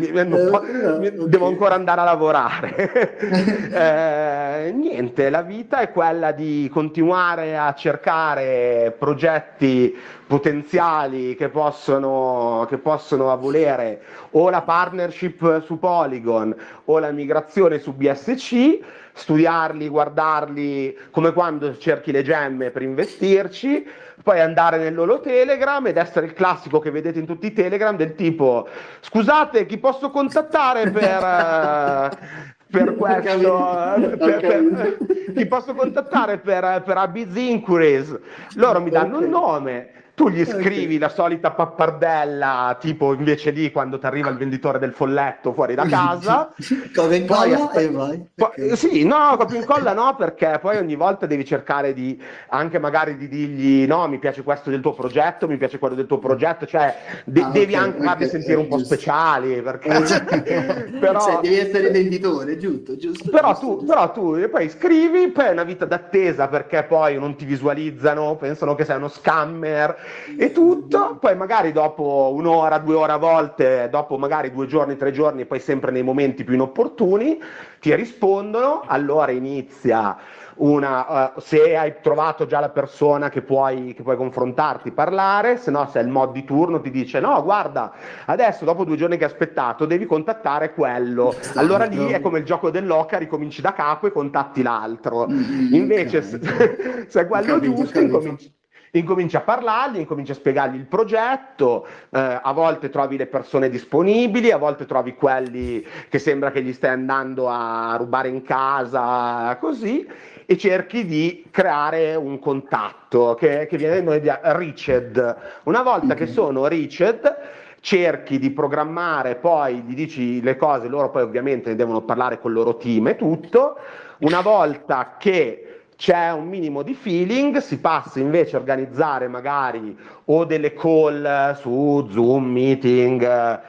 devo 1.28 1.48
ancora 1.48 1.76
andare 1.76 2.02
a 2.02 2.04
lavorare. 2.04 3.18
eh, 4.68 4.72
niente, 4.72 5.30
la 5.30 5.42
vita 5.42 5.80
è 5.80 5.92
quella 5.92 6.32
di 6.32 6.70
continuare 6.72 7.58
a 7.58 7.74
cercare 7.74 8.96
progetti 8.98 9.96
potenziali 10.28 11.36
che 11.36 11.50
possono, 11.50 12.66
che 12.70 12.78
possono 12.78 13.36
volere 13.38 14.02
o 14.32 14.50
la 14.50 14.62
partnership 14.62 15.64
su 15.64 15.78
Polygon 15.80 16.56
o 16.86 17.00
la 17.00 17.12
migrazione 17.12 17.80
su 17.80 17.94
BSC 17.94 18.80
studiarli, 19.14 19.88
guardarli 19.88 20.98
come 21.12 21.34
quando 21.34 21.78
cerchi 21.78 22.12
le 22.12 22.24
gemme 22.24 22.70
per 22.70 22.82
investirci, 22.82 23.86
poi 24.24 24.40
andare 24.40 24.78
nel 24.78 24.94
loro 24.94 25.20
Telegram 25.20 25.86
ed 25.88 25.98
essere 25.98 26.26
il 26.26 26.34
classico 26.34 26.80
che 26.80 26.92
vedete 26.92 27.20
in 27.20 27.26
tutti 27.26 27.48
i 27.48 27.54
Telegram 27.54 27.96
del 27.96 28.16
tipo 28.16 28.68
scusate 29.00 29.66
chi 29.66 29.78
posso 29.78 30.10
contattare 30.10 30.90
per... 30.90 32.50
per 32.72 32.96
questo, 32.96 33.52
per, 33.98 34.18
per, 34.18 34.98
chi 35.36 35.46
posso 35.46 35.74
contattare 35.74 36.38
per, 36.38 36.82
per 36.86 36.98
Abiz 36.98 37.36
Inquiries? 37.36 38.18
Loro 38.56 38.80
mi 38.80 38.90
danno 38.90 39.18
un 39.18 39.30
nome, 39.30 39.90
tu 40.22 40.30
gli 40.30 40.46
scrivi 40.46 40.96
okay. 40.96 40.98
la 41.00 41.10
solita 41.10 41.50
pappardella, 41.50 42.78
tipo 42.80 43.14
invece 43.16 43.50
lì 43.50 43.72
quando 43.72 43.98
ti 43.98 44.06
arriva 44.06 44.30
il 44.30 44.38
venditore 44.38 44.78
del 44.78 44.94
folletto 44.94 45.52
fuori 45.52 45.74
da 45.74 45.86
casa. 45.90 46.54
Copia 46.94 47.16
e 47.16 47.16
incolla 47.16 47.72
e 47.72 47.90
vai. 47.90 48.26
Poi, 48.36 48.50
okay. 48.50 48.76
Sì, 48.76 49.04
no, 49.04 49.36
copia 49.36 49.56
e 49.56 49.60
incolla 49.62 49.94
no, 49.94 50.16
perché 50.16 50.60
poi 50.62 50.78
ogni 50.78 50.96
volta 50.96 51.26
devi 51.26 51.44
cercare 51.44 51.94
di 51.94 52.22
anche 52.50 52.78
magari 52.78 53.18
di 53.18 53.28
dirgli 53.28 53.88
no, 53.88 54.08
mi 54.08 54.20
piace 54.20 54.44
questo 54.44 54.70
del 54.70 54.82
tuo 54.82 54.94
progetto, 54.94 55.48
mi 55.48 55.58
piace 55.58 55.80
quello 55.80 55.96
del 55.96 56.06
tuo 56.06 56.20
progetto, 56.20 56.68
cioè 56.68 56.96
de- 57.26 57.42
ah, 57.42 57.50
devi 57.50 57.74
okay, 57.74 57.86
anche 57.86 58.04
farli 58.04 58.28
sentire 58.28 58.58
un 58.58 58.68
po' 58.68 58.78
giusto. 58.78 58.94
speciali, 58.94 59.60
perché... 59.64 59.90
però... 61.02 61.20
Cioè, 61.20 61.40
devi 61.42 61.58
essere 61.58 61.90
venditore, 61.90 62.58
giusto, 62.58 62.96
giusto. 62.96 63.28
Però, 63.32 63.54
giusto, 63.54 63.78
tu, 63.78 63.86
però 63.86 64.12
tu 64.12 64.50
poi 64.52 64.70
scrivi, 64.70 65.30
poi 65.30 65.46
è 65.46 65.52
una 65.52 65.64
vita 65.64 65.86
d'attesa 65.86 66.48
perché 66.48 66.84
poi 66.84 67.18
non 67.18 67.36
ti 67.36 67.46
visualizzano, 67.46 68.36
pensano 68.36 68.76
che 68.76 68.86
sei 68.86 68.98
uno 68.98 69.08
scammer 69.08 69.98
e 70.38 70.52
tutto, 70.52 71.18
poi 71.20 71.36
magari 71.36 71.72
dopo 71.72 72.32
un'ora, 72.34 72.78
due 72.78 72.96
ore 72.96 73.12
a 73.12 73.18
volte, 73.18 73.88
dopo 73.90 74.18
magari 74.18 74.52
due 74.52 74.68
giorni, 74.68 74.98
tre 74.98 75.12
giorni, 75.12 75.46
poi 75.46 75.60
sempre 75.60 75.92
nei 75.92 76.04
momenti 76.04 76.44
più 76.44 76.54
inopportuni, 76.54 77.40
ti 77.80 77.94
rispondono, 77.96 78.84
allora 78.86 79.32
inizia 79.32 80.18
una, 80.62 81.34
uh, 81.36 81.40
se 81.40 81.76
hai 81.76 81.96
trovato 82.02 82.46
già 82.46 82.60
la 82.60 82.70
persona 82.70 83.30
che 83.30 83.42
puoi, 83.42 83.94
che 83.94 84.04
puoi 84.04 84.16
confrontarti, 84.16 84.92
parlare, 84.92 85.58
se 85.58 85.72
no 85.72 85.88
se 85.88 86.00
è 86.00 86.04
il 86.04 86.10
mod 86.10 86.32
di 86.32 86.44
turno 86.44 86.82
ti 86.82 86.92
dice 86.92 87.20
no 87.20 87.42
guarda 87.44 87.92
adesso 88.26 88.66
dopo 88.66 88.84
due 88.84 88.96
giorni 88.96 89.18
che 89.18 89.26
hai 89.26 89.32
aspettato 89.32 89.86
devi 89.86 90.06
contattare 90.06 90.74
quello, 90.74 91.34
allora 91.56 91.86
lì 91.86 92.12
è 92.12 92.22
come 92.22 92.40
il 92.40 92.46
gioco 92.46 92.70
dell'oca, 92.70 93.18
ricominci 93.18 93.62
da 93.62 93.74
capo 93.74 94.08
e 94.08 94.12
contatti 94.12 94.62
l'altro, 94.62 95.28
mm, 95.28 95.74
invece 95.74 96.18
okay. 96.18 96.30
se, 96.30 97.06
se, 97.10 97.22
è 97.22 97.28
quello 97.28 97.60
giusto 97.60 98.00
incominci 98.00 98.54
incominci 98.92 99.36
a 99.36 99.42
parlargli, 99.42 100.00
incominci 100.00 100.32
a 100.32 100.36
spiegargli 100.36 100.76
il 100.76 100.86
progetto, 100.86 101.86
eh, 102.10 102.40
a 102.42 102.52
volte 102.52 102.90
trovi 102.90 103.18
le 103.18 103.28
persone 103.28 103.70
disponibili, 103.70 104.52
a 104.52 104.58
volte 104.58 104.86
trovi 104.86 105.16
quelli 105.16 105.86
che 106.10 106.20
sembra 106.20 106.52
che 106.52 106.62
gli 106.62 106.74
stai 106.74 106.92
andando 106.92 107.48
a 107.48 107.96
rubare 107.98 108.28
in 108.28 108.42
casa, 108.42 109.58
così, 109.60 110.06
e 110.46 110.58
cerchi 110.58 111.06
di 111.06 111.46
creare 111.50 112.16
un 112.16 112.40
contatto 112.40 113.36
che, 113.36 113.68
che 113.70 113.78
viene 113.78 114.02
noi 114.02 114.20
da 114.20 114.40
reached. 114.44 115.38
Una 115.64 115.82
volta 115.82 116.14
che 116.14 116.28
sono 116.28 116.68
reached, 116.68 117.38
cerchi 117.80 118.38
di 118.38 118.52
programmare, 118.52 119.36
poi 119.36 119.82
gli 119.82 119.96
dici 119.96 120.42
le 120.42 120.58
cose, 120.58 120.88
loro 120.88 121.10
poi 121.10 121.24
ovviamente 121.24 121.70
ne 121.70 121.76
devono 121.76 122.02
parlare 122.02 122.40
con 122.40 122.52
il 122.52 122.58
loro 122.58 122.76
team 122.76 123.08
e 123.08 123.16
tutto. 123.16 123.78
Una 124.20 124.42
volta 124.42 125.16
che 125.18 125.71
c'è 126.02 126.32
un 126.32 126.48
minimo 126.48 126.82
di 126.82 126.96
feeling, 126.96 127.58
si 127.58 127.78
passa 127.78 128.18
invece 128.18 128.56
a 128.56 128.60
organizzare 128.60 129.28
magari 129.28 129.96
o 130.26 130.46
delle 130.46 130.74
call 130.74 131.54
su 131.54 132.08
Zoom, 132.10 132.46
meeting, 132.46 133.22
eh, 133.22 133.62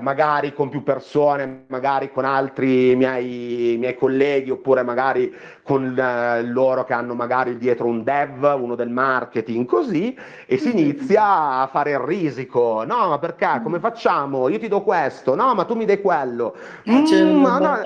magari 0.00 0.54
con 0.54 0.70
più 0.70 0.82
persone, 0.82 1.64
magari 1.66 2.10
con 2.10 2.24
altri 2.24 2.96
miei, 2.96 3.76
miei 3.78 3.94
colleghi, 3.94 4.48
oppure 4.48 4.82
magari 4.82 5.30
con 5.68 5.96
eh, 5.98 6.42
loro 6.44 6.84
che 6.84 6.94
hanno 6.94 7.14
magari 7.14 7.58
dietro 7.58 7.86
un 7.86 8.02
dev, 8.02 8.56
uno 8.58 8.74
del 8.74 8.88
marketing, 8.88 9.66
così, 9.66 10.16
e 10.46 10.56
si 10.56 10.70
inizia 10.70 11.60
a 11.60 11.68
fare 11.70 11.90
il 11.90 11.98
risico. 11.98 12.84
No, 12.86 13.08
ma 13.08 13.18
perché? 13.18 13.60
Come 13.62 13.78
facciamo? 13.78 14.48
Io 14.48 14.58
ti 14.58 14.68
do 14.68 14.80
questo, 14.82 15.34
no, 15.34 15.54
ma 15.54 15.64
tu 15.64 15.74
mi 15.74 15.84
dai 15.84 16.00
quello. 16.00 16.56
Eh, 16.84 16.90
mm, 16.90 17.40
no, 17.42 17.58
no. 17.58 17.78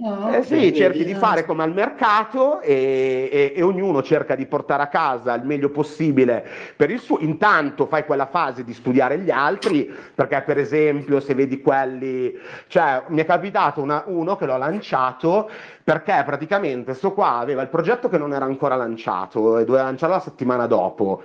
no, 0.00 0.34
eh 0.34 0.42
sì, 0.44 0.74
cerchi 0.74 1.04
di 1.04 1.14
fare 1.14 1.44
come 1.44 1.62
al 1.62 1.72
mercato 1.72 2.60
e, 2.60 3.28
e, 3.30 3.52
e, 3.54 3.62
ognuno 3.62 4.02
cerca 4.02 4.34
di 4.34 4.46
portare 4.46 4.84
a 4.84 4.88
casa 4.88 5.34
il 5.34 5.44
meglio 5.44 5.68
possibile 5.70 6.44
per 6.74 6.90
il 6.90 7.00
suo. 7.00 7.18
Intanto 7.20 7.86
fai 7.86 8.04
quella 8.04 8.26
fase 8.26 8.64
di 8.64 8.72
studiare 8.72 9.18
gli 9.18 9.30
altri, 9.30 9.92
perché 10.14 10.42
per 10.42 10.58
esempio 10.58 10.94
esempio, 10.96 11.20
se 11.20 11.34
vedi 11.34 11.60
quelli, 11.60 12.36
cioè 12.68 13.04
mi 13.08 13.20
è 13.20 13.24
capitato 13.24 13.82
una, 13.82 14.04
uno 14.06 14.36
che 14.36 14.46
l'ho 14.46 14.56
lanciato 14.56 15.50
perché 15.86 16.20
praticamente 16.26 16.94
sto 16.94 17.12
qua 17.12 17.36
aveva 17.36 17.62
il 17.62 17.68
progetto 17.68 18.08
che 18.08 18.18
non 18.18 18.32
era 18.32 18.44
ancora 18.44 18.74
lanciato 18.74 19.56
e 19.56 19.64
doveva 19.64 19.84
lanciarlo 19.84 20.16
la 20.16 20.20
settimana 20.20 20.66
dopo. 20.66 21.22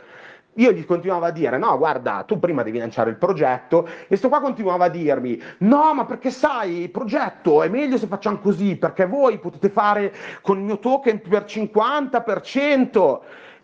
Io 0.57 0.71
gli 0.71 0.85
continuavo 0.85 1.25
a 1.25 1.31
dire: 1.31 1.57
No, 1.57 1.75
guarda, 1.79 2.21
tu 2.27 2.37
prima 2.37 2.61
devi 2.61 2.77
lanciare 2.77 3.09
il 3.09 3.15
progetto. 3.15 3.89
E 4.07 4.15
sto 4.17 4.29
qua 4.29 4.39
continuava 4.39 4.85
a 4.85 4.89
dirmi: 4.89 5.41
No, 5.59 5.95
ma 5.95 6.05
perché 6.05 6.29
sai, 6.29 6.81
il 6.81 6.91
progetto 6.91 7.63
è 7.63 7.69
meglio 7.69 7.97
se 7.97 8.05
facciamo 8.05 8.37
così, 8.37 8.75
perché 8.75 9.07
voi 9.07 9.39
potete 9.39 9.69
fare 9.69 10.13
con 10.43 10.59
il 10.59 10.63
mio 10.63 10.77
token 10.77 11.21
per 11.21 11.45
50%. 11.45 13.19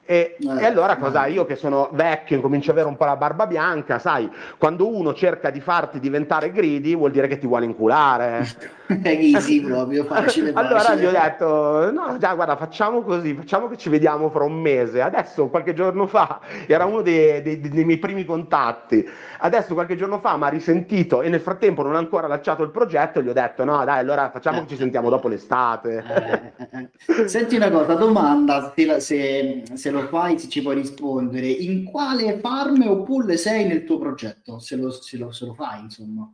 E, 0.09 0.37
eh, 0.39 0.61
e, 0.61 0.65
allora 0.65 0.95
cosa? 0.95 1.25
Io 1.25 1.45
che 1.45 1.57
sono 1.57 1.89
vecchio, 1.91 2.37
incomincio 2.37 2.71
ad 2.71 2.77
avere 2.77 2.89
un 2.89 2.95
po' 2.95 3.03
la 3.03 3.17
barba 3.17 3.45
bianca, 3.45 3.99
sai, 3.99 4.31
quando 4.57 4.87
uno 4.87 5.13
cerca 5.13 5.49
di 5.49 5.59
farti 5.59 5.99
diventare 5.99 6.49
greedy 6.53 6.95
vuol 6.95 7.11
dire 7.11 7.27
che 7.27 7.37
ti 7.37 7.45
vuole 7.45 7.65
inculare. 7.65 8.75
È 8.87 9.09
easy 9.09 9.61
proprio, 9.61 10.05
facile. 10.05 10.53
allora 10.55 10.79
facile. 10.79 11.01
gli 11.01 11.05
ho 11.07 11.11
detto, 11.11 11.91
no, 11.91 12.17
già 12.17 12.33
guarda, 12.33 12.55
facciamo 12.55 13.01
così, 13.01 13.33
facciamo 13.33 13.67
che 13.67 13.75
ci 13.75 13.89
vediamo 13.89 14.29
fra 14.29 14.45
un 14.45 14.61
mese. 14.61 15.01
Adesso, 15.01 15.49
qualche 15.49 15.73
giorno 15.73 16.07
fa, 16.07 16.39
era 16.65 16.85
uno 16.85 17.01
dei, 17.01 17.41
dei, 17.41 17.59
dei 17.59 17.83
miei 17.83 17.97
primi 17.97 18.23
contatti. 18.23 19.05
Adesso, 19.39 19.73
qualche 19.73 19.97
giorno 19.97 20.19
fa, 20.19 20.37
mi 20.37 20.43
ha 20.45 20.47
risentito 20.47 21.21
e 21.21 21.27
nel 21.27 21.41
frattempo 21.41 21.83
non 21.83 21.95
ha 21.95 21.97
ancora 21.97 22.27
lanciato 22.27 22.63
il 22.63 22.69
progetto 22.69 23.19
e 23.19 23.23
gli 23.23 23.27
ho 23.27 23.33
detto, 23.33 23.65
no, 23.65 23.83
dai, 23.83 23.99
allora 23.99 24.29
facciamo 24.31 24.61
che 24.61 24.67
ci 24.67 24.77
sentiamo 24.77 25.09
dopo 25.09 25.27
l'estate. 25.27 26.03
Eh, 26.07 26.65
eh, 26.71 26.89
eh. 27.23 27.27
Senti 27.27 27.57
una 27.57 27.69
cosa, 27.69 27.93
domanda, 27.95 28.71
se, 28.73 29.01
se, 29.01 29.63
se 29.73 29.91
lo 29.91 29.96
se 30.37 30.49
ci 30.49 30.61
puoi 30.61 30.75
rispondere, 30.75 31.47
in 31.47 31.83
quale 31.85 32.39
farm 32.39 32.87
o 32.87 33.03
pool 33.03 33.37
sei 33.37 33.65
nel 33.67 33.83
tuo 33.83 33.97
progetto, 33.97 34.59
se 34.59 34.75
lo, 34.75 34.91
se 34.91 35.17
lo, 35.17 35.31
se 35.31 35.45
lo 35.45 35.53
fai 35.53 35.81
insomma. 35.81 36.31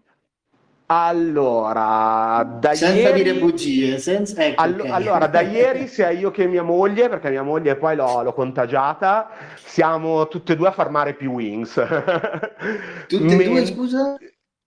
Allora, 0.88 2.58
da 2.60 2.74
senza 2.74 3.10
ieri... 3.10 3.24
dire 3.24 3.40
bugie, 3.40 3.98
senza... 3.98 4.44
Ecco, 4.44 4.62
All- 4.62 4.80
okay. 4.82 4.92
allora, 4.92 5.28
da 5.28 5.42
ieri 5.42 5.88
sia 5.88 6.10
io 6.12 6.30
che 6.30 6.46
mia 6.46 6.62
moglie, 6.62 7.10
perché 7.10 7.30
mia 7.30 7.42
moglie 7.42 7.76
poi 7.78 7.96
l'ho, 7.96 8.22
l'ho 8.22 8.34
contagiata, 8.34 9.30
siamo 9.56 10.28
tutte 10.28 10.54
e 10.54 10.56
due 10.56 10.68
a 10.68 10.72
farmare 10.72 11.14
più 11.16 11.32
wings. 11.32 11.74
Tutte 13.08 13.42
e 13.42 13.44
due, 13.44 13.66
scusa? 13.66 14.18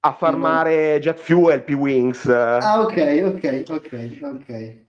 A 0.00 0.12
farmare 0.12 0.98
jet 1.00 1.18
fuel, 1.18 1.62
più 1.62 1.78
wings. 1.78 2.26
Ah, 2.26 2.80
ok, 2.80 3.22
ok, 3.24 3.62
ok, 3.68 4.18
ok 4.22 4.85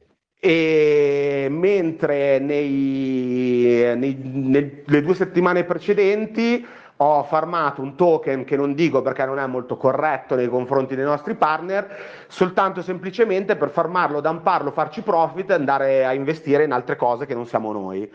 e 0.48 1.48
mentre 1.50 2.40
nei, 2.40 3.94
nei, 3.98 4.18
nelle 4.24 5.02
due 5.02 5.14
settimane 5.14 5.66
precedenti 5.66 6.66
ho 6.96 7.24
farmato 7.24 7.82
un 7.82 7.96
token 7.96 8.46
che 8.46 8.56
non 8.56 8.74
dico 8.74 9.02
perché 9.02 9.26
non 9.26 9.40
è 9.40 9.46
molto 9.46 9.76
corretto 9.76 10.36
nei 10.36 10.48
confronti 10.48 10.96
dei 10.96 11.04
nostri 11.04 11.36
partner, 11.36 11.90
soltanto 12.28 12.82
semplicemente 12.82 13.58
per 13.58 13.72
farmarlo, 13.72 14.22
damparlo, 14.22 14.72
farci 14.72 15.02
profit 15.02 15.50
e 15.50 15.54
andare 15.54 16.06
a 16.06 16.14
investire 16.14 16.64
in 16.64 16.72
altre 16.72 16.96
cose 16.96 17.26
che 17.26 17.34
non 17.34 17.46
siamo 17.46 17.74
noi. 17.74 18.10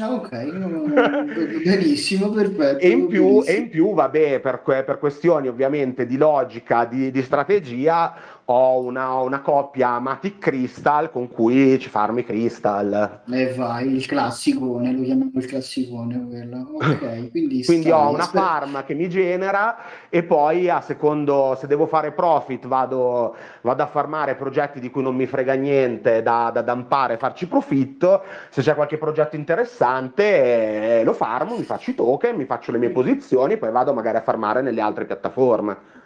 Ah, 0.00 0.12
ok, 0.12 0.30
benissimo, 1.62 2.30
perfetto. 2.30 2.78
E 2.78 2.90
in, 2.90 3.06
più, 3.06 3.22
benissimo. 3.22 3.44
e 3.44 3.60
in 3.60 3.68
più, 3.70 3.94
vabbè, 3.94 4.40
per, 4.40 4.62
per, 4.62 4.98
questioni 4.98 5.46
ovviamente 5.48 6.06
di 6.06 6.16
logica, 6.16 6.84
di, 6.84 7.10
di 7.10 7.22
strategia, 7.22 8.14
ho 8.50 8.80
una, 8.80 9.14
una, 9.16 9.40
coppia 9.40 9.98
Matic 9.98 10.38
Crystal 10.38 11.10
con 11.10 11.28
cui 11.28 11.78
ci 11.78 11.90
farmi 11.90 12.24
Crystal. 12.24 13.20
E 13.30 13.52
vai, 13.52 13.94
il 13.94 14.06
classicone, 14.06 14.90
lo 14.92 15.02
chiamiamo 15.02 15.32
il 15.34 15.44
classicone 15.44 16.26
quello. 16.26 16.66
Ok, 16.72 17.28
quindi, 17.30 17.62
quindi 17.62 17.90
ho 17.90 18.08
una 18.08 18.22
sper- 18.22 18.42
farm 18.42 18.84
che 18.86 18.94
mi 18.94 19.10
genera 19.10 19.76
e 20.08 20.22
poi 20.22 20.70
a 20.70 20.80
secondo 20.80 21.58
se 21.60 21.66
devo 21.66 21.86
fare 21.86 22.12
profit 22.12 22.66
vado, 22.66 23.36
vado 23.60 23.82
a 23.82 23.86
farmare 23.86 24.34
progetti 24.34 24.80
di 24.80 24.90
cui 24.90 25.02
non 25.02 25.14
mi 25.14 25.26
frega 25.26 25.52
niente 25.52 26.22
da, 26.22 26.50
da 26.50 26.62
dampare 26.62 27.14
e 27.14 27.18
farci 27.18 27.46
profitto. 27.48 28.22
Se 28.48 28.62
c'è 28.62 28.74
qualche 28.74 28.96
progetto 28.96 29.36
interessante 29.36 31.00
eh, 31.00 31.04
lo 31.04 31.12
farmo, 31.12 31.54
mi 31.54 31.64
faccio 31.64 31.90
i 31.90 31.94
token, 31.94 32.34
mi 32.34 32.46
faccio 32.46 32.72
le 32.72 32.78
mie 32.78 32.90
posizioni, 32.90 33.58
poi 33.58 33.70
vado 33.70 33.92
magari 33.92 34.16
a 34.16 34.22
farmare 34.22 34.62
nelle 34.62 34.80
altre 34.80 35.04
piattaforme. 35.04 35.98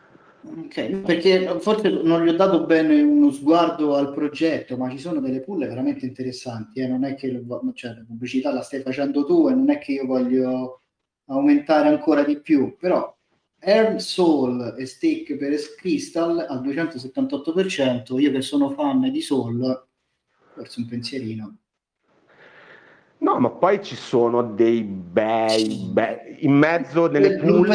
Ok, 0.44 1.02
perché 1.02 1.60
forse 1.60 1.88
non 1.88 2.24
gli 2.24 2.28
ho 2.28 2.34
dato 2.34 2.64
bene 2.64 3.00
uno 3.00 3.30
sguardo 3.30 3.94
al 3.94 4.12
progetto, 4.12 4.76
ma 4.76 4.90
ci 4.90 4.98
sono 4.98 5.20
delle 5.20 5.40
pull 5.40 5.60
veramente 5.60 6.04
interessanti. 6.04 6.80
Eh? 6.80 6.88
Non 6.88 7.04
è 7.04 7.14
che 7.14 7.44
cioè, 7.74 7.94
la 7.94 8.04
pubblicità 8.04 8.52
la 8.52 8.62
stai 8.62 8.82
facendo 8.82 9.24
tu 9.24 9.48
e 9.48 9.54
non 9.54 9.70
è 9.70 9.78
che 9.78 9.92
io 9.92 10.06
voglio 10.06 10.82
aumentare 11.26 11.88
ancora 11.88 12.24
di 12.24 12.40
più, 12.40 12.76
però 12.76 13.16
Earn 13.60 14.00
Soul 14.00 14.74
e 14.76 14.86
Stake 14.86 15.36
per 15.36 15.54
Crystal 15.76 16.44
al 16.48 16.60
278%, 16.60 18.18
io 18.18 18.32
che 18.32 18.42
sono 18.42 18.70
fan 18.70 19.08
di 19.12 19.20
Soul, 19.20 19.86
forse 20.54 20.80
un 20.80 20.86
pensierino. 20.86 21.61
No, 23.22 23.38
ma 23.38 23.50
poi 23.50 23.80
ci 23.82 23.94
sono 23.94 24.42
dei 24.42 24.82
bei, 24.82 25.88
bei 25.92 26.38
in 26.40 26.54
mezzo 26.54 27.08
nelle 27.08 27.36
pool. 27.36 27.72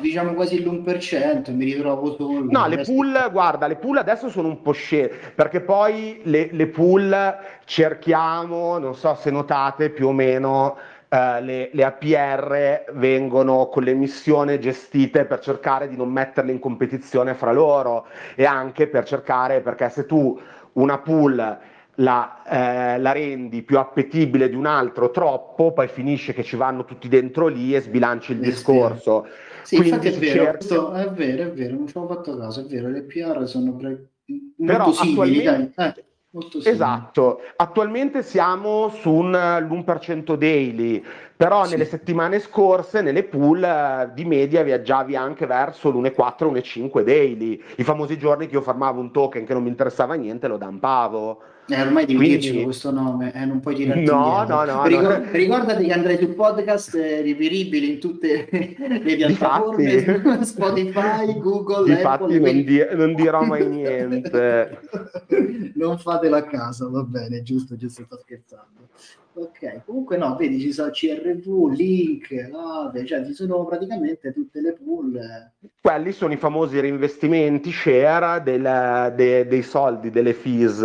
Diciamo 0.00 0.34
quasi 0.34 0.60
l'1%, 0.60 1.54
mi 1.54 1.64
ritrovo 1.64 2.16
solo. 2.16 2.46
No, 2.50 2.66
le 2.66 2.82
pool, 2.82 3.28
guarda, 3.30 3.68
le 3.68 3.76
pool 3.76 3.98
adesso 3.98 4.28
sono 4.28 4.48
un 4.48 4.60
po' 4.60 4.72
scese, 4.72 5.12
perché 5.36 5.60
poi 5.60 6.20
le, 6.24 6.48
le 6.50 6.66
pool 6.66 7.16
cerchiamo, 7.64 8.78
non 8.78 8.96
so 8.96 9.14
se 9.14 9.30
notate 9.30 9.90
più 9.90 10.08
o 10.08 10.12
meno, 10.12 10.76
Uh, 11.12 11.44
le, 11.44 11.68
le, 11.74 11.84
APR 11.84 12.90
vengono 12.94 13.66
con 13.66 13.82
le 13.82 13.92
missioni 13.92 14.58
gestite 14.58 15.26
per 15.26 15.40
cercare 15.40 15.86
di 15.86 15.94
non 15.94 16.08
metterle 16.08 16.52
in 16.52 16.58
competizione 16.58 17.34
fra 17.34 17.52
loro 17.52 18.06
e 18.34 18.46
anche 18.46 18.86
per 18.86 19.04
cercare, 19.04 19.60
perché 19.60 19.90
se 19.90 20.06
tu 20.06 20.40
una 20.72 20.96
pool 21.00 21.58
la, 21.96 22.42
eh, 22.44 22.98
la, 22.98 23.12
rendi 23.12 23.62
più 23.62 23.78
appetibile 23.78 24.48
di 24.48 24.54
un 24.54 24.66
altro 24.66 25.10
troppo, 25.10 25.72
poi 25.72 25.88
finisce 25.88 26.32
che 26.32 26.42
ci 26.42 26.56
vanno 26.56 26.84
tutti 26.84 27.08
dentro 27.08 27.48
lì 27.48 27.74
e 27.74 27.80
sbilanci 27.80 28.32
il 28.32 28.38
eh, 28.38 28.44
discorso. 28.44 29.26
Sì, 29.62 29.76
Quindi 29.76 29.94
infatti 29.94 30.14
è 30.14 30.18
vero, 30.18 30.32
cerca... 30.32 30.56
questo 30.56 30.92
è 30.92 31.10
vero, 31.10 31.42
è 31.42 31.52
vero, 31.52 31.74
non 31.74 31.86
ci 31.86 31.96
ho 31.96 32.06
fatto 32.06 32.36
caso, 32.36 32.60
è 32.60 32.64
vero, 32.64 32.88
le 32.88 33.02
PR 33.02 33.46
sono 33.46 33.74
pre... 33.74 34.10
molto 34.56 34.92
simili, 34.92 35.46
attualmente... 35.46 35.82
Eh, 35.82 36.04
molto 36.30 36.60
simili. 36.60 36.70
Esatto, 36.70 37.40
attualmente 37.56 38.22
siamo 38.22 38.88
su 38.88 39.12
un, 39.12 39.30
l'1% 39.30 40.34
daily, 40.34 41.04
però 41.36 41.64
sì. 41.64 41.72
nelle 41.72 41.84
settimane 41.84 42.38
scorse 42.38 43.02
nelle 43.02 43.24
pool 43.24 43.62
eh, 43.62 44.10
di 44.14 44.24
media 44.24 44.62
viaggiavi 44.62 45.14
anche 45.14 45.46
verso 45.46 45.90
l'1,4, 45.90 46.50
1,5 46.50 47.02
daily, 47.04 47.62
i 47.76 47.84
famosi 47.84 48.16
giorni 48.16 48.46
che 48.46 48.54
io 48.54 48.62
farmavo 48.62 48.98
un 48.98 49.12
token 49.12 49.44
che 49.44 49.52
non 49.52 49.62
mi 49.62 49.68
interessava 49.68 50.14
niente 50.14 50.48
lo 50.48 50.56
dampavo. 50.56 51.42
Eh, 51.72 51.80
ormai 51.80 52.04
devi 52.04 52.38
Quindi... 52.38 52.62
questo 52.64 52.90
nome, 52.90 53.32
eh, 53.32 53.44
non 53.46 53.60
puoi 53.60 53.74
tirarti 53.74 54.04
no, 54.04 54.44
no, 54.46 54.64
no, 54.64 54.84
Ricor- 54.84 55.24
no. 55.24 55.30
Ricordati 55.32 55.86
che 55.86 55.92
andrai 55.92 56.18
su 56.18 56.34
podcast 56.34 56.94
eh, 56.94 57.22
reperibili 57.22 57.92
in 57.92 57.98
tutte 57.98 58.46
le 58.50 59.14
piattaforme, 59.16 59.96
Difatti... 59.96 60.44
Spotify, 60.44 61.38
Google, 61.38 62.02
Apple. 62.02 62.38
Non, 62.38 62.64
di- 62.64 62.86
non 62.92 63.14
dirò 63.14 63.42
mai 63.42 63.66
niente. 63.66 64.80
non 65.74 65.98
fatelo 65.98 66.36
a 66.36 66.42
casa, 66.42 66.88
va 66.88 67.02
bene, 67.02 67.42
giusto, 67.42 67.74
giusto, 67.76 68.04
sto 68.04 68.18
scherzando. 68.18 68.88
Ok, 69.34 69.84
comunque 69.86 70.16
no, 70.18 70.36
vedi 70.36 70.60
ci 70.60 70.72
sono 70.72 70.90
CRV, 70.90 71.70
Link, 71.70 72.50
Ave, 72.52 73.06
cioè 73.06 73.24
ci 73.24 73.32
sono 73.32 73.64
praticamente 73.64 74.32
tutte 74.32 74.60
le 74.60 74.72
pool. 74.74 75.50
Quelli 75.80 76.12
sono 76.12 76.34
i 76.34 76.36
famosi 76.36 76.78
reinvestimenti 76.80 77.72
share 77.72 78.42
del, 78.42 79.14
de, 79.16 79.46
dei 79.46 79.62
soldi, 79.62 80.10
delle 80.10 80.34
fees 80.34 80.84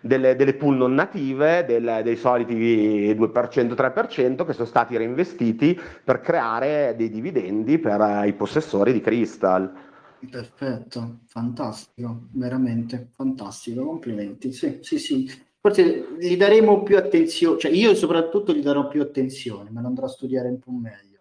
delle, 0.00 0.34
delle 0.36 0.54
pool 0.54 0.76
non 0.76 0.94
native, 0.94 1.64
del, 1.64 2.00
dei 2.02 2.16
soliti 2.16 3.14
2%, 3.14 3.74
3% 3.74 4.44
che 4.44 4.52
sono 4.52 4.66
stati 4.66 4.96
reinvestiti 4.96 5.78
per 6.04 6.20
creare 6.20 6.94
dei 6.96 7.10
dividendi 7.10 7.78
per 7.78 8.24
i 8.26 8.32
possessori 8.32 8.92
di 8.92 9.00
Crystal. 9.00 9.88
Perfetto, 10.30 11.20
fantastico, 11.26 12.28
veramente 12.32 13.10
fantastico, 13.14 13.84
complimenti. 13.84 14.52
Sì, 14.52 14.78
sì, 14.82 14.98
sì. 14.98 15.48
Forse 15.62 16.16
gli 16.18 16.36
daremo 16.38 16.82
più 16.82 16.96
attenzione, 16.96 17.58
cioè 17.58 17.70
io 17.70 17.94
soprattutto 17.94 18.54
gli 18.54 18.62
darò 18.62 18.88
più 18.88 19.02
attenzione, 19.02 19.68
me 19.70 19.82
lo 19.82 19.88
andrò 19.88 20.06
a 20.06 20.08
studiare 20.08 20.48
un 20.48 20.58
po' 20.58 20.70
meglio. 20.70 21.18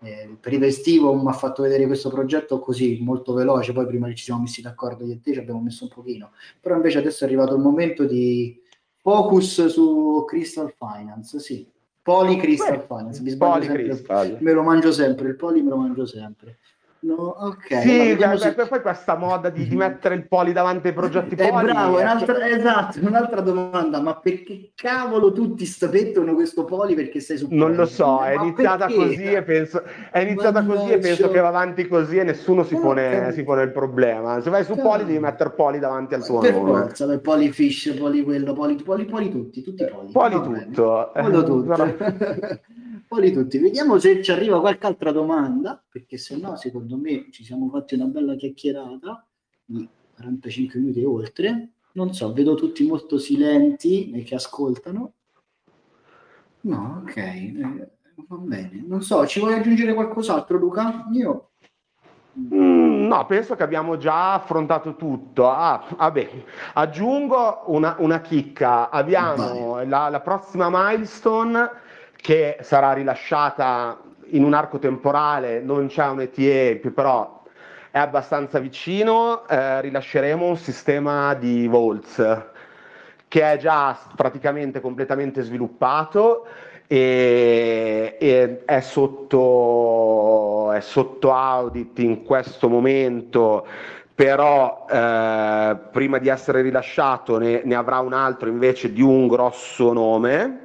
Eh, 0.00 0.28
il 0.30 0.38
periodo 0.40 0.64
estivo 0.64 1.14
mi 1.14 1.28
ha 1.28 1.32
fatto 1.32 1.62
vedere 1.62 1.86
questo 1.86 2.08
progetto 2.08 2.58
così 2.58 2.98
molto 3.02 3.34
veloce, 3.34 3.72
poi 3.72 3.86
prima 3.86 4.08
che 4.08 4.14
ci 4.14 4.24
siamo 4.24 4.40
messi 4.40 4.62
d'accordo 4.62 5.04
io 5.04 5.12
e 5.12 5.20
te 5.20 5.34
ci 5.34 5.38
abbiamo 5.38 5.60
messo 5.60 5.84
un 5.84 5.90
pochino, 5.90 6.32
però 6.58 6.74
invece 6.74 6.98
adesso 6.98 7.24
è 7.24 7.26
arrivato 7.26 7.54
il 7.54 7.60
momento 7.60 8.04
di 8.04 8.58
focus 8.96 9.66
su 9.66 10.24
Crystal 10.26 10.72
Finance, 10.76 11.38
sì, 11.38 11.70
Poly 12.00 12.36
Crystal 12.38 12.78
Beh, 12.78 12.86
Finance, 12.86 13.20
mi 13.20 13.30
sbaglio 13.30 13.64
sempre, 13.64 14.38
me 14.40 14.52
lo 14.52 14.62
mangio 14.62 14.90
sempre, 14.90 15.28
il 15.28 15.36
Poly 15.36 15.60
me 15.60 15.68
lo 15.68 15.76
mangio 15.76 16.06
sempre. 16.06 16.58
No, 17.04 17.34
ok. 17.36 17.80
Sì, 17.80 18.14
beh, 18.14 18.36
se... 18.38 18.54
poi 18.54 18.80
questa 18.80 19.16
moda 19.16 19.50
di, 19.50 19.66
di, 19.66 19.74
mettere 19.74 20.14
il 20.14 20.28
poli 20.28 20.52
davanti 20.52 20.86
ai 20.86 20.92
progetti 20.92 21.34
eh, 21.36 21.48
poli. 21.48 21.64
bravo, 21.64 21.98
è 21.98 22.02
un'altra, 22.02 22.48
esatto, 22.48 23.00
un'altra 23.02 23.40
domanda, 23.40 24.00
ma 24.00 24.14
perché 24.20 24.70
cavolo 24.76 25.32
tutti 25.32 25.68
mettono 25.90 26.34
questo 26.34 26.64
poli 26.64 26.94
perché 26.94 27.18
sei 27.18 27.38
su 27.38 27.48
Non 27.50 27.74
lo 27.74 27.86
so, 27.86 28.22
è 28.22 28.36
iniziata 28.36 28.86
perché? 28.86 29.02
così 29.02 29.24
e 29.24 29.42
penso, 29.42 29.82
è 30.12 30.20
iniziata 30.20 30.64
così 30.64 30.90
e 30.90 30.98
penso 30.98 31.28
che 31.28 31.40
va 31.40 31.48
avanti 31.48 31.88
così 31.88 32.18
e 32.18 32.22
nessuno 32.22 32.62
si, 32.62 32.76
pone, 32.76 33.32
si 33.32 33.42
pone 33.42 33.62
il 33.62 33.72
problema. 33.72 34.40
Se 34.40 34.50
vai 34.50 34.62
su 34.62 34.76
Cavolo. 34.76 34.90
poli 34.90 35.04
devi 35.04 35.18
mettere 35.18 35.50
poli 35.50 35.80
davanti 35.80 36.14
al 36.14 36.24
tuo 36.24 36.38
per 36.38 36.52
nome. 36.54 36.82
Forza, 36.82 37.06
per 37.06 37.20
poli 37.20 37.50
fish, 37.50 37.96
poli 37.98 38.22
quello, 38.22 38.52
poli, 38.52 38.76
poli, 38.76 39.06
poli 39.06 39.28
tutti, 39.28 39.60
tutti 39.60 39.84
poli. 39.84 40.12
Poli 40.12 40.34
tutto. 40.40 41.10
Poli 41.12 41.44
tutto. 41.44 42.60
fuori 43.12 43.30
tutti. 43.30 43.58
Vediamo 43.58 43.98
se 43.98 44.22
ci 44.22 44.32
arriva 44.32 44.58
qualche 44.58 44.86
altra 44.86 45.12
domanda, 45.12 45.84
perché 45.86 46.16
se 46.16 46.38
no, 46.38 46.56
secondo 46.56 46.96
me, 46.96 47.26
ci 47.30 47.44
siamo 47.44 47.68
fatti 47.68 47.94
una 47.94 48.06
bella 48.06 48.34
chiacchierata 48.34 49.28
di 49.66 49.86
45 50.14 50.80
minuti 50.80 51.02
e 51.02 51.04
oltre. 51.04 51.70
Non 51.92 52.14
so, 52.14 52.32
vedo 52.32 52.54
tutti 52.54 52.86
molto 52.86 53.18
silenti 53.18 54.10
e 54.12 54.22
che 54.22 54.34
ascoltano. 54.34 55.12
No, 56.62 57.02
ok, 57.02 57.16
eh, 57.16 57.90
va 58.28 58.36
bene. 58.36 58.82
Non 58.86 59.02
so, 59.02 59.26
ci 59.26 59.40
vuoi 59.40 59.54
aggiungere 59.54 59.92
qualcos'altro, 59.92 60.56
Luca? 60.56 61.06
Io 61.12 61.48
Mm, 62.38 63.08
no, 63.08 63.26
penso 63.26 63.54
che 63.56 63.62
abbiamo 63.62 63.98
già 63.98 64.32
affrontato 64.32 64.96
tutto. 64.96 65.50
Ah, 65.50 65.84
vabbè, 65.94 66.30
aggiungo 66.72 67.64
una, 67.66 67.96
una 67.98 68.22
chicca. 68.22 68.88
Abbiamo 68.88 69.84
la, 69.84 70.08
la, 70.08 70.20
prossima 70.20 70.68
milestone 70.70 71.68
che 72.22 72.58
sarà 72.60 72.92
rilasciata 72.92 74.00
in 74.26 74.44
un 74.44 74.54
arco 74.54 74.78
temporale, 74.78 75.60
non 75.60 75.88
c'è 75.88 76.06
un 76.06 76.20
ETA, 76.20 76.88
però 76.90 77.42
è 77.90 77.98
abbastanza 77.98 78.60
vicino, 78.60 79.46
eh, 79.48 79.80
rilasceremo 79.82 80.46
un 80.46 80.56
sistema 80.56 81.34
di 81.34 81.66
Volts 81.66 82.44
che 83.26 83.52
è 83.52 83.56
già 83.56 83.98
praticamente 84.14 84.80
completamente 84.80 85.42
sviluppato 85.42 86.46
e, 86.86 88.16
e 88.20 88.64
è, 88.64 88.80
sotto, 88.80 90.70
è, 90.70 90.80
sotto, 90.80 91.32
audit 91.32 91.98
in 91.98 92.22
questo 92.22 92.68
momento 92.68 93.66
però 94.14 94.86
eh, 94.88 95.76
prima 95.90 96.18
di 96.18 96.28
essere 96.28 96.60
rilasciato 96.60 97.38
ne, 97.38 97.62
ne 97.64 97.74
avrà 97.74 97.98
un 97.98 98.12
altro 98.12 98.48
invece 98.48 98.92
di 98.92 99.02
un 99.02 99.26
grosso 99.26 99.92
nome 99.92 100.61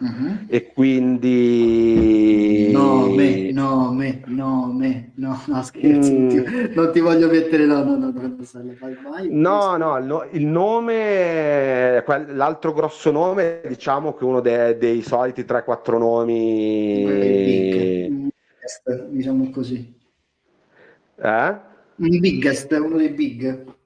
Uh-huh. 0.00 0.46
E 0.46 0.72
quindi 0.72 2.70
no, 2.72 3.10
me, 3.10 3.50
no, 3.52 3.92
me, 3.92 5.12
no, 5.16 5.42
no, 5.46 5.62
scherzo, 5.62 6.10
mm. 6.10 6.16
non, 6.16 6.28
ti, 6.28 6.72
non, 6.74 6.92
ti, 6.92 7.00
voglio 7.00 7.28
mettere 7.28 7.66
no, 7.66 7.84
no, 7.84 7.96
no, 7.96 8.10
no, 8.10 8.36
vai, 9.10 9.28
no, 9.30 9.76
no, 9.76 9.98
no, 9.98 10.26
il 10.30 10.46
nome, 10.46 12.02
l'altro 12.28 12.72
grosso 12.72 13.10
nome, 13.10 13.60
diciamo 13.68 14.14
che 14.14 14.24
uno 14.24 14.40
dei, 14.40 14.78
dei 14.78 15.02
soliti 15.02 15.42
3-4 15.42 15.98
nomi, 15.98 17.04
big, 17.04 18.30
diciamo 19.10 19.50
così, 19.50 19.94
eh? 21.16 21.68
un 21.96 22.18
biggest, 22.20 22.72
uno 22.72 22.96
dei 22.96 23.10
big. 23.10 23.78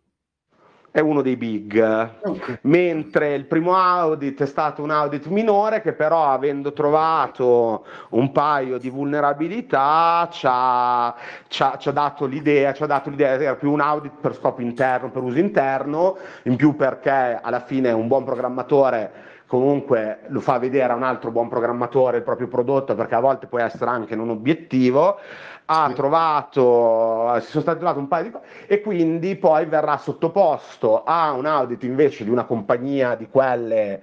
È 0.95 1.01
uno 1.01 1.23
dei 1.23 1.37
big, 1.37 1.77
okay. 2.23 2.59
mentre 2.61 3.35
il 3.35 3.47
primo 3.47 3.75
audit 3.75 4.41
è 4.43 4.47
stato 4.47 4.81
un 4.81 4.93
audit 4.93 5.27
minore 5.27 5.81
che 5.81 5.93
però 5.93 6.27
avendo 6.27 6.73
trovato 6.73 7.85
un 8.11 8.31
paio 8.31 8.79
di 8.79 8.91
vulnerabilità 8.91 10.29
ci 10.31 10.47
ha, 10.49 11.13
ci 11.49 11.65
ha, 11.65 11.77
ci 11.79 11.89
ha 11.89 11.91
dato 11.91 12.27
l'idea, 12.27 12.73
ci 12.73 12.85
ha 12.85 12.87
dato 12.87 13.11
l'idea, 13.11 13.31
era 13.31 13.57
più 13.57 13.73
un 13.73 13.81
audit 13.81 14.13
per 14.21 14.37
scopo 14.37 14.61
interno, 14.61 15.11
per 15.11 15.23
uso 15.23 15.41
interno, 15.41 16.17
in 16.45 16.55
più 16.55 16.77
perché 16.77 17.41
alla 17.43 17.59
fine 17.59 17.91
un 17.91 18.07
buon 18.07 18.23
programmatore 18.23 19.33
comunque 19.49 20.21
lo 20.29 20.39
fa 20.39 20.59
vedere 20.59 20.93
a 20.93 20.97
un 20.97 21.03
altro 21.03 21.33
buon 21.33 21.49
programmatore 21.49 22.19
il 22.19 22.23
proprio 22.23 22.47
prodotto 22.47 22.95
perché 22.95 23.17
a 23.17 23.21
volte 23.21 23.47
può 23.47 23.59
essere 23.59 23.91
anche 23.91 24.15
non 24.15 24.31
obiettivo 24.31 25.19
ha 25.67 25.91
trovato, 25.95 27.39
si 27.41 27.51
sono 27.51 27.63
stati 27.63 27.79
trovati 27.79 27.99
un 27.99 28.09
paio 28.09 28.25
di 28.25 28.31
cose 28.31 28.45
e 28.67 28.81
quindi 28.81 29.37
poi 29.37 29.65
verrà 29.65 29.97
sottoposto 29.97 31.05
a 31.05 31.33
un 31.33 31.47
audit 31.47 31.83
invece 31.85 32.25
di 32.25 32.31
una 32.31 32.45
compagnia 32.45 33.15
di 33.15 33.29
quelle 33.31 34.03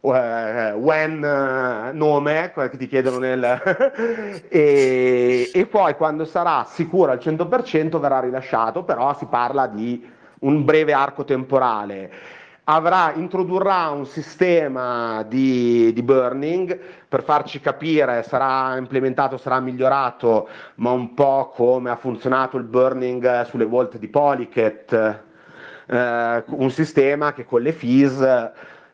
uh, 0.00 0.10
when 0.10 1.22
uh, 1.22 1.94
nome 1.94 2.52
che 2.54 2.76
ti 2.78 2.86
chiedono 2.88 3.18
nel 3.18 3.44
e, 4.48 5.50
e 5.52 5.66
poi 5.66 5.94
quando 5.96 6.24
sarà 6.24 6.64
sicuro 6.66 7.12
al 7.12 7.18
100% 7.18 7.98
verrà 7.98 8.20
rilasciato 8.20 8.82
però 8.82 9.14
si 9.16 9.26
parla 9.26 9.66
di 9.66 10.10
un 10.40 10.64
breve 10.64 10.92
arco 10.92 11.24
temporale 11.24 12.40
avrà, 12.64 13.12
introdurrà 13.14 13.90
un 13.90 14.06
sistema 14.06 15.24
di, 15.24 15.92
di, 15.92 16.02
burning 16.02 16.78
per 17.08 17.24
farci 17.24 17.60
capire, 17.60 18.22
sarà 18.22 18.76
implementato, 18.76 19.36
sarà 19.36 19.58
migliorato, 19.60 20.48
ma 20.76 20.90
un 20.90 21.14
po' 21.14 21.52
come 21.54 21.90
ha 21.90 21.96
funzionato 21.96 22.56
il 22.56 22.64
burning 22.64 23.42
sulle 23.42 23.64
volte 23.64 23.98
di 23.98 24.08
Polycat, 24.08 25.20
eh, 25.86 26.44
un 26.46 26.70
sistema 26.70 27.32
che 27.32 27.44
con 27.44 27.62
le 27.62 27.72
fees 27.72 28.20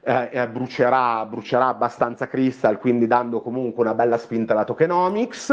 eh, 0.00 0.28
eh, 0.32 0.48
brucerà, 0.48 1.26
brucerà 1.26 1.66
abbastanza 1.66 2.26
crystal, 2.26 2.78
quindi 2.78 3.06
dando 3.06 3.42
comunque 3.42 3.84
una 3.84 3.94
bella 3.94 4.16
spinta 4.16 4.54
alla 4.54 4.64
tokenomics 4.64 5.52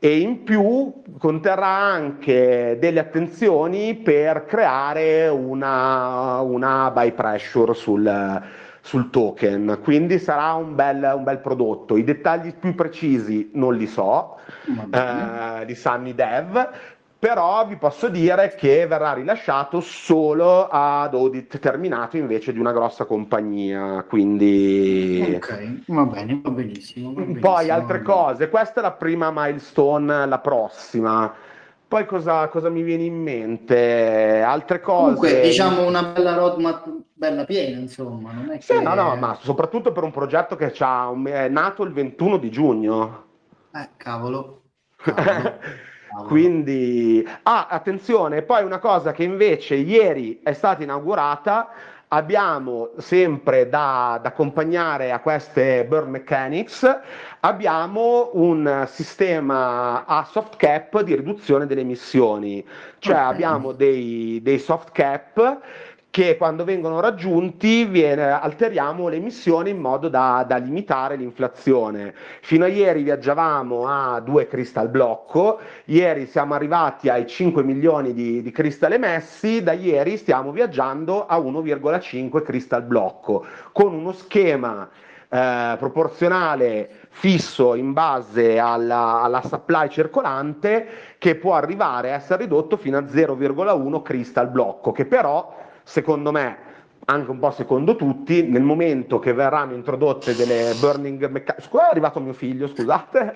e 0.00 0.18
in 0.18 0.44
più 0.44 1.02
conterrà 1.18 1.66
anche 1.66 2.76
delle 2.80 3.00
attenzioni 3.00 3.96
per 3.96 4.44
creare 4.44 5.26
una, 5.26 6.40
una 6.40 6.90
buy 6.92 7.12
pressure 7.12 7.74
sul, 7.74 8.42
sul, 8.80 9.10
token, 9.10 9.80
quindi 9.82 10.20
sarà 10.20 10.52
un 10.52 10.76
bel, 10.76 11.14
un 11.16 11.24
bel, 11.24 11.38
prodotto. 11.40 11.96
I 11.96 12.04
dettagli 12.04 12.54
più 12.54 12.76
precisi 12.76 13.50
non 13.54 13.74
li 13.74 13.88
so, 13.88 14.36
eh, 14.66 15.64
li 15.64 15.74
sanno 15.74 16.08
i 16.08 16.14
dev, 16.14 16.70
però 17.18 17.66
vi 17.66 17.76
posso 17.76 18.08
dire 18.08 18.54
che 18.56 18.86
verrà 18.86 19.12
rilasciato 19.12 19.80
solo 19.80 20.68
ad 20.68 21.14
audit 21.14 21.58
terminato 21.58 22.16
invece 22.16 22.52
di 22.52 22.60
una 22.60 22.70
grossa 22.70 23.06
compagnia, 23.06 24.04
quindi... 24.08 25.32
Ok, 25.34 25.82
va 25.86 26.04
bene, 26.04 26.40
va 26.40 26.50
benissimo. 26.50 27.12
Va 27.12 27.22
benissimo 27.22 27.40
Poi 27.40 27.70
altre 27.70 28.02
cose, 28.02 28.48
questa 28.48 28.78
è 28.78 28.82
la 28.82 28.92
prima 28.92 29.32
milestone, 29.34 30.26
la 30.26 30.38
prossima. 30.38 31.34
Poi 31.88 32.06
cosa, 32.06 32.46
cosa 32.48 32.68
mi 32.68 32.82
viene 32.82 33.02
in 33.02 33.20
mente? 33.20 34.40
Altre 34.40 34.80
cose... 34.80 35.14
Comunque, 35.14 35.40
diciamo 35.40 35.86
una 35.86 36.04
bella 36.04 36.34
roadmap 36.34 36.86
bella 37.14 37.44
piena, 37.44 37.80
insomma. 37.80 38.30
Non 38.30 38.52
è 38.52 38.58
che... 38.58 38.62
Sì, 38.62 38.80
no, 38.80 38.94
no, 38.94 39.16
ma 39.16 39.36
soprattutto 39.40 39.90
per 39.90 40.04
un 40.04 40.12
progetto 40.12 40.54
che 40.54 40.70
è 40.70 41.48
nato 41.48 41.82
il 41.82 41.92
21 41.92 42.36
di 42.36 42.50
giugno. 42.50 43.24
Eh, 43.72 43.88
cavolo. 43.96 44.62
cavolo. 45.02 45.86
Quindi, 46.26 47.26
ah, 47.42 47.66
attenzione, 47.68 48.42
poi 48.42 48.64
una 48.64 48.78
cosa 48.78 49.12
che 49.12 49.24
invece 49.24 49.74
ieri 49.74 50.40
è 50.42 50.52
stata 50.52 50.82
inaugurata, 50.82 51.70
abbiamo 52.08 52.90
sempre 52.96 53.68
da, 53.68 54.18
da 54.22 54.28
accompagnare 54.28 55.12
a 55.12 55.20
queste 55.20 55.84
burn 55.84 56.10
mechanics, 56.10 57.00
abbiamo 57.40 58.30
un 58.34 58.86
sistema 58.88 60.06
a 60.06 60.24
soft 60.24 60.56
cap 60.56 61.00
di 61.02 61.14
riduzione 61.14 61.66
delle 61.66 61.82
emissioni, 61.82 62.66
cioè 62.98 63.14
okay. 63.14 63.26
abbiamo 63.26 63.72
dei, 63.72 64.40
dei 64.42 64.58
soft 64.58 64.90
cap 64.92 65.60
che 66.10 66.36
quando 66.36 66.64
vengono 66.64 67.00
raggiunti 67.00 67.84
viene, 67.84 68.30
alteriamo 68.30 69.08
le 69.08 69.16
emissioni 69.16 69.70
in 69.70 69.78
modo 69.78 70.08
da, 70.08 70.44
da, 70.46 70.56
limitare 70.56 71.16
l'inflazione. 71.16 72.14
Fino 72.40 72.64
a 72.64 72.68
ieri 72.68 73.02
viaggiavamo 73.02 73.86
a 73.86 74.20
2 74.20 74.46
crystal 74.46 74.88
blocco, 74.88 75.60
ieri 75.84 76.26
siamo 76.26 76.54
arrivati 76.54 77.08
ai 77.08 77.26
5 77.26 77.62
milioni 77.62 78.14
di, 78.14 78.42
di 78.42 78.50
crystal 78.50 78.92
emessi, 78.92 79.62
da 79.62 79.72
ieri 79.72 80.16
stiamo 80.16 80.50
viaggiando 80.50 81.26
a 81.26 81.38
1,5 81.38 82.42
crystal 82.42 82.82
blocco, 82.82 83.44
con 83.72 83.92
uno 83.92 84.12
schema 84.12 84.88
eh, 85.28 85.76
proporzionale 85.78 86.88
fisso 87.10 87.74
in 87.74 87.92
base 87.92 88.58
alla, 88.58 89.20
alla, 89.20 89.42
supply 89.42 89.88
circolante 89.90 90.86
che 91.18 91.34
può 91.34 91.54
arrivare 91.54 92.12
a 92.12 92.14
essere 92.14 92.44
ridotto 92.44 92.78
fino 92.78 92.96
a 92.96 93.02
0,1 93.02 94.02
crystal 94.02 94.48
blocco, 94.48 94.90
che 94.92 95.04
però 95.04 95.66
secondo 95.88 96.30
me, 96.32 96.66
anche 97.06 97.30
un 97.30 97.38
po' 97.38 97.50
secondo 97.50 97.96
tutti, 97.96 98.46
nel 98.46 98.60
momento 98.60 99.18
che 99.18 99.32
verranno 99.32 99.72
introdotte 99.72 100.34
delle 100.34 100.74
burning 100.78 101.26
mechanics, 101.30 101.70
è 101.72 101.88
arrivato 101.90 102.20
mio 102.20 102.34
figlio, 102.34 102.68
scusate, 102.68 103.34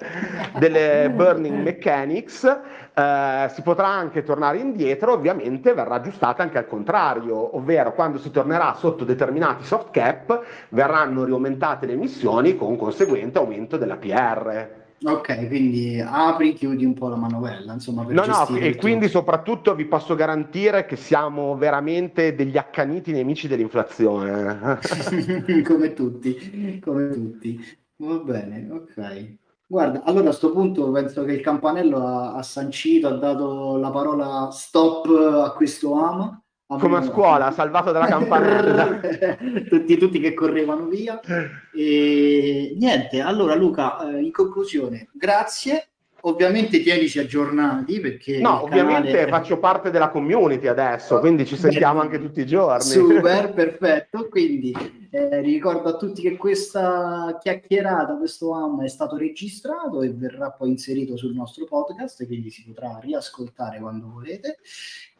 delle 0.61 1.11
burning 1.14 1.62
mechanics, 1.62 2.44
eh, 2.44 3.46
si 3.48 3.62
potrà 3.62 3.86
anche 3.86 4.22
tornare 4.22 4.59
indietro, 4.59 5.14
ovviamente 5.14 5.72
verrà 5.72 5.94
aggiustata 5.94 6.42
anche 6.42 6.59
al 6.59 6.66
contrario, 6.66 7.57
ovvero 7.57 7.94
quando 7.94 8.18
si 8.18 8.30
tornerà 8.30 8.74
sotto 8.74 9.05
determinati 9.05 9.64
soft 9.64 9.90
cap 9.90 10.42
verranno 10.68 11.24
riaumentate 11.24 11.86
le 11.86 11.94
emissioni 11.94 12.55
con 12.55 12.76
conseguente 12.76 13.38
aumento 13.38 13.78
della 13.78 13.96
PR. 13.96 14.82
Ok, 15.05 15.48
quindi 15.48 16.00
apri, 16.00 16.53
chiudi 16.53 16.84
un 16.84 16.94
po' 16.94 17.09
la 17.09 17.16
manovella, 17.16 17.72
insomma, 17.72 18.05
per 18.05 18.14
No, 18.14 18.24
no, 18.24 18.46
e 18.57 18.76
quindi 18.76 19.09
soprattutto 19.09 19.74
vi 19.74 19.86
posso 19.86 20.14
garantire 20.14 20.86
che 20.86 20.96
siamo 20.96 21.57
veramente 21.57 22.34
degli 22.34 22.57
accaniti 22.57 23.11
nemici 23.12 23.48
dell'inflazione. 23.48 24.78
come 25.64 25.92
tutti, 25.92 26.80
come 26.80 27.11
tutti. 27.11 27.61
Va 27.96 28.16
bene, 28.18 28.68
ok. 28.70 29.36
Guarda, 29.66 30.03
allora 30.05 30.24
a 30.24 30.28
questo 30.28 30.53
punto 30.53 30.90
penso 30.90 31.24
che 31.24 31.32
il 31.32 31.40
campanello 31.40 32.07
ha, 32.07 32.34
ha 32.34 32.42
sancito, 32.42 33.09
ha 33.09 33.16
dato 33.16 33.76
la 33.78 33.90
parola 33.90 34.50
stop 34.53 35.09
a 35.09 35.53
questo 35.53 35.94
ama 35.94 36.42
come 36.79 36.99
a 36.99 37.03
scuola, 37.03 37.51
salvato 37.51 37.93
dalla 37.93 38.07
campanella. 38.07 39.01
tutti, 39.68 39.97
tutti 39.97 40.20
che 40.20 40.35
correvano 40.35 40.87
via. 40.87 41.20
E 41.75 42.75
niente, 42.79 43.20
allora 43.20 43.55
Luca, 43.55 44.11
eh, 44.11 44.20
in 44.20 44.33
conclusione, 44.33 45.09
grazie. 45.12 45.87
Ovviamente 46.25 46.81
tienici 46.83 47.18
aggiornati 47.18 47.99
perché... 47.99 48.39
No, 48.39 48.62
ovviamente 48.62 49.11
canale... 49.11 49.29
faccio 49.29 49.59
parte 49.59 49.91
della 49.91 50.09
community 50.09 50.68
adesso, 50.68 51.18
quindi 51.18 51.45
ci 51.45 51.57
sentiamo 51.57 52.01
anche 52.01 52.20
tutti 52.20 52.41
i 52.41 52.47
giorni. 52.47 52.85
Super, 52.85 53.51
perfetto. 53.55 54.29
Quindi 54.29 54.73
eh, 55.11 55.41
ricordo 55.41 55.89
a 55.89 55.97
tutti 55.97 56.23
che 56.23 56.37
questa 56.37 57.37
chiacchierata, 57.41 58.16
questo 58.16 58.55
AM 58.55 58.85
è 58.85 58.89
stato 58.89 59.16
registrato 59.16 60.03
e 60.03 60.12
verrà 60.12 60.53
poi 60.53 60.70
inserito 60.70 61.16
sul 61.16 61.35
nostro 61.35 61.64
podcast, 61.64 62.25
quindi 62.25 62.51
si 62.51 62.64
potrà 62.64 63.01
riascoltare 63.01 63.81
quando 63.81 64.09
volete. 64.09 64.59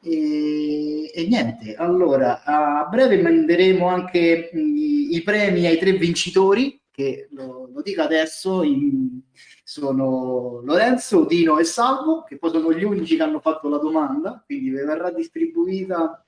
E, 0.05 1.13
e, 1.15 1.27
niente, 1.29 1.77
allora 1.77 2.43
a 2.43 2.87
breve 2.91 3.23
manderemo 3.23 3.87
anche 3.87 4.51
i, 4.53 5.15
i 5.15 5.23
premi 5.23 5.67
ai 5.67 5.79
tre 5.79 5.93
vincitori, 5.93 6.81
che 6.91 7.29
lo, 7.31 7.71
lo 7.73 7.83
dico 7.83 8.03
adesso, 8.03 8.65
in, 8.65 9.21
sono 9.63 10.61
Lorenzo, 10.65 11.25
Dino 11.25 11.59
e 11.59 11.65
Salvo, 11.65 12.25
che 12.25 12.37
poi 12.37 12.51
sono 12.51 12.73
gli 12.73 12.83
unici 12.83 13.17
che 13.17 13.23
hanno 13.23 13.39
fatto 13.39 13.69
la 13.69 13.79
domanda, 13.79 14.43
quindi 14.45 14.71
verrà 14.71 15.13
distribuita, 15.13 16.27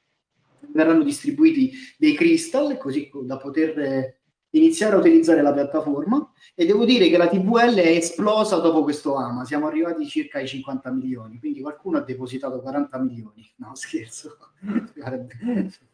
verranno 0.72 1.02
distribuiti 1.02 1.72
dei 1.98 2.14
crystal, 2.14 2.78
così 2.78 3.10
da 3.24 3.36
poter 3.38 4.20
iniziare 4.54 4.94
a 4.96 4.98
utilizzare 4.98 5.42
la 5.42 5.52
piattaforma 5.52 6.30
e 6.54 6.66
devo 6.66 6.84
dire 6.84 7.08
che 7.08 7.16
la 7.16 7.28
TVL 7.28 7.74
è 7.74 7.88
esplosa 7.88 8.58
dopo 8.58 8.82
questo 8.82 9.16
AMA, 9.16 9.44
siamo 9.44 9.66
arrivati 9.66 10.06
circa 10.06 10.38
ai 10.38 10.46
50 10.46 10.90
milioni, 10.90 11.38
quindi 11.38 11.60
qualcuno 11.60 11.98
ha 11.98 12.02
depositato 12.02 12.60
40 12.60 12.98
milioni, 12.98 13.50
no 13.56 13.72
scherzo. 13.74 14.36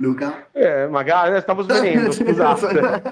Luca? 0.00 0.46
Eh, 0.52 0.86
magari 0.86 1.40
stavo 1.40 1.62
svenendo, 1.62 2.12
scusate. 2.12 3.02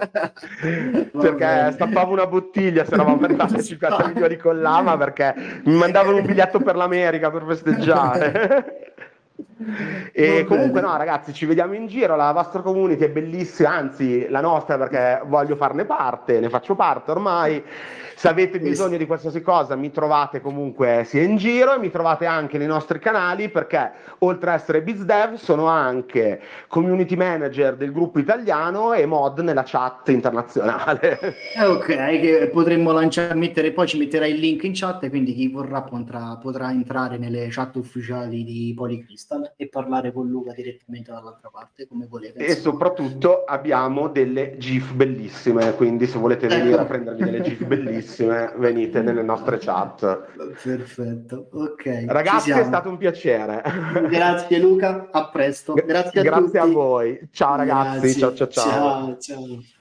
perché 1.11 1.72
stappavo 1.72 2.12
una 2.12 2.26
bottiglia 2.26 2.84
se 2.84 2.94
eravamo 2.94 3.24
arrivati 3.24 3.55
a 3.55 3.62
50 3.62 4.07
milioni 4.09 4.36
con 4.36 4.61
l'AMA 4.61 4.97
perché 4.97 5.34
mi 5.64 5.74
mandavano 5.74 6.18
un 6.18 6.26
biglietto 6.26 6.61
per 6.61 6.76
l'America 6.76 7.30
per 7.30 7.44
festeggiare. 7.44 8.94
E 10.12 10.44
comunque 10.46 10.82
no 10.82 10.94
ragazzi, 10.98 11.32
ci 11.32 11.46
vediamo 11.46 11.72
in 11.72 11.86
giro, 11.86 12.14
la 12.14 12.30
vostra 12.32 12.61
community 12.61 13.04
è 13.04 13.09
bellissima, 13.09 13.70
anzi 13.70 14.28
la 14.28 14.42
nostra 14.42 14.76
perché 14.76 15.22
voglio 15.24 15.57
farne 15.57 15.86
parte, 15.86 16.40
ne 16.40 16.50
faccio 16.50 16.74
parte 16.74 17.11
ormai. 17.11 17.64
Se 18.18 18.28
avete 18.28 18.59
bisogno 18.59 18.96
di 18.96 19.04
qualsiasi 19.04 19.42
cosa 19.42 19.76
mi 19.76 19.90
trovate 19.90 20.40
comunque 20.40 21.02
sia 21.04 21.22
in 21.22 21.36
giro 21.36 21.74
e 21.74 21.78
mi 21.78 21.90
trovate 21.90 22.24
anche 22.24 22.57
nei 22.57 22.66
nostri 22.66 22.98
canali 22.98 23.50
perché 23.50 23.92
oltre 24.20 24.52
ad 24.52 24.57
essere 24.59 24.80
BizDev 24.80 25.34
sono 25.34 25.66
anche 25.66 26.40
community 26.66 27.14
manager 27.14 27.76
del 27.76 27.92
gruppo 27.92 28.18
italiano 28.18 28.94
e 28.94 29.04
mod 29.04 29.40
nella 29.40 29.64
chat 29.64 30.09
internazionale. 30.09 31.18
Ok, 31.66 32.48
potremmo 32.48 32.92
lanciare, 32.92 33.34
mettere, 33.34 33.72
poi 33.72 33.86
ci 33.86 33.98
metterai 33.98 34.32
il 34.32 34.38
link 34.38 34.62
in 34.64 34.72
chat 34.74 35.04
e 35.04 35.11
quindi 35.11 35.34
chi 35.34 35.48
vorrà 35.48 35.82
potrà, 35.82 36.38
potrà 36.40 36.70
entrare 36.70 37.18
nelle 37.18 37.48
chat 37.50 37.76
ufficiali 37.76 38.44
di 38.44 38.72
Polycrystal 38.76 39.45
e 39.57 39.68
parlare 39.68 40.12
con 40.12 40.28
Luca 40.28 40.53
direttamente 40.53 41.11
dall'altra 41.12 41.49
parte 41.49 41.86
come 41.86 42.07
volete. 42.07 42.44
E 42.44 42.55
soprattutto 42.55 43.44
abbiamo 43.44 44.09
delle 44.09 44.57
GIF 44.59 44.92
bellissime, 44.92 45.74
quindi 45.74 46.07
se 46.07 46.18
volete 46.18 46.49
venire 46.49 46.72
ecco. 46.72 46.80
a 46.80 46.84
prendervi 46.84 47.22
delle 47.24 47.40
GIF 47.42 47.64
bellissime 47.66 48.53
venite 48.57 49.03
nelle 49.03 49.22
nostre 49.22 49.59
chat. 49.59 50.26
Perfetto, 50.62 51.49
ok. 51.53 52.05
Ragazzi, 52.07 52.51
è 52.51 52.64
stato 52.64 52.88
un 52.88 52.97
piacere. 52.97 53.62
Grazie 54.09 54.59
Luca, 54.59 55.09
a 55.11 55.28
presto. 55.28 55.74
Grazie 55.74 56.20
a 56.20 56.22
Grazie 56.22 56.44
tutti. 56.44 56.57
a 56.59 56.64
voi. 56.66 57.28
Ciao 57.30 57.57
ragazzi, 57.57 58.01
Grazie. 58.01 58.18
ciao 58.20 58.34
ciao 58.34 58.49
ciao. 58.49 58.70
Ciao 58.70 59.18
ciao. 59.18 59.76